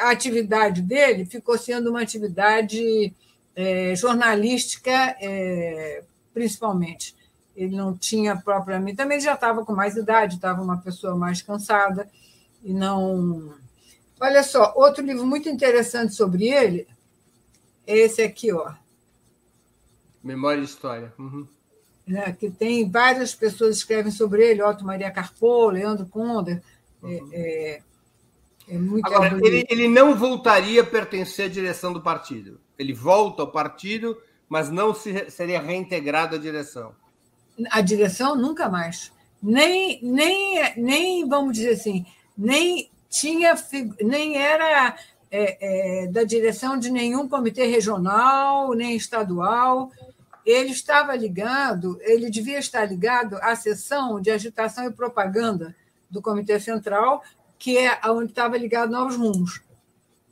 A 0.00 0.10
atividade 0.10 0.82
dele 0.82 1.24
ficou 1.24 1.56
sendo 1.56 1.90
uma 1.90 2.02
atividade 2.02 3.14
é, 3.54 3.94
jornalística, 3.94 4.90
é, 5.20 6.02
principalmente. 6.34 7.14
Ele 7.54 7.76
não 7.76 7.96
tinha 7.96 8.34
propriamente. 8.36 8.96
Também 8.96 9.20
já 9.20 9.34
estava 9.34 9.64
com 9.64 9.72
mais 9.72 9.96
idade, 9.96 10.34
estava 10.34 10.60
uma 10.60 10.78
pessoa 10.78 11.14
mais 11.14 11.40
cansada 11.40 12.10
e 12.64 12.74
não 12.74 13.54
Olha 14.20 14.42
só, 14.42 14.72
outro 14.76 15.04
livro 15.04 15.26
muito 15.26 15.48
interessante 15.48 16.14
sobre 16.14 16.48
ele 16.48 16.86
é 17.86 17.98
esse 17.98 18.22
aqui, 18.22 18.52
ó. 18.52 18.72
Memória 20.22 20.60
e 20.60 20.64
História. 20.64 21.12
Uhum. 21.18 21.46
É, 22.08 22.32
que 22.32 22.50
tem 22.50 22.88
várias 22.88 23.34
pessoas 23.34 23.76
que 23.76 23.80
escrevem 23.80 24.12
sobre 24.12 24.48
ele, 24.48 24.62
Otto 24.62 24.84
Maria 24.84 25.10
Carpo, 25.10 25.70
Leandro 25.70 26.06
Conder. 26.06 26.62
É, 27.02 27.06
uhum. 27.06 27.30
É, 27.32 27.82
é, 28.68 28.78
muito 28.78 29.06
Agora, 29.06 29.38
ele, 29.44 29.66
ele 29.68 29.88
não 29.88 30.16
voltaria 30.16 30.82
a 30.82 30.86
pertencer 30.86 31.46
à 31.46 31.48
direção 31.48 31.92
do 31.92 32.00
partido. 32.00 32.60
Ele 32.78 32.92
volta 32.92 33.42
ao 33.42 33.50
partido, 33.50 34.16
mas 34.48 34.70
não 34.70 34.94
se, 34.94 35.30
seria 35.30 35.60
reintegrado 35.60 36.36
à 36.36 36.38
direção. 36.38 36.94
A 37.70 37.80
direção 37.80 38.36
nunca 38.36 38.68
mais. 38.68 39.12
Nem, 39.42 40.00
nem, 40.02 40.74
nem, 40.76 41.28
vamos 41.28 41.54
dizer 41.54 41.72
assim, 41.72 42.06
nem 42.36 42.90
tinha 43.18 43.54
nem 44.02 44.36
era 44.36 44.96
é, 45.30 46.04
é, 46.04 46.06
da 46.08 46.22
direção 46.22 46.78
de 46.78 46.90
nenhum 46.90 47.28
comitê 47.28 47.66
regional 47.66 48.74
nem 48.74 48.96
estadual. 48.96 49.90
Ele 50.44 50.70
estava 50.70 51.16
ligado, 51.16 51.98
ele 52.02 52.30
devia 52.30 52.58
estar 52.58 52.84
ligado 52.84 53.36
à 53.42 53.56
seção 53.56 54.20
de 54.20 54.30
agitação 54.30 54.86
e 54.86 54.92
propaganda 54.92 55.74
do 56.08 56.22
Comitê 56.22 56.60
Central, 56.60 57.22
que 57.58 57.76
é 57.76 57.98
onde 58.08 58.30
estava 58.30 58.56
ligado 58.56 58.92
Novos 58.92 59.16
Rumos, 59.16 59.60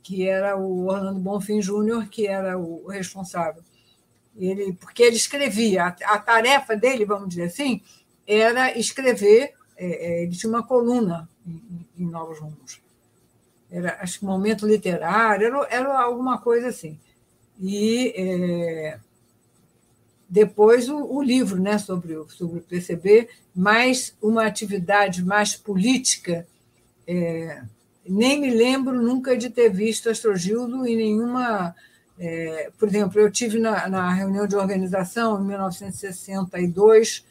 que 0.01 0.25
era 0.25 0.55
o 0.55 0.87
Orlando 0.87 1.19
Bonfim 1.19 1.61
Júnior, 1.61 2.07
que 2.07 2.27
era 2.27 2.57
o 2.57 2.87
responsável. 2.87 3.61
Ele, 4.37 4.71
porque 4.73 5.03
ele 5.03 5.17
escrevia, 5.17 5.83
a, 5.83 6.13
a 6.13 6.19
tarefa 6.19 6.77
dele, 6.77 7.03
vamos 7.03 7.29
dizer 7.29 7.43
assim, 7.43 7.81
era 8.25 8.77
escrever, 8.77 9.53
é, 9.75 9.85
é, 9.85 10.23
ele 10.23 10.35
tinha 10.35 10.49
uma 10.49 10.65
coluna 10.65 11.27
em, 11.45 11.85
em 11.97 12.05
Novos 12.05 12.39
Rumos. 12.39 12.81
Era, 13.69 13.97
acho 14.01 14.19
que 14.19 14.25
momento 14.25 14.67
literário, 14.67 15.47
era, 15.47 15.67
era 15.69 15.99
alguma 15.99 16.37
coisa 16.37 16.67
assim. 16.67 16.99
E 17.59 18.13
é, 18.15 18.99
depois 20.29 20.89
o, 20.89 20.97
o, 20.97 21.21
livro 21.21 21.61
né, 21.61 21.77
sobre, 21.77 22.15
o, 22.15 22.27
sobre 22.29 22.59
o 22.59 22.61
PCB, 22.61 23.29
mais 23.55 24.15
uma 24.21 24.45
atividade 24.45 25.23
mais 25.23 25.55
política. 25.55 26.45
É, 27.07 27.61
nem 28.07 28.39
me 28.39 28.49
lembro 28.51 29.01
nunca 29.01 29.37
de 29.37 29.49
ter 29.49 29.69
visto 29.69 30.09
Astrogildo 30.09 30.85
em 30.85 30.95
nenhuma. 30.95 31.75
É, 32.17 32.71
por 32.77 32.87
exemplo, 32.87 33.19
eu 33.19 33.31
tive 33.31 33.59
na, 33.59 33.89
na, 33.89 34.13
reunião 34.13 34.47
de 34.47 34.55
organização 34.55 35.41
em 35.41 35.47
1962, 35.47 37.25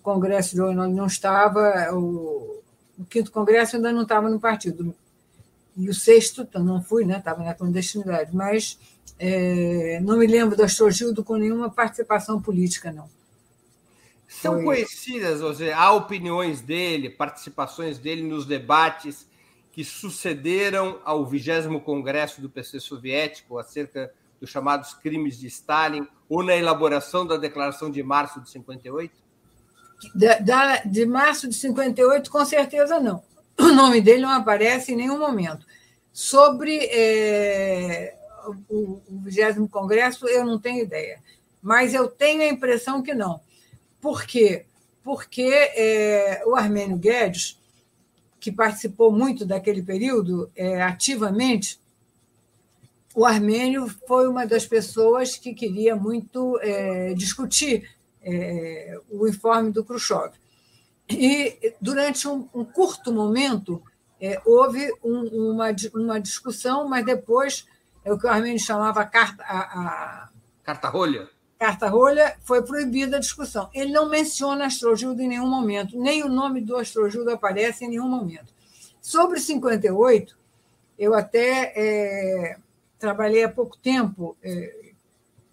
o 0.00 0.02
Congresso 0.02 0.54
de 0.54 0.60
Orlando 0.60 0.94
não 0.94 1.06
estava, 1.06 1.92
o, 1.92 2.61
o 2.98 3.04
quinto 3.04 3.32
Congresso 3.32 3.76
ainda 3.76 3.92
não 3.92 4.02
estava 4.02 4.28
no 4.28 4.40
partido, 4.40 4.94
e 5.76 5.88
o 5.88 5.94
sexto 5.94 6.46
não 6.60 6.82
fui, 6.82 7.04
né, 7.04 7.18
estava 7.18 7.42
na 7.42 7.54
clandestinidade, 7.54 8.34
mas 8.34 8.78
é, 9.18 10.00
não 10.02 10.18
me 10.18 10.26
lembro 10.26 10.56
do 10.56 10.62
Astrogildo 10.62 11.24
com 11.24 11.36
nenhuma 11.36 11.70
participação 11.70 12.40
política, 12.40 12.92
não. 12.92 13.08
São 14.28 14.54
Foi... 14.54 14.64
conhecidas, 14.64 15.40
seja, 15.56 15.76
há 15.76 15.92
opiniões 15.92 16.60
dele, 16.60 17.10
participações 17.10 17.98
dele 17.98 18.22
nos 18.22 18.46
debates 18.46 19.26
que 19.72 19.84
sucederam 19.84 21.00
ao 21.04 21.24
20 21.24 21.80
Congresso 21.84 22.40
do 22.40 22.48
PC 22.48 22.80
Soviético 22.80 23.58
acerca 23.58 24.12
dos 24.40 24.50
chamados 24.50 24.92
crimes 24.94 25.38
de 25.38 25.46
Stalin 25.46 26.06
ou 26.28 26.42
na 26.42 26.56
elaboração 26.56 27.26
da 27.26 27.36
Declaração 27.36 27.90
de 27.90 28.02
Março 28.02 28.40
de 28.40 28.50
58? 28.50 29.21
Da, 30.14 30.82
de 30.84 31.06
março 31.06 31.48
de 31.48 31.54
58, 31.54 32.30
com 32.30 32.44
certeza 32.44 32.98
não. 33.00 33.22
O 33.58 33.68
nome 33.68 34.00
dele 34.00 34.22
não 34.22 34.30
aparece 34.30 34.92
em 34.92 34.96
nenhum 34.96 35.18
momento. 35.18 35.66
Sobre 36.12 36.76
é, 36.90 38.14
o, 38.68 39.00
o 39.08 39.20
20 39.24 39.68
Congresso, 39.68 40.26
eu 40.28 40.44
não 40.44 40.58
tenho 40.58 40.82
ideia. 40.82 41.20
Mas 41.62 41.94
eu 41.94 42.08
tenho 42.08 42.42
a 42.42 42.48
impressão 42.48 43.02
que 43.02 43.14
não. 43.14 43.40
Por 44.00 44.24
quê? 44.24 44.66
Porque 45.02 45.42
é, 45.42 46.42
o 46.46 46.56
Armênio 46.56 46.96
Guedes, 46.96 47.58
que 48.40 48.50
participou 48.50 49.12
muito 49.12 49.46
daquele 49.46 49.82
período 49.82 50.50
é, 50.56 50.82
ativamente, 50.82 51.80
o 53.14 53.24
Armênio 53.24 53.88
foi 54.06 54.26
uma 54.26 54.46
das 54.46 54.66
pessoas 54.66 55.36
que 55.36 55.54
queria 55.54 55.94
muito 55.94 56.58
é, 56.62 57.14
discutir 57.14 57.88
é, 58.24 58.98
o 59.10 59.26
informe 59.26 59.70
do 59.70 59.84
Khrushchev. 59.84 60.32
E, 61.08 61.74
durante 61.80 62.26
um, 62.28 62.48
um 62.54 62.64
curto 62.64 63.12
momento, 63.12 63.82
é, 64.20 64.40
houve 64.46 64.92
um, 65.02 65.52
uma, 65.52 65.66
uma 65.94 66.20
discussão, 66.20 66.88
mas 66.88 67.04
depois 67.04 67.66
é 68.04 68.12
o 68.12 68.18
que 68.18 68.26
o 68.26 68.30
Armênio 68.30 68.58
chamava 68.58 69.04
carta, 69.04 69.42
a, 69.44 69.60
a... 69.60 70.28
carta 70.62 70.88
rolha. 70.88 71.28
Carta 71.58 71.88
rolha 71.88 72.36
foi 72.42 72.62
proibida 72.62 73.16
a 73.16 73.20
discussão. 73.20 73.68
Ele 73.72 73.92
não 73.92 74.08
menciona 74.08 74.66
Astrogildo 74.66 75.22
em 75.22 75.28
nenhum 75.28 75.48
momento, 75.48 75.98
nem 75.98 76.22
o 76.22 76.28
nome 76.28 76.60
do 76.60 76.76
Astrogildo 76.76 77.30
aparece 77.30 77.84
em 77.84 77.88
nenhum 77.88 78.08
momento. 78.08 78.52
Sobre 79.00 79.40
58, 79.40 80.36
eu 80.98 81.14
até 81.14 81.72
é, 81.76 82.56
trabalhei 82.98 83.44
há 83.44 83.48
pouco 83.48 83.76
tempo, 83.76 84.36
é, 84.42 84.81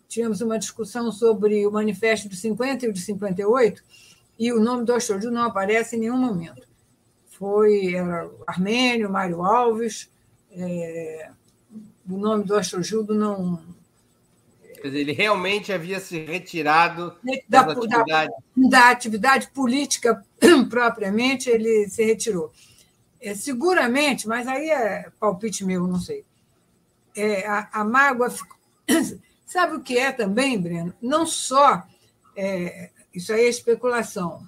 tínhamos 0.10 0.42
uma 0.42 0.58
discussão 0.58 1.12
sobre 1.12 1.66
o 1.68 1.72
manifesto 1.72 2.28
de 2.28 2.36
50 2.36 2.86
e 2.86 2.90
o 2.90 2.94
de 2.94 3.00
58, 3.00 3.84
e 4.40 4.52
o 4.52 4.60
nome 4.60 4.84
do 4.84 4.94
Astrogildo 4.94 5.34
não 5.34 5.44
aparece 5.44 5.96
em 5.96 6.00
nenhum 6.00 6.18
momento. 6.18 6.68
Foi 7.28 7.94
era 7.94 8.30
Armênio, 8.48 9.10
Mário 9.10 9.44
Alves, 9.44 10.10
é, 10.52 11.30
o 12.10 12.18
nome 12.18 12.44
do 12.44 12.56
Astrogildo 12.56 13.14
não. 13.14 13.62
Quer 14.82 14.88
dizer, 14.88 15.00
ele 15.00 15.12
realmente 15.12 15.72
havia 15.72 16.00
se 16.00 16.20
retirado 16.26 17.16
da, 17.48 17.64
da, 17.64 17.72
atividade. 17.72 18.34
da 18.56 18.90
atividade 18.90 19.50
política 19.52 20.26
propriamente, 20.70 21.50
ele 21.50 21.88
se 21.88 22.04
retirou. 22.04 22.52
É, 23.22 23.36
seguramente, 23.36 24.28
mas 24.28 24.48
aí 24.48 24.70
é 24.70 25.10
palpite 25.20 25.64
meu, 25.66 25.86
não 25.86 26.00
sei. 26.00 26.26
É, 27.16 27.46
a, 27.46 27.70
a 27.74 27.84
mágoa. 27.84 28.30
Ficou... 28.32 28.58
Sabe 29.50 29.78
o 29.78 29.82
que 29.82 29.98
é 29.98 30.12
também, 30.12 30.62
Breno? 30.62 30.94
Não 31.02 31.26
só. 31.26 31.84
É, 32.36 32.92
isso 33.12 33.34
aí 33.34 33.46
é 33.46 33.50
especulação. 33.50 34.48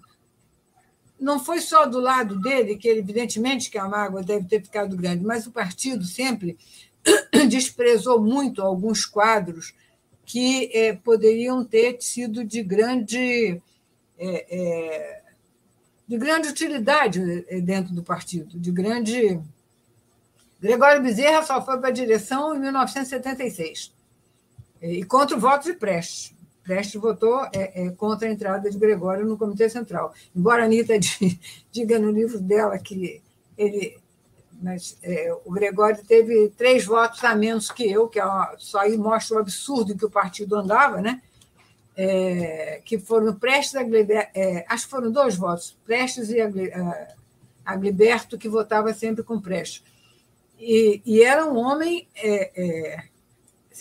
Não 1.19 1.43
foi 1.43 1.59
só 1.59 1.87
do 1.87 1.99
lado 1.99 2.39
dele, 2.39 2.75
que 2.75 2.87
evidentemente 2.87 3.71
que 3.71 3.79
a 3.79 3.87
mágoa 3.87 4.21
deve 4.21 4.47
ter 4.47 4.61
ficado 4.61 4.95
grande, 4.95 5.25
mas 5.25 5.47
o 5.47 5.51
partido 5.51 6.05
sempre 6.05 6.55
desprezou 7.49 8.21
muito 8.21 8.61
alguns 8.61 9.03
quadros 9.03 9.73
que 10.23 10.69
é, 10.71 10.93
poderiam 10.93 11.65
ter 11.65 11.99
sido 11.99 12.45
de 12.45 12.61
grande, 12.61 13.59
é, 14.19 14.45
é, 14.55 15.21
de 16.07 16.15
grande 16.15 16.47
utilidade 16.47 17.43
é, 17.49 17.59
dentro 17.59 17.91
do 17.91 18.03
partido, 18.03 18.59
de 18.59 18.71
grande. 18.71 19.41
Gregório 20.59 21.01
Bezerra 21.01 21.41
só 21.41 21.59
foi 21.65 21.79
para 21.79 21.87
a 21.87 21.91
direção 21.91 22.55
em 22.55 22.59
1976 22.59 23.91
é, 23.91 24.00
e 24.82 25.03
contra 25.03 25.38
o 25.38 25.39
voto 25.39 25.65
de 25.65 25.73
Prestes. 25.73 26.34
Prestes 26.63 27.01
votou 27.01 27.45
é, 27.53 27.89
contra 27.97 28.27
a 28.27 28.32
entrada 28.32 28.69
de 28.69 28.77
Gregório 28.77 29.25
no 29.25 29.38
Comitê 29.38 29.69
Central. 29.69 30.13
Embora 30.36 30.63
a 30.63 30.65
Anitta 30.65 30.93
diga 31.71 31.99
no 31.99 32.11
livro 32.11 32.39
dela 32.39 32.77
que 32.77 33.21
ele 33.57 34.01
mas 34.61 34.95
é, 35.01 35.36
o 35.43 35.51
Gregório 35.51 36.03
teve 36.05 36.49
três 36.49 36.86
votos 36.86 37.23
a 37.23 37.34
menos 37.34 37.71
que 37.71 37.89
eu, 37.89 38.07
que 38.07 38.19
é 38.19 38.23
uma, 38.23 38.53
só 38.59 38.82
aí 38.82 38.95
mostra 38.95 39.38
o 39.38 39.39
absurdo 39.39 39.97
que 39.97 40.05
o 40.05 40.09
partido 40.09 40.55
andava, 40.55 41.01
né? 41.01 41.21
É, 41.97 42.79
que 42.86 42.99
foram 42.99 43.34
Prestes 43.34 43.75
a 43.75 43.82
é, 44.36 44.65
acho 44.69 44.86
que 44.86 44.91
foram 44.91 45.11
dois 45.11 45.36
votos, 45.36 45.75
Prestes 45.84 46.29
e 46.29 46.38
Agliberto, 47.65 48.38
que 48.38 48.47
votava 48.47 48.93
sempre 48.93 49.23
com 49.23 49.41
Prestes. 49.41 49.84
E, 50.59 51.01
e 51.03 51.23
era 51.23 51.45
um 51.45 51.57
homem. 51.57 52.07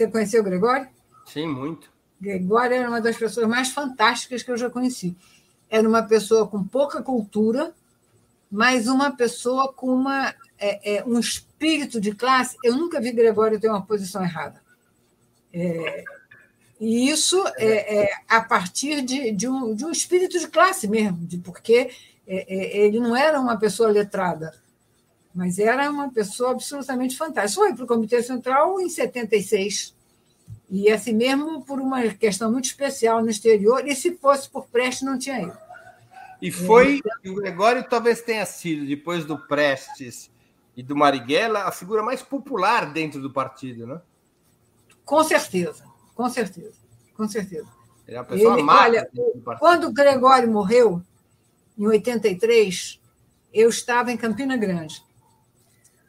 Você 0.01 0.09
conheceu 0.09 0.41
o 0.41 0.45
Gregório? 0.45 0.89
Sim, 1.27 1.47
muito. 1.47 1.91
Gregório 2.19 2.75
era 2.75 2.89
uma 2.89 3.03
das 3.03 3.19
pessoas 3.19 3.47
mais 3.47 3.69
fantásticas 3.69 4.43
que 4.43 4.51
eu 4.51 4.57
já 4.57 4.71
conheci. 4.71 5.15
Era 5.69 5.87
uma 5.87 6.03
pessoa 6.03 6.49
com 6.49 6.65
pouca 6.65 7.03
cultura, 7.03 7.75
mas 8.51 8.89
uma 8.89 9.15
pessoa 9.15 9.71
com 9.71 9.89
uma 9.89 10.35
é, 10.59 10.97
é, 10.97 11.05
um 11.05 11.19
espírito 11.19 12.01
de 12.01 12.15
classe, 12.15 12.57
eu 12.65 12.75
nunca 12.75 12.99
vi 12.99 13.13
Gregório 13.13 13.61
ter 13.61 13.69
uma 13.69 13.85
posição 13.85 14.23
errada. 14.23 14.63
É, 15.53 16.03
e 16.81 17.11
isso 17.11 17.47
é, 17.59 18.05
é, 18.05 18.11
a 18.27 18.41
partir 18.41 19.03
de, 19.03 19.33
de, 19.33 19.47
um, 19.47 19.75
de 19.75 19.85
um 19.85 19.91
espírito 19.91 20.39
de 20.39 20.49
classe 20.49 20.89
mesmo, 20.89 21.19
de, 21.27 21.37
porque 21.37 21.91
é, 22.27 22.55
é, 22.55 22.87
ele 22.87 23.01
não 23.01 23.15
era 23.15 23.39
uma 23.39 23.59
pessoa 23.59 23.91
letrada, 23.91 24.55
mas 25.35 25.59
era 25.59 25.91
uma 25.91 26.11
pessoa 26.11 26.51
absolutamente 26.53 27.17
fantástica. 27.17 27.63
Foi 27.63 27.75
para 27.75 27.85
o 27.85 27.87
Comitê 27.87 28.23
Central 28.23 28.81
em 28.81 28.89
76, 28.89 29.95
e 30.69 30.91
assim 30.91 31.13
mesmo 31.13 31.63
por 31.65 31.81
uma 31.81 32.03
questão 32.09 32.51
muito 32.51 32.67
especial 32.67 33.23
no 33.23 33.31
exterior, 33.31 33.87
e 33.87 33.95
se 33.95 34.17
fosse 34.17 34.49
por 34.49 34.67
Prestes, 34.67 35.03
não 35.03 35.19
tinha 35.19 35.43
ido. 35.43 35.59
E 36.41 36.51
foi, 36.51 37.01
o 37.27 37.35
Gregório 37.35 37.87
talvez 37.89 38.23
tenha 38.23 38.47
sido, 38.47 38.87
depois 38.87 39.25
do 39.25 39.39
Prestes 39.39 40.31
e 40.77 40.83
do 40.83 40.97
Marighella 40.97 41.65
a 41.65 41.73
figura 41.73 42.03
mais 42.03 42.23
popular 42.23 42.93
dentro 42.93 43.21
do 43.21 43.31
partido, 43.31 43.87
né? 43.87 44.01
Com 45.05 45.23
certeza, 45.23 45.85
com 46.15 46.29
certeza, 46.31 46.79
com 47.15 47.29
certeza. 47.29 47.69
Ele 48.07 48.17
é 48.17 48.21
uma 48.21 48.27
pessoa 48.27 48.59
Ele. 48.59 48.69
Olha, 48.69 49.11
quando 49.59 49.89
o 49.89 49.93
Gregório 49.93 50.51
morreu, 50.51 51.03
em 51.77 51.87
83, 51.87 53.01
eu 53.53 53.69
estava 53.69 54.11
em 54.11 54.17
Campina 54.17 54.57
Grande. 54.57 55.03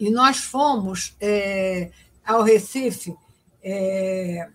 E 0.02 0.10
nós 0.10 0.38
fomos 0.38 1.16
é, 1.22 1.92
ao 2.26 2.42
Recife, 2.42 3.16
é, 3.64 4.50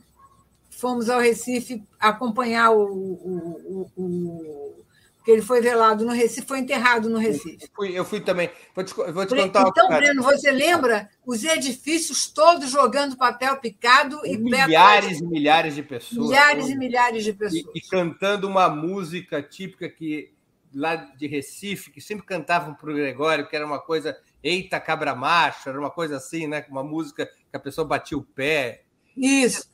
fomos 0.72 1.08
ao 1.08 1.20
Recife 1.20 1.84
acompanhar 2.00 2.72
o, 2.72 2.82
o, 2.82 3.90
o, 3.96 4.84
porque 5.26 5.30
ele 5.30 5.42
foi 5.42 5.60
velado 5.60 6.04
no 6.04 6.12
Recife, 6.12 6.48
foi 6.48 6.58
enterrado 6.58 7.08
no 7.08 7.18
Recife. 7.18 7.58
Eu 7.60 7.68
fui, 7.74 7.98
eu 7.98 8.04
fui 8.04 8.20
também. 8.20 8.50
Vou 8.74 8.84
te, 8.84 8.92
vou 8.94 9.24
te 9.24 9.36
contar 9.36 9.68
Então, 9.68 9.88
Breno, 9.88 10.20
você 10.20 10.50
lembra 10.50 11.08
os 11.24 11.44
edifícios 11.44 12.26
todos 12.26 12.68
jogando 12.68 13.16
papel 13.16 13.56
picado 13.58 14.20
e 14.24 14.36
milhares 14.36 15.20
e 15.20 15.26
milhares 15.26 15.76
de 15.76 15.82
pessoas. 15.84 16.28
Milhares 16.28 16.68
e 16.68 16.76
milhares 16.76 17.22
de 17.22 17.32
pessoas. 17.32 17.72
E, 17.72 17.78
e, 17.78 17.80
cantando 17.82 18.48
uma 18.48 18.68
música 18.68 19.40
típica 19.40 19.88
que 19.88 20.32
lá 20.74 20.96
de 20.96 21.28
Recife 21.28 21.92
que 21.92 22.00
sempre 22.00 22.26
cantavam 22.26 22.74
para 22.74 22.90
o 22.90 22.94
Gregório, 22.94 23.48
que 23.48 23.54
era 23.54 23.64
uma 23.64 23.80
coisa, 23.80 24.16
eita 24.42 24.80
cabra 24.80 25.14
macho, 25.14 25.68
era 25.68 25.78
uma 25.78 25.90
coisa 25.90 26.16
assim, 26.16 26.46
né? 26.46 26.64
Uma 26.68 26.84
música 26.84 27.26
que 27.26 27.56
a 27.56 27.60
pessoa 27.60 27.86
batia 27.86 28.16
o 28.16 28.22
pé. 28.22 28.84
Isso. 29.16 29.68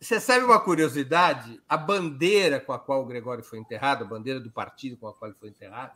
Você 0.00 0.20
sabe 0.20 0.44
uma 0.44 0.60
curiosidade? 0.60 1.60
A 1.68 1.76
bandeira 1.76 2.60
com 2.60 2.72
a 2.72 2.78
qual 2.78 3.02
o 3.02 3.06
Gregório 3.06 3.42
foi 3.42 3.58
enterrado, 3.58 4.04
a 4.04 4.06
bandeira 4.06 4.38
do 4.38 4.50
partido 4.50 4.96
com 4.96 5.08
a 5.08 5.14
qual 5.14 5.30
ele 5.30 5.38
foi 5.38 5.48
enterrado, 5.48 5.92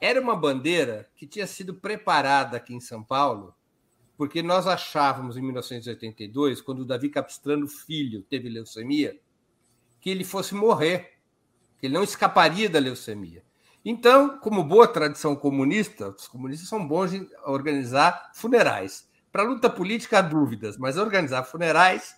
era 0.00 0.20
uma 0.20 0.36
bandeira 0.36 1.08
que 1.16 1.26
tinha 1.26 1.46
sido 1.46 1.74
preparada 1.74 2.56
aqui 2.56 2.74
em 2.74 2.80
São 2.80 3.02
Paulo, 3.02 3.54
porque 4.16 4.42
nós 4.42 4.66
achávamos 4.66 5.36
em 5.36 5.42
1982, 5.42 6.60
quando 6.60 6.80
o 6.80 6.84
Davi 6.84 7.08
Capistrano 7.08 7.66
filho 7.66 8.22
teve 8.22 8.48
leucemia, 8.48 9.18
que 10.00 10.10
ele 10.10 10.24
fosse 10.24 10.54
morrer, 10.54 11.18
que 11.78 11.86
ele 11.86 11.94
não 11.94 12.04
escaparia 12.04 12.68
da 12.68 12.78
leucemia. 12.78 13.44
Então, 13.84 14.38
como 14.38 14.62
boa 14.62 14.86
tradição 14.86 15.34
comunista, 15.34 16.08
os 16.08 16.28
comunistas 16.28 16.68
são 16.68 16.86
bons 16.86 17.12
em 17.12 17.28
organizar 17.44 18.30
funerais. 18.34 19.08
Para 19.32 19.42
a 19.42 19.46
luta 19.46 19.68
política 19.68 20.18
há 20.18 20.22
dúvidas, 20.22 20.76
mas 20.76 20.96
organizar 20.96 21.42
funerais 21.44 22.14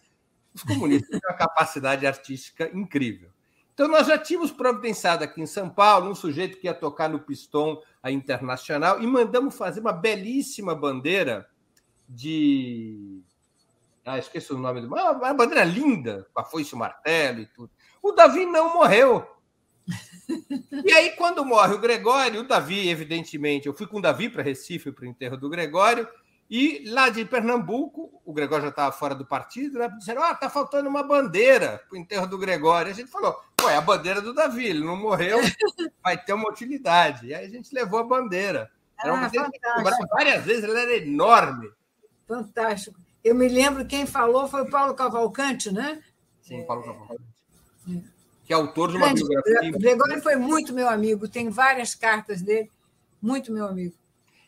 os 0.55 0.62
comunistas 0.62 1.09
têm 1.09 1.21
uma 1.29 1.37
capacidade 1.37 2.07
artística 2.07 2.71
incrível. 2.73 3.29
Então, 3.73 3.89
nós 3.89 4.07
já 4.07 4.17
tínhamos 4.17 4.53
providenciado 4.53 5.25
aqui 5.25 5.43
em 5.43 5.47
São 5.47 5.69
Paulo 5.69 6.09
um 6.09 6.15
sujeito 6.15 6.59
que 6.59 6.69
ia 6.69 6.75
tocar 6.75 7.09
no 7.09 7.19
Piston 7.19 7.83
a 8.01 8.11
Internacional 8.11 9.03
e 9.03 9.07
mandamos 9.07 9.57
fazer 9.57 9.81
uma 9.81 9.93
belíssima 9.93 10.77
bandeira 10.77 11.49
de. 12.09 13.21
Ah, 14.05 14.19
esqueci 14.19 14.53
o 14.53 14.59
nome 14.59 14.81
do. 14.81 14.87
Uma 14.87 15.35
bandeira 15.35 15.65
linda, 15.65 16.25
com 16.33 16.41
a 16.41 16.45
foice 16.45 16.73
e 16.73 16.75
o 16.77 16.79
martelo 16.79 17.41
e 17.41 17.47
tudo. 17.47 17.71
O 18.01 18.12
Davi 18.12 18.47
não 18.47 18.75
morreu. 18.75 19.27
E 20.85 20.93
aí, 20.93 21.11
quando 21.11 21.45
morre 21.45 21.74
o 21.74 21.80
Gregório, 21.80 22.41
o 22.41 22.49
Davi, 22.49 22.89
evidentemente, 22.89 23.66
eu 23.66 23.74
fui 23.74 23.87
com 23.87 23.99
o 23.99 24.03
Davi 24.03 24.28
para 24.28 24.43
Recife 24.43 24.91
para 24.91 25.05
o 25.05 25.09
enterro 25.09 25.37
do 25.37 25.49
Gregório, 25.49 26.09
e 26.49 26.85
lá 26.91 27.09
de 27.09 27.24
Pernambuco, 27.24 28.20
o 28.24 28.32
Gregório 28.32 28.64
já 28.64 28.70
estava 28.70 28.93
fora 28.93 29.14
do 29.14 29.24
partido, 29.24 29.78
né? 29.78 29.89
disseram: 29.99 30.22
ah, 30.22 30.32
está 30.32 30.51
faltando 30.51 30.89
uma 30.89 31.03
bandeira 31.03 31.82
para 31.89 31.97
o 31.97 31.99
enterro 31.99 32.26
do 32.26 32.39
Gregório. 32.39 32.93
A 32.93 32.95
gente 32.95 33.11
falou: 33.11 33.39
pô, 33.57 33.68
é 33.68 33.76
a 33.76 33.80
bandeira 33.80 34.20
do 34.20 34.35
Davi, 34.35 34.66
ele 34.66 34.85
não 34.85 34.97
morreu, 34.97 35.39
vai 36.03 36.22
ter 36.22 36.35
uma 36.35 36.49
utilidade. 36.49 37.28
E 37.28 37.35
aí 37.35 37.47
a 37.47 37.49
gente 37.49 37.74
levou 37.74 37.99
a 37.99 38.05
bandeira. 38.05 38.70
Era 39.01 39.12
uma 39.12 39.22
ah, 39.22 39.30
bandeira 39.30 39.51
que 39.51 40.07
várias 40.09 40.45
vezes, 40.45 40.64
ela 40.64 40.80
era 40.80 40.97
enorme. 40.97 41.70
Fantástico. 42.28 42.99
Eu 43.22 43.35
me 43.35 43.49
lembro 43.49 43.87
quem 43.87 44.07
falou 44.07 44.47
foi 44.47 44.62
o 44.62 44.70
Paulo 44.70 44.95
Cavalcante, 44.95 45.72
né? 45.72 46.03
Sim, 46.43 46.62
Paulo 46.66 46.85
Cavalcante. 46.85 47.22
É. 47.91 48.14
Que 48.45 48.53
é 48.53 48.57
autor 48.57 48.90
de 48.90 48.97
uma 48.97 49.07
Grande. 49.07 49.26
biografia. 49.26 49.70
O 49.74 49.78
Gregório 49.78 50.22
foi 50.22 50.36
muito 50.36 50.72
meu 50.72 50.88
amigo, 50.88 51.26
tem 51.28 51.49
várias 51.49 51.95
cartas 51.95 52.42
dele, 52.42 52.70
muito 53.20 53.53
meu 53.53 53.66
amigo. 53.66 53.95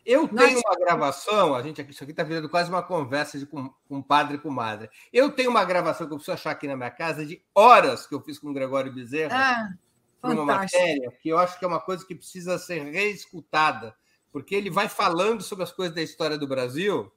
Eu 0.05 0.29
tenho 0.29 0.61
uma 0.61 0.77
gravação, 0.77 1.53
a 1.53 1.63
gente 1.63 1.81
aqui, 1.81 1.91
isso 1.91 2.05
aqui 2.05 2.13
está 2.13 2.23
virando 2.23 2.49
quase 2.49 2.71
uma 2.71 2.83
conversa 2.83 3.39
de 3.39 3.45
com, 3.45 3.69
com 3.89 4.01
padre 4.01 4.37
e 4.37 4.39
com 4.39 4.51
madre. 4.51 4.89
Eu 5.13 5.33
tenho 5.33 5.51
uma 5.51 5.65
gravação 5.65 6.07
que 6.07 6.13
eu 6.13 6.17
preciso 6.17 6.35
achar 6.35 6.53
aqui 6.53 6.69
na 6.69 6.77
minha 6.77 6.93
casa 6.93 7.27
de 7.27 7.43
horas 7.53 8.07
que 8.07 8.15
eu 8.15 8.21
fiz 8.21 8.39
com 8.39 8.51
o 8.51 8.53
Gregório 8.53 8.95
Bezerra. 8.95 9.35
Ah, 9.37 9.75
uma 10.23 10.45
matéria 10.45 11.11
que 11.21 11.29
eu 11.29 11.39
acho 11.39 11.59
que 11.59 11.65
é 11.65 11.69
uma 11.69 11.81
coisa 11.81 12.07
que 12.07 12.15
precisa 12.15 12.57
ser 12.59 12.85
reescutada, 12.85 13.97
porque 14.31 14.55
ele 14.55 14.71
vai 14.71 14.89
falando 14.89 15.43
sobre 15.43 15.65
as 15.65 15.73
coisas 15.73 15.95
da 15.95 16.03
história 16.03 16.39
do 16.39 16.47
Brasil, 16.47 17.13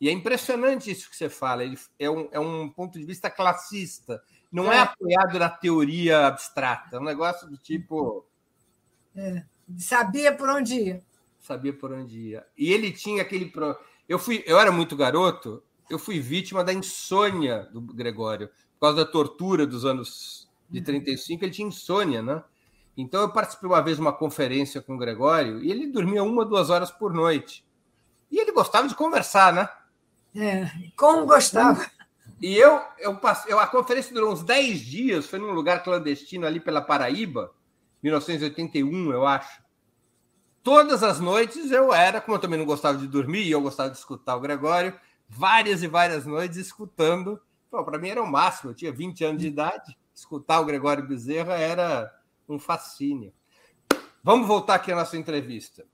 e 0.00 0.08
é 0.08 0.12
impressionante 0.12 0.90
isso 0.90 1.10
que 1.10 1.16
você 1.16 1.28
fala. 1.28 1.64
Ele 1.64 1.78
é 1.98 2.10
um, 2.10 2.28
é 2.30 2.38
um 2.38 2.68
ponto 2.68 2.98
de 2.98 3.04
vista 3.04 3.30
classista, 3.30 4.22
não 4.56 4.72
é, 4.72 4.76
é 4.76 4.80
apoiado 4.80 5.38
na 5.38 5.48
teoria 5.48 6.26
abstrata, 6.26 6.96
é 6.96 6.98
um 6.98 7.04
negócio 7.04 7.48
do 7.48 7.56
tipo. 7.56 8.26
É, 9.14 9.42
sabia 9.78 10.34
por 10.34 10.48
onde 10.48 10.74
ia 10.74 11.02
sabia 11.46 11.72
por 11.72 11.92
onde 11.92 12.18
ia. 12.18 12.44
E 12.58 12.72
ele 12.72 12.90
tinha 12.90 13.22
aquele. 13.22 13.46
Pro... 13.46 13.76
Eu, 14.08 14.18
fui, 14.18 14.42
eu 14.46 14.58
era 14.58 14.72
muito 14.72 14.96
garoto, 14.96 15.62
eu 15.88 15.98
fui 15.98 16.18
vítima 16.18 16.64
da 16.64 16.72
insônia 16.72 17.68
do 17.72 17.80
Gregório. 17.80 18.48
Por 18.74 18.80
causa 18.88 19.04
da 19.04 19.10
tortura 19.10 19.66
dos 19.66 19.84
anos 19.84 20.48
de 20.68 20.80
35, 20.80 21.44
ele 21.44 21.52
tinha 21.52 21.68
insônia, 21.68 22.20
né? 22.20 22.42
Então 22.96 23.22
eu 23.22 23.30
participei 23.30 23.68
uma 23.68 23.80
vez 23.80 23.96
de 23.96 24.02
uma 24.02 24.12
conferência 24.12 24.82
com 24.82 24.94
o 24.94 24.98
Gregório 24.98 25.62
e 25.62 25.70
ele 25.70 25.86
dormia 25.86 26.22
uma, 26.22 26.44
duas 26.44 26.68
horas 26.70 26.90
por 26.90 27.14
noite. 27.14 27.64
E 28.30 28.38
ele 28.38 28.52
gostava 28.52 28.88
de 28.88 28.94
conversar, 28.94 29.52
né? 29.52 29.68
É, 30.34 30.68
como 30.96 31.24
gostava. 31.24 31.88
E 32.40 32.56
eu, 32.56 32.80
eu 32.98 33.16
passei, 33.16 33.52
eu, 33.52 33.58
a 33.58 33.66
conferência 33.66 34.12
durou 34.12 34.32
uns 34.32 34.42
10 34.42 34.80
dias, 34.80 35.26
foi 35.26 35.38
num 35.38 35.52
lugar 35.52 35.82
clandestino 35.82 36.46
ali 36.46 36.60
pela 36.60 36.82
Paraíba, 36.82 37.52
1981, 38.02 39.12
eu 39.12 39.26
acho 39.26 39.66
todas 40.66 41.04
as 41.04 41.20
noites 41.20 41.70
eu 41.70 41.94
era, 41.94 42.20
como 42.20 42.36
eu 42.36 42.40
também 42.40 42.58
não 42.58 42.66
gostava 42.66 42.98
de 42.98 43.06
dormir 43.06 43.44
e 43.44 43.52
eu 43.52 43.60
gostava 43.60 43.88
de 43.88 43.98
escutar 43.98 44.34
o 44.34 44.40
Gregório, 44.40 44.98
várias 45.28 45.80
e 45.80 45.86
várias 45.86 46.26
noites 46.26 46.58
escutando. 46.58 47.40
Para 47.70 48.00
mim 48.00 48.08
era 48.08 48.20
o 48.20 48.26
máximo, 48.26 48.70
eu 48.70 48.74
tinha 48.74 48.90
20 48.90 49.24
anos 49.24 49.42
de 49.42 49.46
idade, 49.46 49.96
escutar 50.12 50.58
o 50.58 50.64
Gregório 50.64 51.06
Bezerra 51.06 51.54
era 51.54 52.12
um 52.48 52.58
fascínio. 52.58 53.32
Vamos 54.24 54.48
voltar 54.48 54.74
aqui 54.74 54.90
à 54.90 54.96
nossa 54.96 55.16
entrevista. 55.16 55.86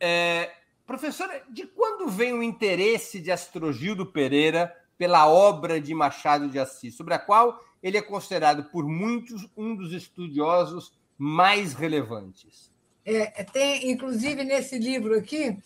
É, 0.00 0.50
professora, 0.84 1.44
de 1.48 1.64
quando 1.68 2.08
vem 2.08 2.32
o 2.32 2.42
interesse 2.42 3.20
de 3.20 3.30
Astrogildo 3.30 4.04
Pereira 4.04 4.74
pela 4.98 5.28
obra 5.28 5.80
de 5.80 5.94
Machado 5.94 6.48
de 6.48 6.58
Assis, 6.58 6.94
sobre 6.94 7.14
a 7.14 7.18
qual 7.18 7.62
ele 7.80 7.96
é 7.96 8.02
considerado 8.02 8.64
por 8.64 8.84
muitos 8.84 9.48
um 9.56 9.74
dos 9.74 9.92
estudiosos 9.92 10.92
mais 11.16 11.72
relevantes? 11.72 12.72
É, 13.04 13.44
tem, 13.44 13.90
inclusive, 13.90 14.44
nesse 14.44 14.78
livro 14.78 15.16
aqui, 15.16 15.56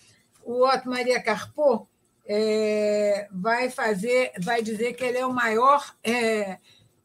o 0.44 0.64
Otto 0.64 0.88
Maria 0.88 1.20
Carpo 1.20 1.88
é, 2.26 3.26
vai 3.32 3.70
fazer, 3.70 4.32
vai 4.40 4.62
dizer 4.62 4.92
que 4.92 5.02
ele 5.02 5.18
é 5.18 5.26
o 5.26 5.32
maior 5.32 5.94
é, 6.04 6.58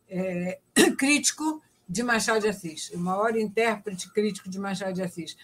é, 0.10 0.60
crítico 0.98 1.62
de 1.90 2.04
Machado 2.04 2.42
de 2.42 2.50
Assis, 2.50 2.92
o 2.92 3.00
maior 3.00 3.36
intérprete 3.38 4.12
crítico 4.12 4.50
de 4.50 4.60
Machado 4.60 4.94
de 4.94 5.02
Assis. 5.02 5.38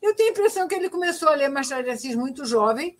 Eu 0.00 0.16
tenho 0.16 0.30
a 0.30 0.32
impressão 0.32 0.66
que 0.66 0.74
ele 0.74 0.88
começou 0.88 1.28
a 1.28 1.34
ler 1.34 1.48
Machado 1.48 1.84
de 1.84 1.90
Assis 1.90 2.16
muito 2.16 2.44
jovem 2.46 2.96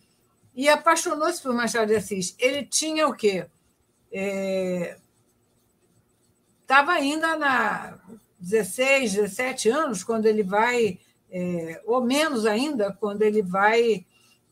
e 0.54 0.68
apaixonou-se 0.68 1.42
por 1.42 1.54
Machado 1.54 1.88
de 1.88 1.96
Assis. 1.96 2.34
Ele 2.38 2.64
tinha 2.64 3.08
o 3.08 3.14
quê? 3.14 3.46
Estava 6.60 6.98
é, 6.98 7.00
ainda 7.00 7.36
na 7.36 7.98
16, 8.38 9.14
17 9.14 9.70
anos, 9.70 10.04
quando 10.04 10.26
ele 10.26 10.42
vai 10.42 10.98
é, 11.30 11.80
ou 11.86 12.04
menos 12.04 12.44
ainda, 12.44 12.92
quando 12.92 13.22
ele 13.22 13.42
vai. 13.42 14.04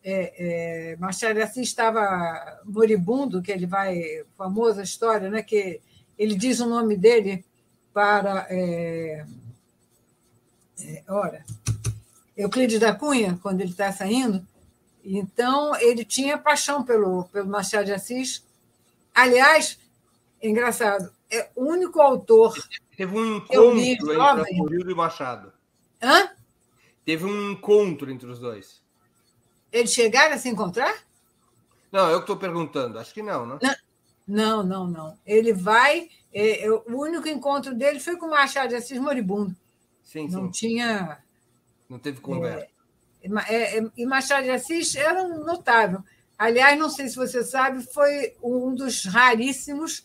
É, 0.03 0.93
é, 0.93 0.97
Machado 0.97 1.35
de 1.35 1.43
Assis 1.43 1.69
estava 1.69 2.61
moribundo, 2.65 3.43
que 3.43 3.53
ele 3.53 3.67
vai. 3.67 4.25
famosa 4.37 4.83
história, 4.83 5.29
né, 5.29 5.43
que 5.43 5.81
ele 6.19 6.35
diz 6.35 6.61
o 6.61 6.67
nome 6.67 6.97
dele 6.97 7.45
para. 7.93 8.47
É, 8.49 9.27
é, 10.83 11.03
ora, 11.07 11.45
Euclides 12.35 12.81
da 12.81 12.95
Cunha, 12.95 13.39
quando 13.43 13.61
ele 13.61 13.73
está 13.73 13.93
saindo. 13.93 14.47
Então, 15.05 15.75
ele 15.77 16.05
tinha 16.05 16.39
paixão 16.39 16.83
pelo, 16.83 17.25
pelo 17.25 17.49
Machado 17.49 17.87
de 17.87 17.93
Assis. 17.93 18.45
Aliás, 19.15 19.79
é 20.41 20.49
engraçado, 20.49 21.13
é 21.31 21.51
o 21.55 21.65
único 21.65 22.01
autor. 22.01 22.55
Teve 22.97 23.19
um 23.19 23.37
encontro 23.37 23.79
entre 23.79 24.57
Murilo 24.57 24.91
e 24.91 24.95
Machado. 24.95 25.53
Hã? 26.03 26.31
Teve 27.05 27.25
um 27.25 27.53
encontro 27.53 28.11
entre 28.11 28.29
os 28.29 28.39
dois. 28.39 28.81
Eles 29.73 29.93
chegaram 29.93 30.35
a 30.35 30.39
se 30.39 30.49
encontrar? 30.49 30.95
Não, 31.91 32.09
eu 32.09 32.17
que 32.17 32.25
estou 32.25 32.37
perguntando. 32.37 32.99
Acho 32.99 33.13
que 33.13 33.23
não, 33.23 33.47
né? 33.47 33.59
Não, 34.27 34.63
não, 34.63 34.87
não. 34.87 35.19
Ele 35.27 35.53
vai. 35.53 36.09
É, 36.33 36.65
é, 36.65 36.71
o 36.71 36.83
único 36.87 37.27
encontro 37.29 37.75
dele 37.75 37.99
foi 37.99 38.17
com 38.17 38.27
o 38.27 38.31
Machado 38.31 38.69
de 38.69 38.77
Assis 38.77 38.99
moribundo. 38.99 39.55
Sim, 40.03 40.29
não 40.29 40.45
sim. 40.47 40.51
tinha. 40.51 41.19
Não 41.89 41.99
teve 41.99 42.21
conversa. 42.21 42.65
É, 42.65 42.65
é, 42.65 42.71
e 43.97 44.07
Machado 44.07 44.45
de 44.45 44.51
Assis 44.51 44.95
era 44.95 45.23
um 45.23 45.45
notável. 45.45 46.03
Aliás, 46.39 46.79
não 46.79 46.89
sei 46.89 47.09
se 47.09 47.17
você 47.17 47.45
sabe, 47.45 47.83
foi 47.93 48.35
um 48.43 48.75
dos 48.75 49.05
raríssimos 49.05 50.05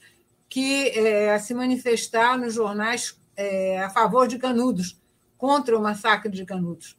que 0.50 0.90
é, 0.90 1.38
se 1.40 1.54
manifestar 1.54 2.38
nos 2.38 2.54
jornais 2.54 3.20
é, 3.36 3.82
a 3.82 3.90
favor 3.90 4.28
de 4.28 4.38
Canudos 4.38 5.00
contra 5.38 5.78
o 5.78 5.82
massacre 5.82 6.32
de 6.32 6.46
Canudos. 6.46 6.98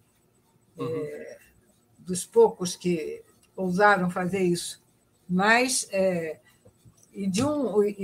Uhum. 0.76 0.88
É, 0.88 1.38
dos 1.98 2.24
poucos 2.24 2.76
que 2.76 3.22
ousaram 3.54 4.10
fazer 4.10 4.42
isso. 4.42 4.82
Mas. 5.28 5.86
É, 5.90 6.38
e, 7.12 7.26
de 7.26 7.42
um, 7.42 7.82
e, 7.82 7.96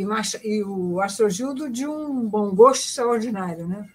e 0.43 0.65
o 0.65 1.01
Astrogildo 1.01 1.69
de 1.69 1.87
um 1.87 2.27
bom 2.27 2.55
gosto 2.55 2.85
extraordinário, 2.87 3.69
né? 3.69 3.87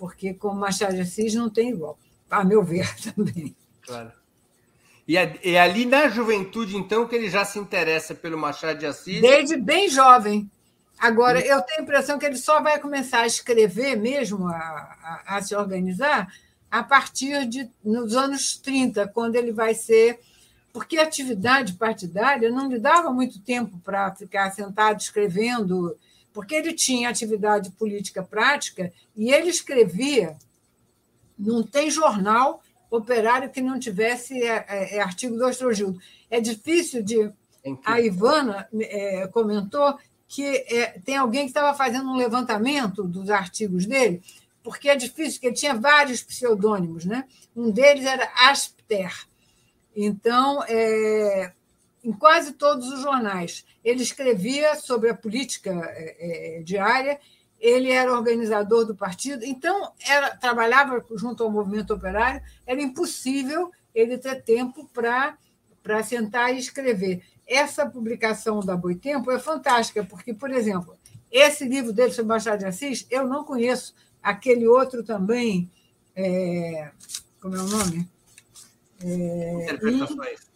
porque 0.00 0.32
como 0.32 0.58
Machado 0.58 0.94
de 0.94 1.02
Assis 1.02 1.34
não 1.34 1.50
tem 1.50 1.68
igual, 1.68 1.98
a 2.30 2.42
meu 2.42 2.64
ver 2.64 2.88
também. 3.14 3.54
Claro. 3.90 4.12
E 5.08 5.16
é, 5.16 5.38
é 5.42 5.60
ali 5.60 5.84
na 5.84 6.08
juventude, 6.08 6.76
então, 6.76 7.06
que 7.06 7.16
ele 7.16 7.28
já 7.28 7.44
se 7.44 7.58
interessa 7.58 8.14
pelo 8.14 8.38
Machado 8.38 8.78
de 8.78 8.86
Assis? 8.86 9.20
Desde 9.20 9.56
bem 9.56 9.88
jovem. 9.88 10.48
Agora, 10.96 11.40
eu 11.40 11.60
tenho 11.62 11.80
a 11.80 11.82
impressão 11.82 12.16
que 12.16 12.26
ele 12.26 12.36
só 12.36 12.62
vai 12.62 12.78
começar 12.78 13.22
a 13.22 13.26
escrever 13.26 13.96
mesmo, 13.96 14.46
a, 14.46 14.54
a, 14.54 15.36
a 15.36 15.42
se 15.42 15.56
organizar, 15.56 16.32
a 16.70 16.84
partir 16.84 17.44
de 17.48 17.68
nos 17.82 18.14
anos 18.14 18.56
30, 18.58 19.08
quando 19.08 19.34
ele 19.34 19.50
vai 19.50 19.74
ser. 19.74 20.20
Porque 20.72 20.98
a 20.98 21.02
atividade 21.02 21.72
partidária 21.72 22.48
não 22.48 22.68
lhe 22.68 22.78
dava 22.78 23.10
muito 23.10 23.40
tempo 23.40 23.80
para 23.82 24.14
ficar 24.14 24.52
sentado 24.52 25.00
escrevendo, 25.00 25.96
porque 26.32 26.54
ele 26.54 26.72
tinha 26.72 27.08
atividade 27.08 27.72
política 27.72 28.22
prática 28.22 28.92
e 29.16 29.32
ele 29.32 29.48
escrevia. 29.48 30.36
Não 31.36 31.64
tem 31.64 31.90
jornal 31.90 32.62
operário 32.90 33.50
que 33.50 33.60
não 33.60 33.78
tivesse 33.78 34.42
é, 34.42 34.64
é, 34.68 34.96
é 34.96 35.00
artigo 35.00 35.36
do 35.36 35.46
Astrogildo. 35.46 36.00
É 36.30 36.40
difícil 36.40 37.02
de. 37.02 37.30
A 37.84 38.00
Ivana 38.00 38.66
é, 38.72 39.26
comentou 39.28 39.98
que 40.26 40.46
é, 40.46 40.98
tem 41.04 41.16
alguém 41.16 41.42
que 41.42 41.50
estava 41.50 41.76
fazendo 41.76 42.08
um 42.08 42.16
levantamento 42.16 43.02
dos 43.02 43.28
artigos 43.28 43.84
dele 43.84 44.22
porque 44.62 44.88
é 44.88 44.96
difícil, 44.96 45.34
porque 45.34 45.46
ele 45.48 45.56
tinha 45.56 45.74
vários 45.74 46.22
pseudônimos, 46.22 47.04
né? 47.04 47.26
Um 47.56 47.70
deles 47.70 48.04
era 48.04 48.30
Aspter. 48.36 49.12
Então, 49.96 50.62
é, 50.64 51.52
em 52.04 52.12
quase 52.12 52.52
todos 52.52 52.88
os 52.88 53.00
jornais, 53.00 53.64
ele 53.84 54.02
escrevia 54.02 54.74
sobre 54.76 55.10
a 55.10 55.14
política 55.14 55.72
diária, 56.64 57.18
ele 57.60 57.90
era 57.90 58.12
organizador 58.12 58.86
do 58.86 58.96
partido, 58.96 59.44
então 59.44 59.92
era, 60.08 60.34
trabalhava 60.34 61.04
junto 61.14 61.44
ao 61.44 61.50
movimento 61.50 61.92
operário, 61.92 62.40
era 62.66 62.80
impossível 62.80 63.70
ele 63.94 64.16
ter 64.16 64.42
tempo 64.42 64.88
para 64.92 66.02
sentar 66.02 66.54
e 66.54 66.58
escrever. 66.58 67.22
Essa 67.46 67.84
publicação 67.84 68.60
da 68.60 68.76
Boitempo 68.76 69.30
é 69.30 69.38
fantástica, 69.38 70.02
porque, 70.02 70.32
por 70.32 70.50
exemplo, 70.50 70.96
esse 71.30 71.64
livro 71.64 71.92
dele 71.92 72.12
sobre 72.12 72.28
Machado 72.28 72.60
de 72.60 72.64
Assis, 72.64 73.06
eu 73.10 73.26
não 73.26 73.44
conheço, 73.44 73.94
aquele 74.22 74.66
outro 74.66 75.02
também, 75.02 75.70
é, 76.16 76.90
como 77.40 77.56
é 77.56 77.58
o 77.58 77.66
nome? 77.66 78.08
É, 79.04 79.64
Interpretações. 79.64 80.50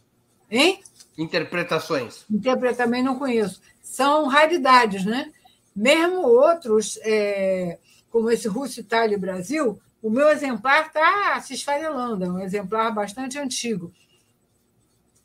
Hein? 0.51 0.83
Interpretações. 1.19 2.25
Interpretações 2.31 2.77
também 2.77 3.03
não 3.03 3.19
conheço. 3.19 3.61
São 3.83 4.27
raridades, 4.27 5.05
né? 5.05 5.33
Mesmo 5.75 6.23
outros, 6.23 6.99
é, 7.03 7.79
como 8.11 8.31
esse 8.31 8.47
Russo, 8.47 8.81
Itália 8.81 9.17
e 9.17 9.19
Brasil, 9.19 9.81
o 10.03 10.11
meu 10.11 10.29
exemplar 10.29 10.87
está 10.87 11.41
se 11.41 11.55
esfarelando, 11.55 12.25
é 12.25 12.29
um 12.29 12.39
exemplar 12.39 12.95
bastante 12.95 13.39
antigo. 13.39 13.93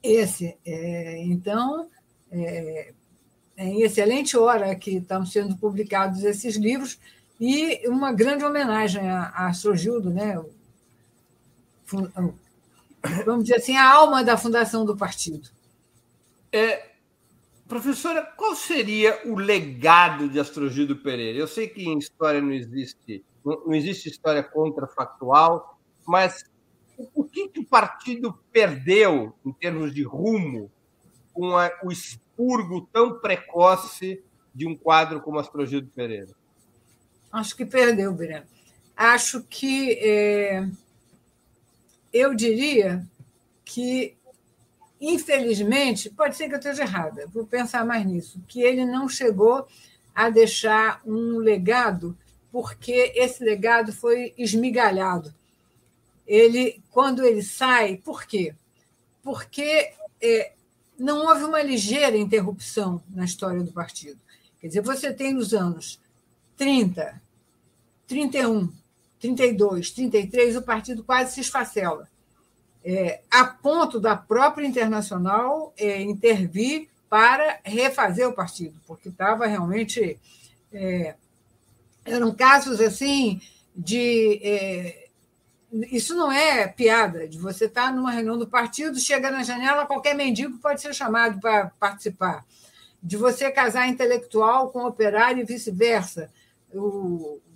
Esse. 0.02 0.58
É, 0.66 1.22
então, 1.24 1.88
é, 2.32 2.93
é 3.58 3.66
em 3.66 3.82
excelente 3.82 4.38
hora 4.38 4.74
que 4.76 4.97
estão 4.97 5.26
sendo 5.26 5.58
publicados 5.58 6.24
esses 6.24 6.56
livros, 6.56 7.00
e 7.39 7.88
uma 7.88 8.12
grande 8.12 8.43
homenagem 8.43 9.10
a, 9.10 9.30
a 9.30 9.54
Sogildo, 9.54 10.10
né? 10.10 10.41
vamos 13.26 13.43
dizer 13.43 13.56
assim, 13.56 13.76
a 13.78 13.89
alma 13.89 14.24
da 14.24 14.38
fundação 14.38 14.86
do 14.86 14.95
partido. 14.95 15.50
É, 16.52 16.89
professora, 17.70 18.24
qual 18.36 18.56
seria 18.56 19.22
o 19.26 19.36
legado 19.36 20.28
de 20.28 20.40
Astrogildo 20.40 20.98
Pereira? 20.98 21.38
Eu 21.38 21.48
sei 21.48 21.68
que 21.68 21.88
em 21.88 22.00
história 22.00 22.42
não 22.42 22.52
existe, 22.52 23.24
não 23.46 23.76
existe 23.76 24.10
história 24.10 24.42
contrafactual, 24.42 25.80
mas 26.06 26.44
o 27.14 27.24
que, 27.24 27.48
que 27.48 27.60
o 27.60 27.66
partido 27.66 28.38
perdeu 28.52 29.36
em 29.46 29.54
termos 29.54 29.94
de 29.94 30.02
rumo 30.02 30.72
com 31.32 31.56
a, 31.56 31.70
o 31.84 31.92
expurgo 31.92 32.90
tão 32.92 33.20
precoce 33.20 34.22
de 34.54 34.68
um 34.68 34.76
quadro 34.76 35.22
como 35.22 35.38
Astrogildo 35.38 35.92
Pereira? 35.96 36.36
Acho 37.32 37.56
que 37.56 37.66
perdeu, 37.68 38.12
Breno. 38.12 38.48
Acho 38.98 39.44
que 39.44 39.94
é, 40.02 40.68
eu 42.12 42.34
diria 42.34 43.08
que, 43.64 44.18
infelizmente, 45.00 46.10
pode 46.10 46.36
ser 46.36 46.47
que 46.47 46.56
eu 46.56 46.60
esteja 46.60 46.84
errada, 46.84 47.28
vou 47.28 47.45
pensar 47.45 47.86
mais 47.86 48.06
nisso, 48.06 48.41
que 48.47 48.62
ele 48.62 48.86
não 48.86 49.08
chegou 49.08 49.68
a 50.14 50.30
deixar 50.30 51.02
um 51.06 51.38
legado, 51.38 52.18
porque 52.52 53.14
esse 53.16 53.43
legado 53.43 53.93
foi 53.93 54.34
esmigalhado. 54.38 55.34
Ele, 56.28 56.82
quando 56.91 57.24
ele 57.24 57.41
sai, 57.41 57.97
por 57.97 58.26
quê? 58.26 58.54
Porque 59.24 59.93
é, 60.22 60.52
não 60.97 61.26
houve 61.26 61.43
uma 61.43 61.62
ligeira 61.62 62.18
interrupção 62.18 63.02
na 63.10 63.24
história 63.24 63.64
do 63.64 63.72
partido. 63.72 64.20
Quer 64.60 64.68
dizer, 64.68 64.82
você 64.82 65.14
tem 65.14 65.34
nos 65.34 65.54
anos 65.54 66.00
30, 66.58 67.22
31, 68.06 68.70
32, 69.20 69.91
33, 69.91 70.58
o 70.58 70.62
partido 70.62 71.04
quase 71.04 71.36
se 71.36 71.41
esfacela. 71.41 72.10
É, 72.84 73.22
a 73.30 73.46
ponto 73.46 74.00
da 74.00 74.16
própria 74.16 74.66
Internacional 74.66 75.74
é, 75.78 76.02
intervir 76.02 76.88
para 77.10 77.60
refazer 77.64 78.28
o 78.28 78.34
partido, 78.34 78.80
porque 78.88 79.10
estava 79.10 79.46
realmente. 79.48 80.18
É, 80.72 81.16
eram 82.06 82.34
casos 82.34 82.80
assim 82.80 83.42
de. 83.76 84.40
É, 84.44 85.10
isso 85.92 86.16
não 86.16 86.32
é 86.32 86.68
piada, 86.68 87.28
de 87.28 87.38
você 87.38 87.66
estar 87.66 87.88
tá 87.88 87.92
numa 87.92 88.12
reunião 88.12 88.38
do 88.38 88.48
partido, 88.48 89.00
chega 89.00 89.30
na 89.30 89.44
janela, 89.44 89.86
qualquer 89.86 90.16
mendigo 90.16 90.58
pode 90.58 90.82
ser 90.82 90.94
chamado 90.94 91.40
para 91.40 91.72
participar. 91.80 92.44
De 93.02 93.16
você 93.16 93.52
casar 93.52 93.88
intelectual 93.88 94.72
com 94.72 94.86
operário 94.86 95.42
e 95.42 95.46
vice-versa 95.46 96.32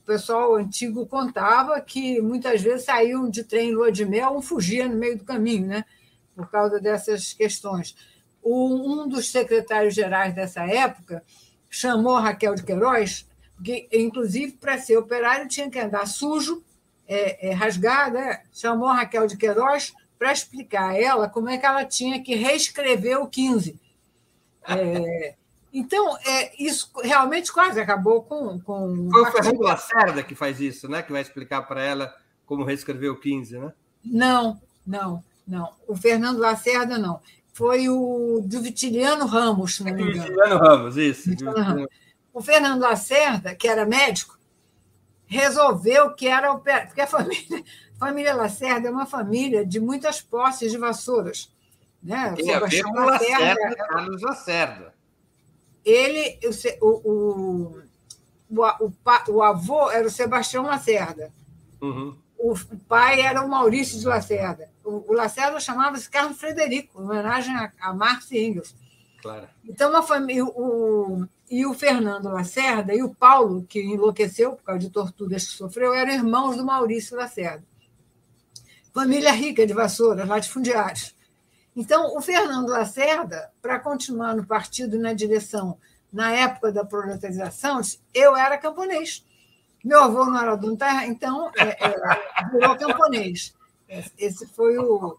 pessoal 0.06 0.56
antigo 0.56 1.06
contava 1.06 1.80
que 1.82 2.22
muitas 2.22 2.62
vezes 2.62 2.86
saíam 2.86 3.30
de 3.30 3.44
trem 3.44 3.72
lua 3.72 3.92
de 3.92 4.06
mel, 4.06 4.36
um 4.36 4.42
fugia 4.42 4.88
no 4.88 4.96
meio 4.96 5.18
do 5.18 5.24
caminho, 5.24 5.68
né? 5.68 5.86
por 6.36 6.50
causa 6.50 6.80
dessas 6.80 7.34
questões. 7.34 7.96
um 8.44 9.08
dos 9.08 9.32
secretários 9.32 9.94
gerais 9.94 10.34
dessa 10.34 10.64
época 10.64 11.24
chamou 11.70 12.16
Raquel 12.16 12.56
de 12.56 12.64
Queiroz, 12.64 13.28
que, 13.64 13.88
inclusive, 13.92 14.54
para 14.54 14.78
ser 14.78 14.98
operário, 14.98 15.48
tinha 15.48 15.70
que 15.70 15.80
andar 15.80 16.06
sujo, 16.06 16.64
é, 17.08 17.50
é, 17.50 17.54
rasgado, 17.54 18.16
né? 18.16 18.42
chamou 18.52 18.90
Raquel 18.90 19.28
de 19.28 19.38
Queiroz 19.38 19.94
para 20.18 20.32
explicar 20.32 20.92
a 20.92 20.98
ela 20.98 21.30
como 21.30 21.50
é 21.50 21.58
que 21.58 21.66
ela 21.66 21.86
tinha 21.86 22.22
que 22.22 22.36
reescrever 22.36 23.20
o 23.20 23.28
15. 23.28 23.80
É, 24.68 25.36
então, 25.74 26.16
é, 26.20 26.64
isso 26.64 26.92
realmente 27.02 27.52
quase 27.52 27.82
acabou 27.82 28.22
com. 28.22 28.60
com 28.60 29.10
Foi 29.10 29.22
o 29.24 29.32
Fernando 29.32 29.60
Lacerda 29.60 30.22
que 30.22 30.36
faz 30.36 30.62
isso, 30.62 30.88
né? 30.88 31.02
Que 31.02 31.12
vai 31.12 31.22
explicar 31.22 31.64
para 31.64 31.82
ela 31.82 32.16
como 32.46 32.64
reescrever 32.64 33.12
o 33.12 33.20
15, 33.20 33.58
né? 33.58 33.74
Não, 34.06 34.62
não, 34.86 35.24
não. 35.48 35.74
O 35.88 35.96
Fernando 35.96 36.38
Lacerda 36.38 37.00
não. 37.00 37.20
Foi 37.54 37.90
o 37.90 38.44
do 38.46 38.62
Vitiliano 38.62 39.26
Ramos, 39.26 39.76
se 39.76 39.84
não 39.84 39.94
me 39.94 40.04
engano. 40.04 40.22
Vitiliano 40.22 40.58
Ramos, 40.60 40.96
isso. 40.96 41.32
Ramos. 41.44 41.88
O 42.32 42.42
Fernando 42.42 42.82
Lacerda, 42.82 43.56
que 43.56 43.68
era 43.68 43.84
médico, 43.84 44.38
resolveu 45.26 46.14
que 46.14 46.28
era 46.28 46.54
o. 46.54 46.60
Porque 46.60 47.02
a 47.02 47.08
família, 47.08 47.64
a 47.96 48.06
família 48.06 48.36
Lacerda 48.36 48.90
é 48.90 48.92
uma 48.92 49.08
família 49.08 49.66
de 49.66 49.80
muitas 49.80 50.22
posses 50.22 50.72
de 50.72 50.78
vassouras. 50.78 51.52
Né? 52.02 52.32
Tem 52.36 52.54
a 52.54 52.60
ver 52.60 52.84
com 52.84 52.94
Lacerda, 52.94 53.76
Carlos 53.88 54.22
Lacerda 54.22 54.94
ele, 55.86 56.40
o, 56.82 56.88
o, 56.88 57.84
o, 58.50 58.94
o, 59.30 59.44
avô 59.44 59.92
era 59.92 60.08
o 60.08 60.12
Sebastião 60.12 60.64
Lacerda. 60.64 61.32
Uhum. 61.82 62.16
O 62.38 62.56
pai 62.88 63.22
era 63.22 63.42
o 63.42 63.50
Maurício 63.50 64.00
de 64.00 64.06
Lacerda. 64.06 64.70
O, 64.84 65.12
o 65.12 65.14
Lacerda 65.14 65.60
chamava-se 65.60 66.10
Carlos 66.10 66.38
Frederico, 66.38 67.02
em 67.02 67.06
homenagem 67.06 67.56
a, 67.56 67.72
a 67.80 67.94
Marx 67.94 68.32
e 68.32 68.40
Engels. 68.40 68.76
Claro. 69.22 69.48
Então, 69.64 69.96
a 69.96 70.04
família, 70.04 70.44
o, 70.44 71.26
e 71.50 71.66
o 71.66 71.74
Fernando 71.74 72.30
Lacerda 72.30 72.94
e 72.94 73.02
o 73.02 73.14
Paulo, 73.14 73.66
que 73.70 73.82
enlouqueceu 73.82 74.54
por 74.54 74.64
causa 74.64 74.80
de 74.80 74.90
torturas 74.90 75.46
que 75.48 75.54
sofreu, 75.54 75.94
eram 75.94 76.12
irmãos 76.12 76.58
do 76.58 76.66
Maurício 76.66 77.16
Lacerda. 77.16 77.64
Família 78.94 79.32
rica 79.32 79.66
de 79.66 79.74
vassouras, 79.74 80.28
latifundiários. 80.28 81.16
Então, 81.76 82.16
o 82.16 82.22
Fernando 82.22 82.70
Lacerda, 82.70 83.52
para 83.62 83.80
continuar 83.80 84.36
no 84.36 84.46
partido 84.46 85.00
na 85.00 85.14
direção, 85.14 85.78
na 86.12 86.32
época 86.32 86.72
da 86.72 86.86
proletarização, 86.86 87.82
eu 88.14 88.36
era 88.36 88.58
camponês. 88.58 89.26
Meu 89.84 90.04
avô 90.04 90.26
não 90.26 90.40
era 90.40 90.56
dono 90.56 90.78
terra, 90.78 91.06
então 91.08 91.52
é, 91.58 91.64
é, 91.64 92.50
virou 92.52 92.78
camponês. 92.78 93.54
Esse 94.18 94.48
foi 94.48 94.78
o. 94.78 95.18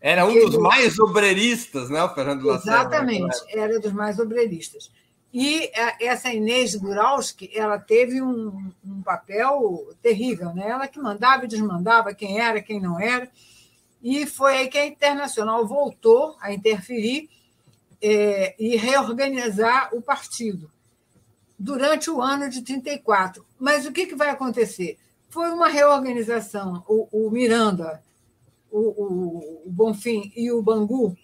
Era 0.00 0.24
um 0.24 0.32
dos 0.32 0.56
mais 0.56 0.98
obreiristas, 0.98 1.90
né, 1.90 2.02
o 2.02 2.14
Fernando 2.14 2.44
Lacerda? 2.44 2.78
Exatamente, 2.78 3.36
era 3.48 3.80
dos 3.80 3.92
mais 3.92 4.18
obreiristas. 4.18 4.90
E 5.32 5.70
essa 6.00 6.32
Inês 6.32 6.74
Guralski, 6.74 7.50
ela 7.54 7.78
teve 7.78 8.22
um, 8.22 8.72
um 8.82 9.02
papel 9.02 9.86
terrível, 10.00 10.54
né? 10.54 10.68
Ela 10.68 10.88
que 10.88 10.98
mandava 10.98 11.44
e 11.44 11.48
desmandava 11.48 12.14
quem 12.14 12.40
era, 12.40 12.62
quem 12.62 12.80
não 12.80 12.98
era. 12.98 13.28
E 14.02 14.26
foi 14.26 14.56
aí 14.56 14.68
que 14.68 14.78
a 14.78 14.86
Internacional 14.86 15.66
voltou 15.66 16.36
a 16.40 16.52
interferir 16.52 17.28
é, 18.00 18.54
e 18.58 18.76
reorganizar 18.76 19.94
o 19.94 20.00
partido 20.00 20.70
durante 21.58 22.10
o 22.10 22.22
ano 22.22 22.48
de 22.48 22.62
34. 22.62 23.44
Mas 23.58 23.86
o 23.86 23.92
que, 23.92 24.06
que 24.06 24.14
vai 24.14 24.30
acontecer? 24.30 24.98
foi 25.28 25.50
uma 25.50 25.68
reorganização. 25.68 26.82
O, 26.88 27.26
o 27.26 27.30
Miranda, 27.30 28.02
o, 28.70 28.78
o, 28.78 29.62
o, 29.66 29.70
Bonfim 29.70 30.32
e 30.34 30.50
o 30.50 30.62
Bangu, 30.62 31.16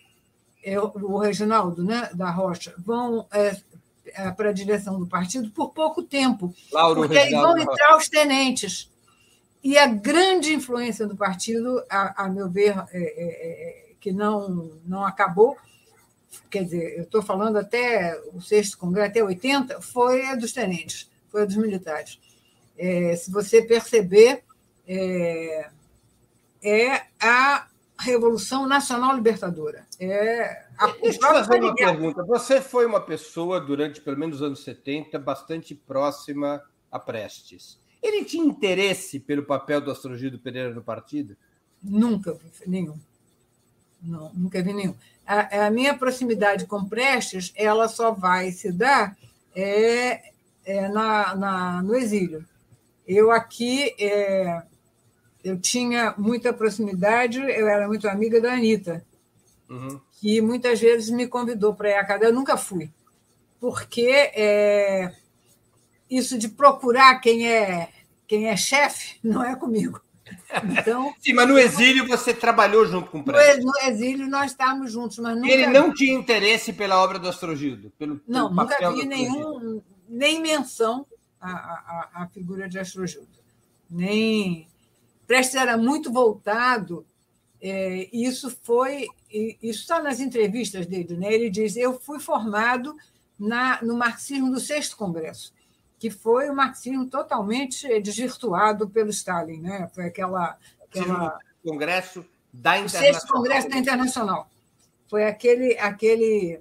é, 0.62 0.78
o 0.78 1.18
Reginaldo 1.18 1.82
né, 1.82 2.10
da 2.14 2.30
Rocha, 2.30 2.74
vão 2.78 3.26
é, 3.32 3.56
é, 4.06 4.30
para 4.30 4.50
a 4.50 4.52
direção 4.52 4.98
do 4.98 5.06
partido 5.06 5.50
por 5.50 5.70
pouco 5.70 6.02
tempo, 6.02 6.54
Lauro 6.72 7.02
porque 7.02 7.18
aí 7.18 7.32
vão 7.32 7.58
entrar 7.58 7.96
os 7.96 8.08
tenentes. 8.08 8.90
E 9.64 9.78
a 9.78 9.86
grande 9.86 10.52
influência 10.52 11.06
do 11.06 11.16
partido, 11.16 11.82
a, 11.88 12.24
a 12.24 12.28
meu 12.28 12.50
ver, 12.50 12.76
é, 12.92 12.98
é, 12.98 13.90
é 13.90 13.94
que 13.98 14.12
não, 14.12 14.78
não 14.84 15.06
acabou, 15.06 15.56
quer 16.50 16.64
dizer, 16.64 16.98
eu 16.98 17.04
estou 17.04 17.22
falando 17.22 17.56
até 17.56 18.20
o 18.34 18.42
sexto 18.42 18.76
congresso, 18.76 19.08
até 19.08 19.24
80, 19.24 19.80
foi 19.80 20.26
a 20.26 20.34
dos 20.34 20.52
tenentes, 20.52 21.10
foi 21.30 21.42
a 21.42 21.44
dos 21.46 21.56
militares. 21.56 22.20
É, 22.76 23.16
se 23.16 23.30
você 23.30 23.62
perceber, 23.62 24.44
é, 24.86 25.70
é, 26.62 27.02
a 27.18 27.66
Revolução 27.98 28.66
Nacional 28.66 29.14
Libertadora. 29.14 29.86
É 29.98 30.66
a, 30.76 30.88
Deixa 30.88 31.18
eu 31.18 31.32
fazer 31.32 31.60
uma 31.62 31.74
pergunta. 31.74 32.22
Você 32.24 32.60
foi 32.60 32.84
uma 32.84 33.00
pessoa, 33.00 33.58
durante 33.58 34.02
pelo 34.02 34.18
menos 34.18 34.36
os 34.36 34.42
anos 34.42 34.62
70, 34.62 35.18
bastante 35.18 35.74
próxima 35.74 36.62
a 36.90 36.98
Prestes. 36.98 37.82
Ele 38.04 38.22
tinha 38.22 38.44
interesse 38.44 39.18
pelo 39.18 39.44
papel 39.44 39.80
do 39.80 39.90
Astrogildo 39.90 40.38
Pereira 40.38 40.74
no 40.74 40.82
partido? 40.82 41.34
Nunca, 41.82 42.36
nenhum. 42.66 42.98
Não, 44.02 44.30
nunca 44.34 44.62
vi 44.62 44.74
nenhum. 44.74 44.94
A, 45.26 45.64
a, 45.64 45.70
minha 45.70 45.96
proximidade 45.96 46.66
com 46.66 46.84
Prestes, 46.84 47.50
ela 47.56 47.88
só 47.88 48.12
vai 48.12 48.52
se 48.52 48.70
dar 48.70 49.16
é, 49.56 50.32
é 50.66 50.86
na, 50.90 51.34
na, 51.34 51.82
no 51.82 51.94
exílio. 51.94 52.44
Eu 53.08 53.30
aqui, 53.30 53.94
é, 53.98 54.62
eu 55.42 55.58
tinha 55.58 56.14
muita 56.18 56.52
proximidade, 56.52 57.40
eu 57.40 57.66
era 57.66 57.88
muito 57.88 58.06
amiga 58.06 58.38
da 58.38 58.52
Anitta, 58.52 59.02
uhum. 59.70 59.98
que 60.20 60.42
muitas 60.42 60.78
vezes 60.78 61.08
me 61.08 61.26
convidou 61.26 61.74
para 61.74 61.88
ir 61.88 61.94
à 61.94 62.04
cadeia. 62.04 62.28
Eu 62.28 62.34
nunca 62.34 62.58
fui, 62.58 62.90
porque 63.58 64.10
é, 64.10 65.10
isso 66.10 66.38
de 66.38 66.48
procurar 66.48 67.20
quem 67.20 67.48
é, 67.48 67.88
quem 68.26 68.48
é 68.48 68.56
chefe 68.56 69.18
não 69.22 69.42
é 69.42 69.56
comigo. 69.56 70.00
Então, 70.78 71.14
Sim, 71.20 71.34
mas 71.34 71.48
no 71.48 71.58
exílio 71.58 72.06
você 72.06 72.32
trabalhou 72.32 72.86
junto 72.86 73.10
com 73.10 73.20
o 73.20 73.24
Prestes. 73.24 73.64
No 73.64 73.76
exílio 73.88 74.28
nós 74.28 74.52
estávamos 74.52 74.92
juntos, 74.92 75.18
mas 75.18 75.36
nunca... 75.36 75.52
Ele 75.52 75.66
não 75.66 75.92
tinha 75.92 76.14
interesse 76.14 76.72
pela 76.72 77.02
obra 77.02 77.18
do 77.18 77.28
Astrogildo? 77.28 77.92
Pelo, 77.98 78.18
pelo 78.18 78.22
não, 78.26 78.50
nunca 78.50 78.90
vi 78.92 79.04
nenhum, 79.04 79.82
nem 80.08 80.40
menção 80.40 81.06
à, 81.40 81.50
à, 81.50 82.10
à 82.22 82.28
figura 82.28 82.68
de 82.68 82.78
Astrogildo. 82.78 83.28
Nem... 83.90 84.68
Prestes 85.26 85.54
era 85.54 85.76
muito 85.76 86.12
voltado, 86.12 87.06
é, 87.60 88.08
isso 88.12 88.54
foi... 88.62 89.06
Isso 89.30 89.80
está 89.80 90.00
nas 90.00 90.20
entrevistas 90.20 90.86
dele, 90.86 91.16
né? 91.16 91.32
ele 91.32 91.50
diz, 91.50 91.76
eu 91.76 91.98
fui 91.98 92.20
formado 92.20 92.94
na, 93.36 93.82
no 93.82 93.96
marxismo 93.96 94.48
do 94.48 94.60
sexto 94.60 94.96
congresso 94.96 95.52
que 96.04 96.10
foi 96.10 96.50
o 96.50 96.54
marxismo 96.54 97.06
totalmente 97.06 97.98
desvirtuado 98.02 98.90
pelo 98.90 99.08
Stalin, 99.08 99.62
né? 99.62 99.88
Foi 99.94 100.04
aquela, 100.04 100.58
aquela... 100.82 101.38
congresso 101.64 102.22
da 102.52 102.76
Internacional. 102.76 103.10
O 103.10 103.14
sexto 103.14 103.32
congresso 103.32 103.68
da 103.70 103.78
Internacional. 103.78 104.50
Foi 105.08 105.24
aquele 105.24 105.78
aquele 105.78 106.60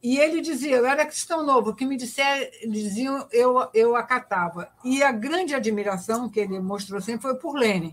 e 0.00 0.18
ele 0.18 0.40
dizia, 0.40 0.76
eu 0.76 0.86
era 0.86 1.04
cristão 1.04 1.44
novo, 1.44 1.70
o 1.70 1.74
que 1.74 1.84
me 1.84 1.96
disser, 1.96 2.48
diziam, 2.70 3.26
eu, 3.32 3.68
eu 3.74 3.96
acatava. 3.96 4.70
E 4.84 5.02
a 5.02 5.10
grande 5.10 5.52
admiração 5.52 6.28
que 6.28 6.38
ele 6.38 6.60
mostrou 6.60 7.00
sempre 7.00 7.22
foi 7.22 7.34
por 7.34 7.56
Lenin. 7.56 7.92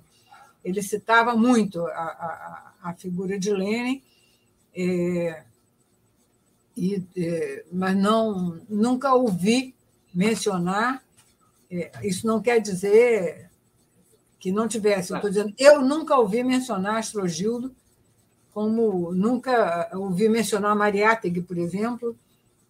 Ele 0.63 0.83
citava 0.83 1.35
muito 1.35 1.87
a, 1.87 2.71
a, 2.83 2.89
a 2.89 2.93
figura 2.93 3.39
de 3.39 3.51
Lenin, 3.51 4.03
é, 4.75 5.43
e, 6.77 7.03
é, 7.17 7.65
mas 7.71 7.97
não, 7.97 8.61
nunca 8.69 9.11
ouvi 9.15 9.73
mencionar. 10.13 11.03
É, 11.69 11.91
isso 12.03 12.27
não 12.27 12.41
quer 12.41 12.59
dizer 12.59 13.49
que 14.39 14.51
não 14.51 14.67
tivesse. 14.67 15.11
Eu 15.11 15.17
estou 15.17 15.29
dizendo, 15.29 15.53
eu 15.57 15.81
nunca 15.81 16.17
ouvi 16.17 16.43
mencionar 16.43 16.97
Astrogildo, 16.97 17.73
como 18.53 19.11
nunca 19.13 19.89
ouvi 19.93 20.29
mencionar 20.29 20.75
Mariátegui, 20.75 21.41
por 21.41 21.57
exemplo. 21.57 22.15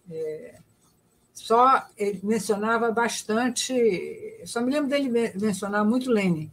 É, 0.10 0.60
só 1.34 1.88
ele 1.98 2.20
mencionava 2.24 2.92
bastante. 2.92 3.74
Só 4.46 4.62
me 4.62 4.72
lembro 4.72 4.90
dele 4.90 5.10
mencionar 5.36 5.84
muito 5.84 6.12
Lenin. 6.12 6.50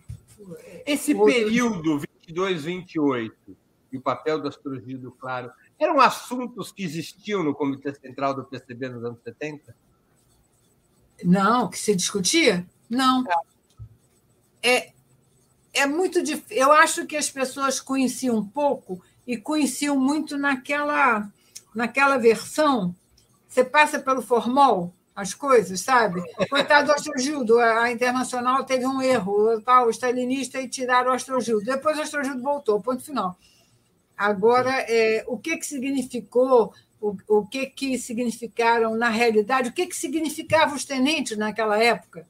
Esse 0.87 1.15
Outro... 1.15 1.35
período 1.35 1.99
22, 1.99 2.65
28 2.65 3.57
e 3.93 3.99
o 3.99 4.01
papel 4.01 4.41
do 4.41 4.49
Astrogildo, 4.49 5.11
claro, 5.13 5.51
eram 5.79 6.01
assuntos 6.01 6.73
que 6.73 6.83
existiam 6.83 7.43
no 7.43 7.55
Comitê 7.55 7.93
Central 7.95 8.35
do 8.35 8.45
PCB 8.45 8.89
nos 8.89 9.05
anos 9.05 9.19
70? 9.23 9.75
Não, 11.25 11.69
que 11.69 11.79
se 11.79 11.95
discutia? 11.95 12.67
Não. 12.89 13.25
É, 14.63 14.93
é 15.73 15.87
muito 15.87 16.23
difícil. 16.23 16.57
Eu 16.57 16.73
acho 16.73 17.07
que 17.07 17.17
as 17.17 17.31
pessoas 17.31 17.81
conheciam 17.81 18.37
um 18.37 18.45
pouco 18.45 19.03
e 19.27 19.37
conheciam 19.37 19.99
muito 19.99 20.37
naquela, 20.37 21.31
naquela 21.75 22.19
versão. 22.19 22.95
Você 23.49 23.65
passa 23.65 23.99
pelo 23.99 24.23
formol, 24.23 24.95
as 25.15 25.35
coisas, 25.35 25.81
sabe? 25.81 26.23
Coitado 26.49 26.87
do 26.87 26.93
Astrogildo, 26.93 27.59
a 27.59 27.91
Internacional 27.93 28.65
teve 28.65 28.87
um 28.87 29.03
erro, 29.03 29.61
tal, 29.63 29.87
o 29.87 29.91
stalinista 29.91 30.61
e 30.61 30.69
tiraram 30.69 31.11
o 31.11 31.15
Astrogildo. 31.15 31.65
Depois 31.65 31.99
o 31.99 32.03
Astrogildo 32.03 32.43
voltou, 32.43 32.81
ponto 32.81 33.03
final. 33.03 33.39
Agora, 34.17 34.71
é, 34.89 35.25
o 35.27 35.39
que, 35.39 35.57
que 35.57 35.67
significou 35.67 36.73
o, 37.01 37.17
o 37.27 37.47
que, 37.47 37.67
que 37.67 37.99
significaram 37.99 38.95
na 38.95 39.09
realidade, 39.09 39.71
o 39.71 39.73
que, 39.73 39.87
que 39.87 39.97
significavam 39.97 40.75
os 40.75 40.85
tenentes 40.85 41.37
naquela 41.37 41.83
época. 41.83 42.27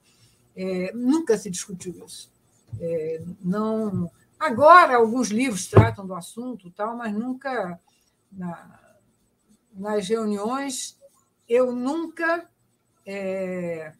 É, 0.56 0.92
nunca 0.94 1.36
se 1.36 1.50
discutiu 1.50 2.04
isso. 2.04 2.32
É, 2.78 3.22
não. 3.42 4.10
Agora, 4.38 4.96
alguns 4.96 5.28
livros 5.28 5.66
tratam 5.66 6.06
do 6.06 6.14
assunto, 6.14 6.70
tal, 6.70 6.96
mas 6.96 7.12
nunca, 7.12 7.78
na, 8.30 8.80
nas 9.72 10.08
reuniões, 10.08 10.98
eu 11.48 11.72
nunca. 11.72 12.48
É, 13.04 13.92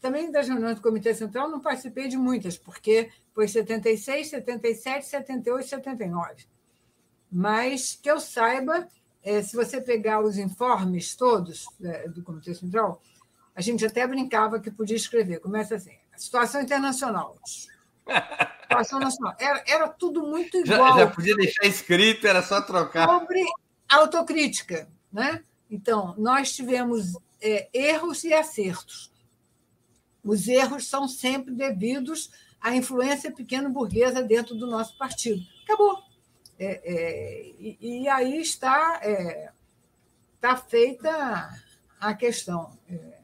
também 0.00 0.30
das 0.30 0.48
reuniões 0.48 0.76
do 0.76 0.82
Comitê 0.82 1.14
Central 1.14 1.48
não 1.48 1.60
participei 1.60 2.08
de 2.08 2.16
muitas, 2.16 2.58
porque 2.58 3.10
foi 3.32 3.46
76, 3.46 4.28
77, 4.28 5.06
78, 5.06 5.68
79 5.68 6.52
mas 7.32 7.98
que 8.00 8.10
eu 8.10 8.20
saiba, 8.20 8.86
é, 9.22 9.40
se 9.40 9.56
você 9.56 9.80
pegar 9.80 10.20
os 10.20 10.36
informes 10.36 11.16
todos 11.16 11.66
é, 11.82 12.08
do 12.08 12.22
Comitê 12.22 12.54
Central, 12.54 13.00
a 13.56 13.60
gente 13.62 13.84
até 13.84 14.06
brincava 14.06 14.60
que 14.60 14.70
podia 14.70 14.96
escrever. 14.96 15.40
Começa 15.40 15.76
assim: 15.76 15.96
situação 16.16 16.60
internacional. 16.60 17.38
Situação 18.72 19.00
nacional. 19.00 19.36
Era, 19.38 19.64
era 19.66 19.88
tudo 19.88 20.26
muito 20.26 20.56
igual. 20.56 20.92
Já, 20.94 21.00
já 21.00 21.06
podia 21.06 21.36
deixar 21.36 21.66
escrito, 21.66 22.26
era 22.26 22.42
só 22.42 22.58
trocar. 22.62 23.06
Sobre 23.06 23.44
autocrítica. 23.86 24.88
Né? 25.12 25.44
Então, 25.70 26.14
nós 26.16 26.52
tivemos 26.52 27.14
é, 27.38 27.68
erros 27.74 28.24
e 28.24 28.32
acertos. 28.32 29.12
Os 30.24 30.48
erros 30.48 30.88
são 30.88 31.06
sempre 31.06 31.52
devidos 31.52 32.30
à 32.62 32.74
influência 32.74 33.30
pequeno-burguesa 33.30 34.22
dentro 34.22 34.54
do 34.54 34.66
nosso 34.66 34.96
partido. 34.96 35.42
Acabou. 35.64 36.02
É, 36.64 36.80
é, 36.84 37.42
e, 37.58 37.76
e, 37.80 38.08
aí 38.08 38.40
está, 38.40 39.00
é, 39.02 39.50
está 40.36 40.56
feita 40.56 41.50
a 42.00 42.14
questão. 42.14 42.78
É, 42.88 43.18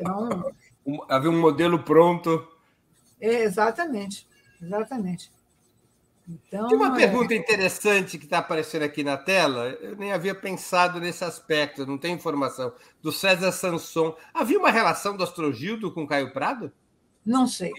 então, 0.00 0.50
Havia 1.08 1.30
um 1.30 1.38
modelo 1.38 1.78
pronto. 1.84 2.48
É, 3.20 3.44
exatamente, 3.44 4.26
exatamente. 4.60 5.30
Então, 6.28 6.66
Tem 6.66 6.76
uma 6.76 6.94
pergunta 6.94 7.34
interessante 7.34 8.18
que 8.18 8.24
está 8.24 8.38
aparecendo 8.38 8.82
aqui 8.82 9.04
na 9.04 9.16
tela. 9.16 9.68
Eu 9.80 9.96
nem 9.96 10.12
havia 10.12 10.34
pensado 10.34 10.98
nesse 10.98 11.24
aspecto, 11.24 11.86
não 11.86 11.96
tem 11.96 12.14
informação. 12.14 12.72
Do 13.00 13.12
César 13.12 13.52
Sanson. 13.52 14.16
Havia 14.34 14.58
uma 14.58 14.70
relação 14.70 15.16
do 15.16 15.22
Astrogildo 15.22 15.92
com 15.92 16.06
Caio 16.06 16.32
Prado? 16.32 16.72
Não 17.24 17.46
sei. 17.46 17.72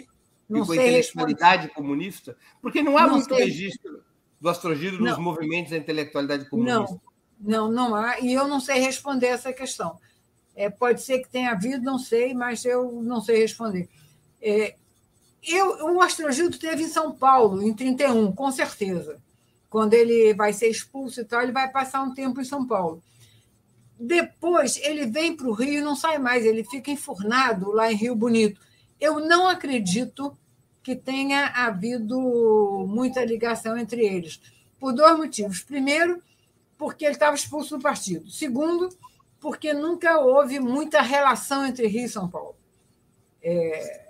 Não 0.47 0.63
e 0.63 0.65
com 0.65 0.71
a 0.71 0.75
intelectualidade 0.75 1.67
comunista? 1.69 2.37
Porque 2.61 2.81
não 2.81 2.97
há 2.97 3.05
não 3.05 3.15
muito 3.15 3.35
sei. 3.35 3.45
registro 3.45 4.08
do 4.39 4.49
astrogiro 4.49 5.03
nos 5.03 5.17
movimentos 5.17 5.71
da 5.71 5.77
intelectualidade 5.77 6.49
comunista? 6.49 6.99
Não, 7.39 7.69
não, 7.69 7.71
não 7.71 7.95
há, 7.95 8.19
e 8.19 8.33
eu 8.33 8.47
não 8.47 8.59
sei 8.59 8.79
responder 8.79 9.27
essa 9.27 9.51
questão. 9.53 9.97
É, 10.55 10.69
pode 10.69 11.01
ser 11.01 11.19
que 11.19 11.29
tenha 11.29 11.51
havido, 11.51 11.83
não 11.83 11.97
sei, 11.97 12.33
mas 12.33 12.65
eu 12.65 13.01
não 13.01 13.21
sei 13.21 13.39
responder. 13.39 13.89
É, 14.41 14.75
eu, 15.43 15.95
o 15.95 16.01
Astrogildo 16.01 16.57
teve 16.57 16.83
em 16.83 16.87
São 16.89 17.11
Paulo, 17.13 17.61
em 17.61 17.73
31, 17.73 18.31
com 18.33 18.51
certeza. 18.51 19.21
Quando 19.69 19.93
ele 19.93 20.33
vai 20.33 20.51
ser 20.51 20.67
expulso 20.67 21.21
e 21.21 21.25
tal, 21.25 21.41
ele 21.41 21.51
vai 21.51 21.69
passar 21.71 22.01
um 22.01 22.13
tempo 22.13 22.41
em 22.41 22.45
São 22.45 22.65
Paulo. 22.65 23.01
Depois, 23.97 24.77
ele 24.77 25.05
vem 25.05 25.35
para 25.35 25.47
o 25.47 25.53
Rio 25.53 25.79
e 25.79 25.81
não 25.81 25.95
sai 25.95 26.17
mais, 26.17 26.45
ele 26.45 26.63
fica 26.63 26.91
enfurnado 26.91 27.71
lá 27.71 27.91
em 27.91 27.95
Rio 27.95 28.15
Bonito. 28.15 28.59
Eu 28.99 29.19
não 29.19 29.47
acredito 29.47 30.37
que 30.89 30.95
tenha 30.95 31.49
havido 31.49 32.19
muita 32.87 33.23
ligação 33.23 33.77
entre 33.77 34.03
eles, 34.03 34.41
por 34.79 34.91
dois 34.91 35.15
motivos. 35.15 35.61
Primeiro, 35.61 36.19
porque 36.79 37.05
ele 37.05 37.13
estava 37.13 37.35
expulso 37.35 37.77
do 37.77 37.83
partido. 37.83 38.27
Segundo, 38.31 38.89
porque 39.39 39.71
nunca 39.71 40.17
houve 40.19 40.59
muita 40.59 40.99
relação 41.03 41.63
entre 41.63 41.85
Rio 41.85 42.05
e 42.05 42.09
São 42.09 42.27
Paulo. 42.27 42.55
É, 43.39 44.01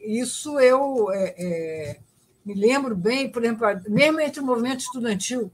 isso 0.00 0.60
eu 0.60 1.10
é, 1.10 1.34
é, 1.36 1.98
me 2.44 2.54
lembro 2.54 2.94
bem, 2.94 3.28
por 3.28 3.42
exemplo, 3.42 3.66
mesmo 3.88 4.20
entre 4.20 4.40
o 4.40 4.46
movimento 4.46 4.78
estudantil, 4.82 5.50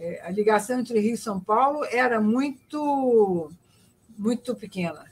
é, 0.00 0.20
a 0.24 0.32
ligação 0.32 0.80
entre 0.80 0.98
Rio 0.98 1.14
e 1.14 1.16
São 1.16 1.38
Paulo 1.38 1.84
era 1.84 2.20
muito, 2.20 3.52
muito 4.18 4.52
pequena. 4.56 5.04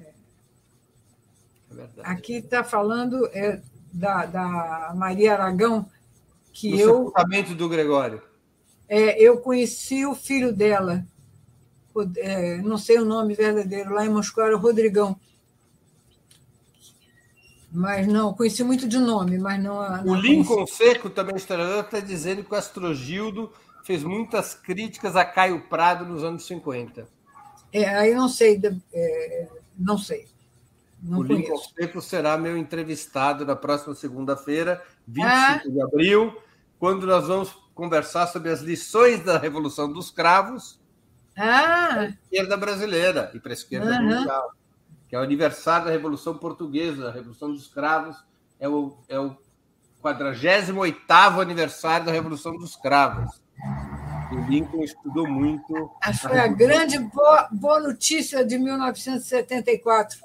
É 0.00 0.12
Aqui 2.02 2.38
está 2.38 2.64
falando 2.64 3.24
é, 3.28 3.62
da, 3.94 4.26
da 4.26 4.92
Maria 4.96 5.34
Aragão, 5.34 5.88
que 6.52 6.74
o 6.74 6.78
eu. 6.78 7.06
O 7.06 7.54
do 7.54 7.68
Gregório. 7.68 8.20
É, 8.88 9.20
eu 9.20 9.38
conheci 9.38 10.04
o 10.04 10.14
filho 10.14 10.52
dela, 10.52 11.06
é, 12.16 12.58
não 12.58 12.76
sei 12.76 12.98
o 12.98 13.04
nome 13.04 13.34
verdadeiro, 13.34 13.94
lá 13.94 14.04
em 14.04 14.10
Moscou 14.10 14.44
era 14.44 14.56
Rodrigão. 14.56 15.18
Mas 17.72 18.06
não, 18.06 18.32
conheci 18.34 18.62
muito 18.62 18.86
de 18.86 18.98
nome, 18.98 19.38
mas 19.38 19.60
não. 19.62 20.04
não 20.04 20.12
o 20.12 20.14
Lincoln 20.14 20.54
conheci. 20.54 20.76
Seco, 20.76 21.10
também 21.10 21.34
historiador, 21.34 21.84
está 21.84 21.98
dizendo 21.98 22.44
que 22.44 22.52
o 22.52 22.56
Astrogildo 22.56 23.50
fez 23.84 24.04
muitas 24.04 24.54
críticas 24.54 25.16
a 25.16 25.24
Caio 25.24 25.60
Prado 25.68 26.04
nos 26.04 26.22
anos 26.22 26.46
50. 26.46 27.08
É, 27.72 27.88
aí 27.88 28.14
não 28.14 28.28
sei, 28.28 28.60
é, 28.92 29.48
não 29.76 29.98
sei. 29.98 30.28
Não 31.04 31.18
o 31.18 31.22
Lincoln 31.22 31.58
Seco 31.58 32.00
será 32.00 32.38
meu 32.38 32.56
entrevistado 32.56 33.44
na 33.44 33.54
próxima 33.54 33.94
segunda-feira, 33.94 34.82
25 35.06 35.28
ah. 35.28 35.60
de 35.70 35.82
abril, 35.82 36.42
quando 36.78 37.06
nós 37.06 37.28
vamos 37.28 37.50
conversar 37.74 38.26
sobre 38.28 38.50
as 38.50 38.60
lições 38.60 39.22
da 39.22 39.36
Revolução 39.36 39.92
dos 39.92 40.10
Cravos 40.10 40.80
ah. 41.36 41.88
para 41.90 42.00
a 42.00 42.06
esquerda 42.06 42.56
brasileira 42.56 43.30
e 43.34 43.38
para 43.38 43.52
a 43.52 43.52
esquerda 43.52 43.90
uhum. 43.90 44.02
mundial, 44.02 44.52
que 45.06 45.14
é 45.14 45.18
o 45.18 45.22
aniversário 45.22 45.86
da 45.86 45.92
Revolução 45.92 46.38
Portuguesa, 46.38 47.08
a 47.08 47.12
Revolução 47.12 47.52
dos 47.52 47.66
Cravos, 47.68 48.16
é 48.58 48.66
o, 48.66 48.96
é 49.06 49.18
o 49.18 49.36
48 50.00 51.40
aniversário 51.40 52.06
da 52.06 52.12
Revolução 52.12 52.56
dos 52.56 52.76
Cravos. 52.76 53.42
O 54.32 54.50
Lincoln 54.50 54.82
estudou 54.82 55.28
muito. 55.28 55.90
Que 56.02 56.12
foi 56.14 56.38
a 56.38 56.48
grande 56.48 56.98
boa, 56.98 57.48
boa 57.52 57.80
notícia 57.80 58.44
de 58.44 58.58
1974. 58.58 60.18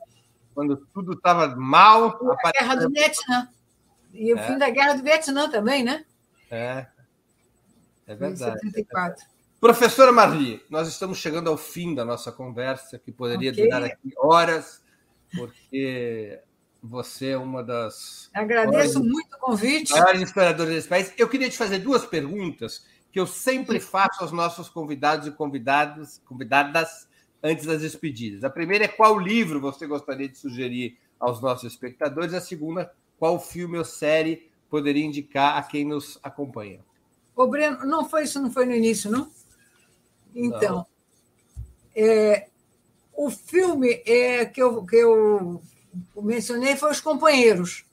Quando 0.59 0.75
tudo 0.93 1.13
estava 1.13 1.55
mal. 1.55 2.19
A 2.43 2.51
Guerra 2.51 2.75
do 2.75 2.89
Vietnã. 2.89 3.47
E 4.13 4.33
o 4.33 4.37
é. 4.37 4.45
fim 4.45 4.57
da 4.57 4.69
Guerra 4.69 4.95
do 4.95 5.03
Vietnã 5.03 5.49
também, 5.49 5.85
né? 5.85 6.03
É. 6.51 6.85
É 8.05 8.13
verdade. 8.13 8.59
74. 8.59 9.25
Professora 9.57 10.11
Marli, 10.11 10.61
nós 10.69 10.89
estamos 10.89 11.17
chegando 11.17 11.49
ao 11.49 11.55
fim 11.55 11.95
da 11.95 12.03
nossa 12.03 12.29
conversa, 12.29 12.99
que 12.99 13.09
poderia 13.09 13.51
okay. 13.51 13.63
durar 13.63 13.83
aqui 13.85 14.11
horas, 14.17 14.83
porque 15.33 16.41
você 16.83 17.27
é 17.27 17.37
uma 17.37 17.63
das. 17.63 18.29
Agradeço 18.33 18.99
maiores, 18.99 19.13
muito 19.13 19.37
o 19.37 19.39
convite. 19.39 19.93
Maiores 19.93 20.21
historiadores 20.23 20.75
desse 20.75 20.89
país. 20.89 21.13
Eu 21.17 21.29
queria 21.29 21.49
te 21.49 21.57
fazer 21.57 21.79
duas 21.79 22.05
perguntas 22.05 22.85
que 23.13 23.19
eu 23.19 23.25
sempre 23.25 23.79
faço 23.79 24.21
aos 24.23 24.33
nossos 24.33 24.67
convidados 24.67 25.25
e 25.25 25.31
convidados, 25.31 26.19
convidadas 26.25 27.07
antes 27.43 27.65
das 27.65 27.81
despedidas. 27.81 28.43
A 28.43 28.49
primeira 28.49 28.85
é 28.85 28.87
qual 28.87 29.19
livro 29.19 29.59
você 29.59 29.87
gostaria 29.87 30.27
de 30.27 30.37
sugerir 30.37 30.97
aos 31.19 31.41
nossos 31.41 31.71
espectadores. 31.71 32.33
A 32.33 32.41
segunda, 32.41 32.91
qual 33.17 33.39
filme 33.39 33.77
ou 33.77 33.85
série 33.85 34.49
poderia 34.69 35.03
indicar 35.03 35.57
a 35.57 35.63
quem 35.63 35.83
nos 35.83 36.19
acompanha. 36.21 36.79
Ô, 37.35 37.47
Breno, 37.47 37.85
não 37.85 38.07
foi 38.07 38.23
isso, 38.23 38.41
não 38.41 38.51
foi 38.51 38.65
no 38.65 38.75
início, 38.75 39.09
não? 39.09 39.31
Então, 40.35 40.85
é, 41.95 42.47
o 43.13 43.29
filme 43.31 44.01
é, 44.05 44.45
que, 44.45 44.61
eu, 44.61 44.85
que 44.85 44.95
eu 44.95 45.61
mencionei 46.17 46.75
foi 46.75 46.91
Os 46.91 47.01
Companheiros, 47.01 47.85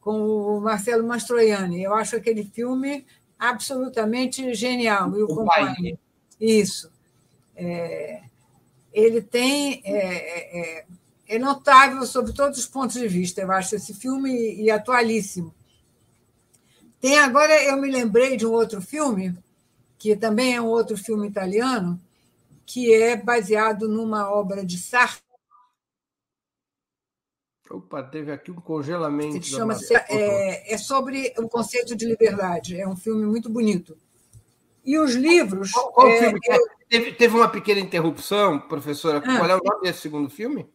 com 0.00 0.12
o 0.12 0.60
Marcelo 0.60 1.06
Mastroianni. 1.06 1.82
Eu 1.82 1.94
acho 1.94 2.16
aquele 2.16 2.44
filme 2.44 3.06
absolutamente 3.38 4.52
genial. 4.54 5.16
E 5.16 5.22
o, 5.22 5.26
o 5.26 5.34
companheiro. 5.34 5.98
Isso. 6.40 6.90
É, 7.56 8.22
ele 8.92 9.20
tem. 9.22 9.82
É, 9.84 9.96
é, 9.96 10.60
é, 10.60 10.86
é 11.28 11.38
notável 11.38 12.04
sob 12.06 12.32
todos 12.32 12.58
os 12.58 12.66
pontos 12.66 12.96
de 12.96 13.08
vista, 13.08 13.40
eu 13.40 13.50
acho, 13.50 13.74
esse 13.74 13.92
filme 13.92 14.54
e 14.62 14.70
atualíssimo. 14.70 15.52
Tem 17.00 17.18
agora, 17.18 17.52
eu 17.64 17.76
me 17.76 17.90
lembrei 17.90 18.36
de 18.36 18.46
um 18.46 18.52
outro 18.52 18.80
filme 18.80 19.36
que 19.98 20.14
também 20.14 20.54
é 20.54 20.60
um 20.60 20.66
outro 20.66 20.96
filme 20.96 21.26
italiano, 21.26 22.00
que 22.64 22.92
é 22.94 23.16
baseado 23.16 23.88
numa 23.88 24.30
obra 24.30 24.64
de 24.64 24.78
Sartre. 24.78 25.24
Opa, 27.70 28.02
teve 28.02 28.30
aqui 28.30 28.50
um 28.50 28.60
congelamento. 28.60 29.40
Que 29.40 29.46
chama 29.46 29.76
é, 30.08 30.74
é 30.74 30.78
sobre 30.78 31.34
o 31.36 31.48
conceito 31.48 31.96
de 31.96 32.06
liberdade. 32.06 32.80
É 32.80 32.86
um 32.86 32.96
filme 32.96 33.26
muito 33.26 33.50
bonito. 33.50 33.98
E 34.84 34.96
os 34.98 35.14
livros. 35.14 35.72
Qual, 35.72 35.92
qual 35.92 36.08
é, 36.08 36.18
filme? 36.20 36.38
É, 36.48 36.56
teve, 36.88 37.12
teve 37.12 37.36
uma 37.36 37.48
pequena 37.48 37.80
interrupção, 37.80 38.58
professora. 38.58 39.18
Ah, 39.18 39.38
qual 39.38 39.50
é 39.50 39.56
o 39.56 39.62
nome 39.64 39.82
desse 39.82 40.00
segundo 40.00 40.30
filme? 40.30 40.68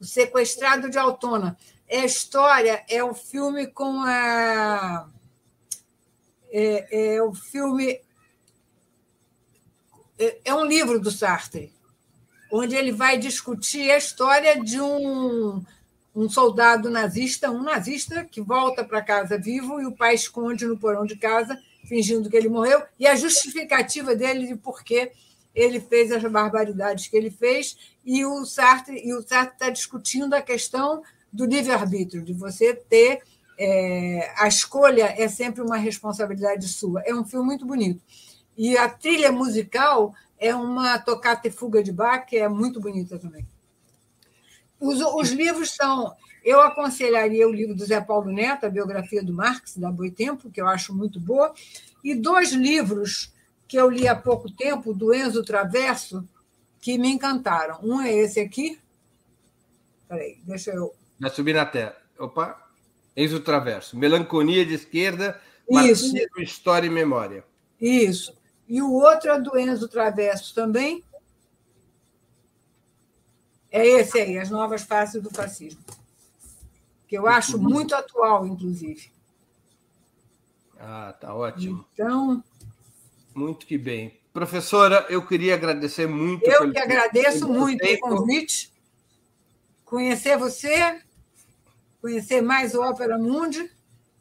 O 0.00 0.04
Sequestrado 0.04 0.90
de 0.90 0.98
Altona. 0.98 1.56
É 1.86 2.00
a 2.00 2.04
história, 2.04 2.84
é 2.88 3.02
o 3.04 3.14
filme 3.14 3.66
com 3.66 4.02
a. 4.02 5.08
É, 6.50 7.16
é 7.16 7.22
o 7.22 7.34
filme 7.34 8.00
é, 10.18 10.38
é 10.44 10.54
um 10.54 10.64
livro 10.64 11.00
do 11.00 11.10
Sartre, 11.10 11.72
onde 12.50 12.76
ele 12.76 12.92
vai 12.92 13.18
discutir 13.18 13.90
a 13.90 13.98
história 13.98 14.62
de 14.62 14.80
um, 14.80 15.62
um 16.14 16.28
soldado 16.28 16.88
nazista, 16.88 17.50
um 17.50 17.62
nazista 17.62 18.24
que 18.24 18.40
volta 18.40 18.84
para 18.84 19.02
casa 19.02 19.38
vivo 19.38 19.80
e 19.80 19.86
o 19.86 19.96
pai 19.96 20.14
esconde 20.14 20.64
no 20.66 20.78
porão 20.78 21.04
de 21.04 21.16
casa, 21.16 21.58
fingindo 21.88 22.30
que 22.30 22.36
ele 22.36 22.48
morreu, 22.48 22.82
e 22.98 23.06
a 23.06 23.16
justificativa 23.16 24.14
dele 24.14 24.46
de 24.46 24.56
por 24.56 24.84
que 24.84 25.10
ele 25.54 25.80
fez 25.80 26.10
as 26.10 26.22
barbaridades 26.24 27.06
que 27.06 27.16
ele 27.16 27.30
fez, 27.30 27.76
e 28.04 28.24
o 28.24 28.44
Sartre 28.44 28.96
está 28.96 29.70
discutindo 29.70 30.34
a 30.34 30.42
questão 30.42 31.02
do 31.32 31.44
livre-arbítrio, 31.44 32.22
de 32.22 32.32
você 32.32 32.74
ter 32.74 33.22
é, 33.58 34.32
a 34.36 34.48
escolha 34.48 35.14
é 35.16 35.28
sempre 35.28 35.62
uma 35.62 35.76
responsabilidade 35.76 36.68
sua. 36.68 37.02
É 37.02 37.14
um 37.14 37.24
filme 37.24 37.46
muito 37.46 37.64
bonito. 37.64 38.02
E 38.56 38.76
a 38.76 38.88
trilha 38.88 39.32
musical 39.32 40.14
é 40.38 40.54
uma 40.54 40.98
tocata 40.98 41.48
e 41.48 41.50
fuga 41.50 41.82
de 41.82 41.92
Bach, 41.92 42.26
que 42.26 42.36
é 42.36 42.48
muito 42.48 42.80
bonita 42.80 43.18
também. 43.18 43.46
Os, 44.80 45.00
os 45.00 45.30
livros 45.30 45.70
são. 45.70 46.14
Eu 46.44 46.60
aconselharia 46.60 47.48
o 47.48 47.52
livro 47.52 47.74
do 47.74 47.86
Zé 47.86 48.00
Paulo 48.00 48.30
Neto, 48.30 48.66
a 48.66 48.70
biografia 48.70 49.22
do 49.22 49.32
Marx, 49.32 49.76
da 49.76 49.90
Boitempo, 49.90 50.50
que 50.50 50.60
eu 50.60 50.68
acho 50.68 50.94
muito 50.94 51.18
boa, 51.18 51.54
e 52.02 52.14
dois 52.14 52.52
livros 52.52 53.32
que 53.66 53.76
eu 53.76 53.90
li 53.90 54.06
há 54.06 54.14
pouco 54.14 54.50
tempo, 54.50 54.92
do 54.94 55.14
Enzo 55.14 55.42
Traverso, 55.42 56.26
que 56.80 56.98
me 56.98 57.08
encantaram. 57.08 57.80
Um 57.82 58.00
é 58.00 58.12
esse 58.12 58.40
aqui. 58.40 58.78
Peraí, 60.08 60.38
deixa 60.44 60.70
eu. 60.70 60.94
Vai 61.18 61.30
subir 61.30 61.54
na 61.54 61.64
tela. 61.64 61.96
Opa! 62.18 62.62
Enzo 63.16 63.40
Traverso. 63.40 63.96
Melancolia 63.96 64.66
de 64.66 64.74
esquerda, 64.74 65.40
Isso. 65.68 66.14
História 66.38 66.86
e 66.86 66.90
Memória. 66.90 67.44
Isso. 67.80 68.36
E 68.68 68.82
o 68.82 68.92
outro 68.92 69.30
é 69.30 69.40
do 69.40 69.58
Enzo 69.58 69.88
Traverso 69.88 70.54
também. 70.54 71.02
É 73.70 73.86
esse 73.86 74.20
aí, 74.20 74.38
As 74.38 74.50
Novas 74.50 74.82
Faces 74.82 75.22
do 75.22 75.30
Fascismo. 75.30 75.82
Que 77.08 77.18
eu 77.18 77.26
acho 77.26 77.58
muito 77.58 77.94
atual, 77.94 78.46
inclusive. 78.46 79.12
Ah, 80.78 81.14
tá 81.18 81.34
ótimo. 81.34 81.84
Então. 81.92 82.42
Muito 83.34 83.66
que 83.66 83.76
bem. 83.76 84.18
Professora, 84.32 85.06
eu 85.08 85.26
queria 85.26 85.54
agradecer 85.54 86.06
muito. 86.06 86.44
Eu 86.48 86.70
que 86.72 86.78
agradeço 86.78 87.48
muito 87.48 87.84
o 87.84 87.98
convite. 88.00 88.72
Conhecer 89.84 90.36
você, 90.36 91.00
conhecer 92.00 92.40
mais 92.40 92.74
o 92.74 92.80
Ópera 92.80 93.18
Mundi. 93.18 93.70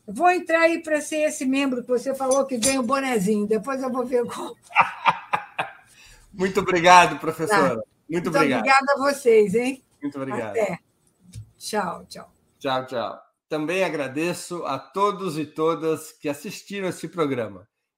Vou 0.05 0.29
entrar 0.29 0.61
aí 0.61 0.83
para 0.83 0.99
ser 1.01 1.27
esse 1.27 1.45
membro 1.45 1.81
que 1.81 1.87
você 1.87 2.13
falou 2.13 2.45
que 2.45 2.57
ganha 2.57 2.79
o 2.79 2.83
bonezinho. 2.83 3.47
Depois 3.47 3.81
eu 3.81 3.91
vou 3.91 4.05
ver 4.05 4.25
como. 4.25 4.55
Muito 6.33 6.59
obrigado, 6.59 7.19
professora. 7.19 7.75
Tá. 7.75 7.75
Muito, 7.75 7.85
Muito 8.09 8.29
obrigado. 8.29 8.59
Obrigada 8.59 8.93
a 8.93 8.97
vocês, 8.97 9.55
hein? 9.55 9.83
Muito 10.01 10.17
obrigado. 10.17 10.51
Até. 10.51 10.79
Tchau, 11.57 12.05
tchau. 12.09 12.33
Tchau, 12.59 12.85
tchau. 12.87 13.21
Também 13.47 13.83
agradeço 13.83 14.65
a 14.65 14.77
todos 14.77 15.37
e 15.37 15.45
todas 15.45 16.11
que 16.11 16.27
assistiram 16.27 16.87
esse 16.89 17.07
programa, 17.07 17.67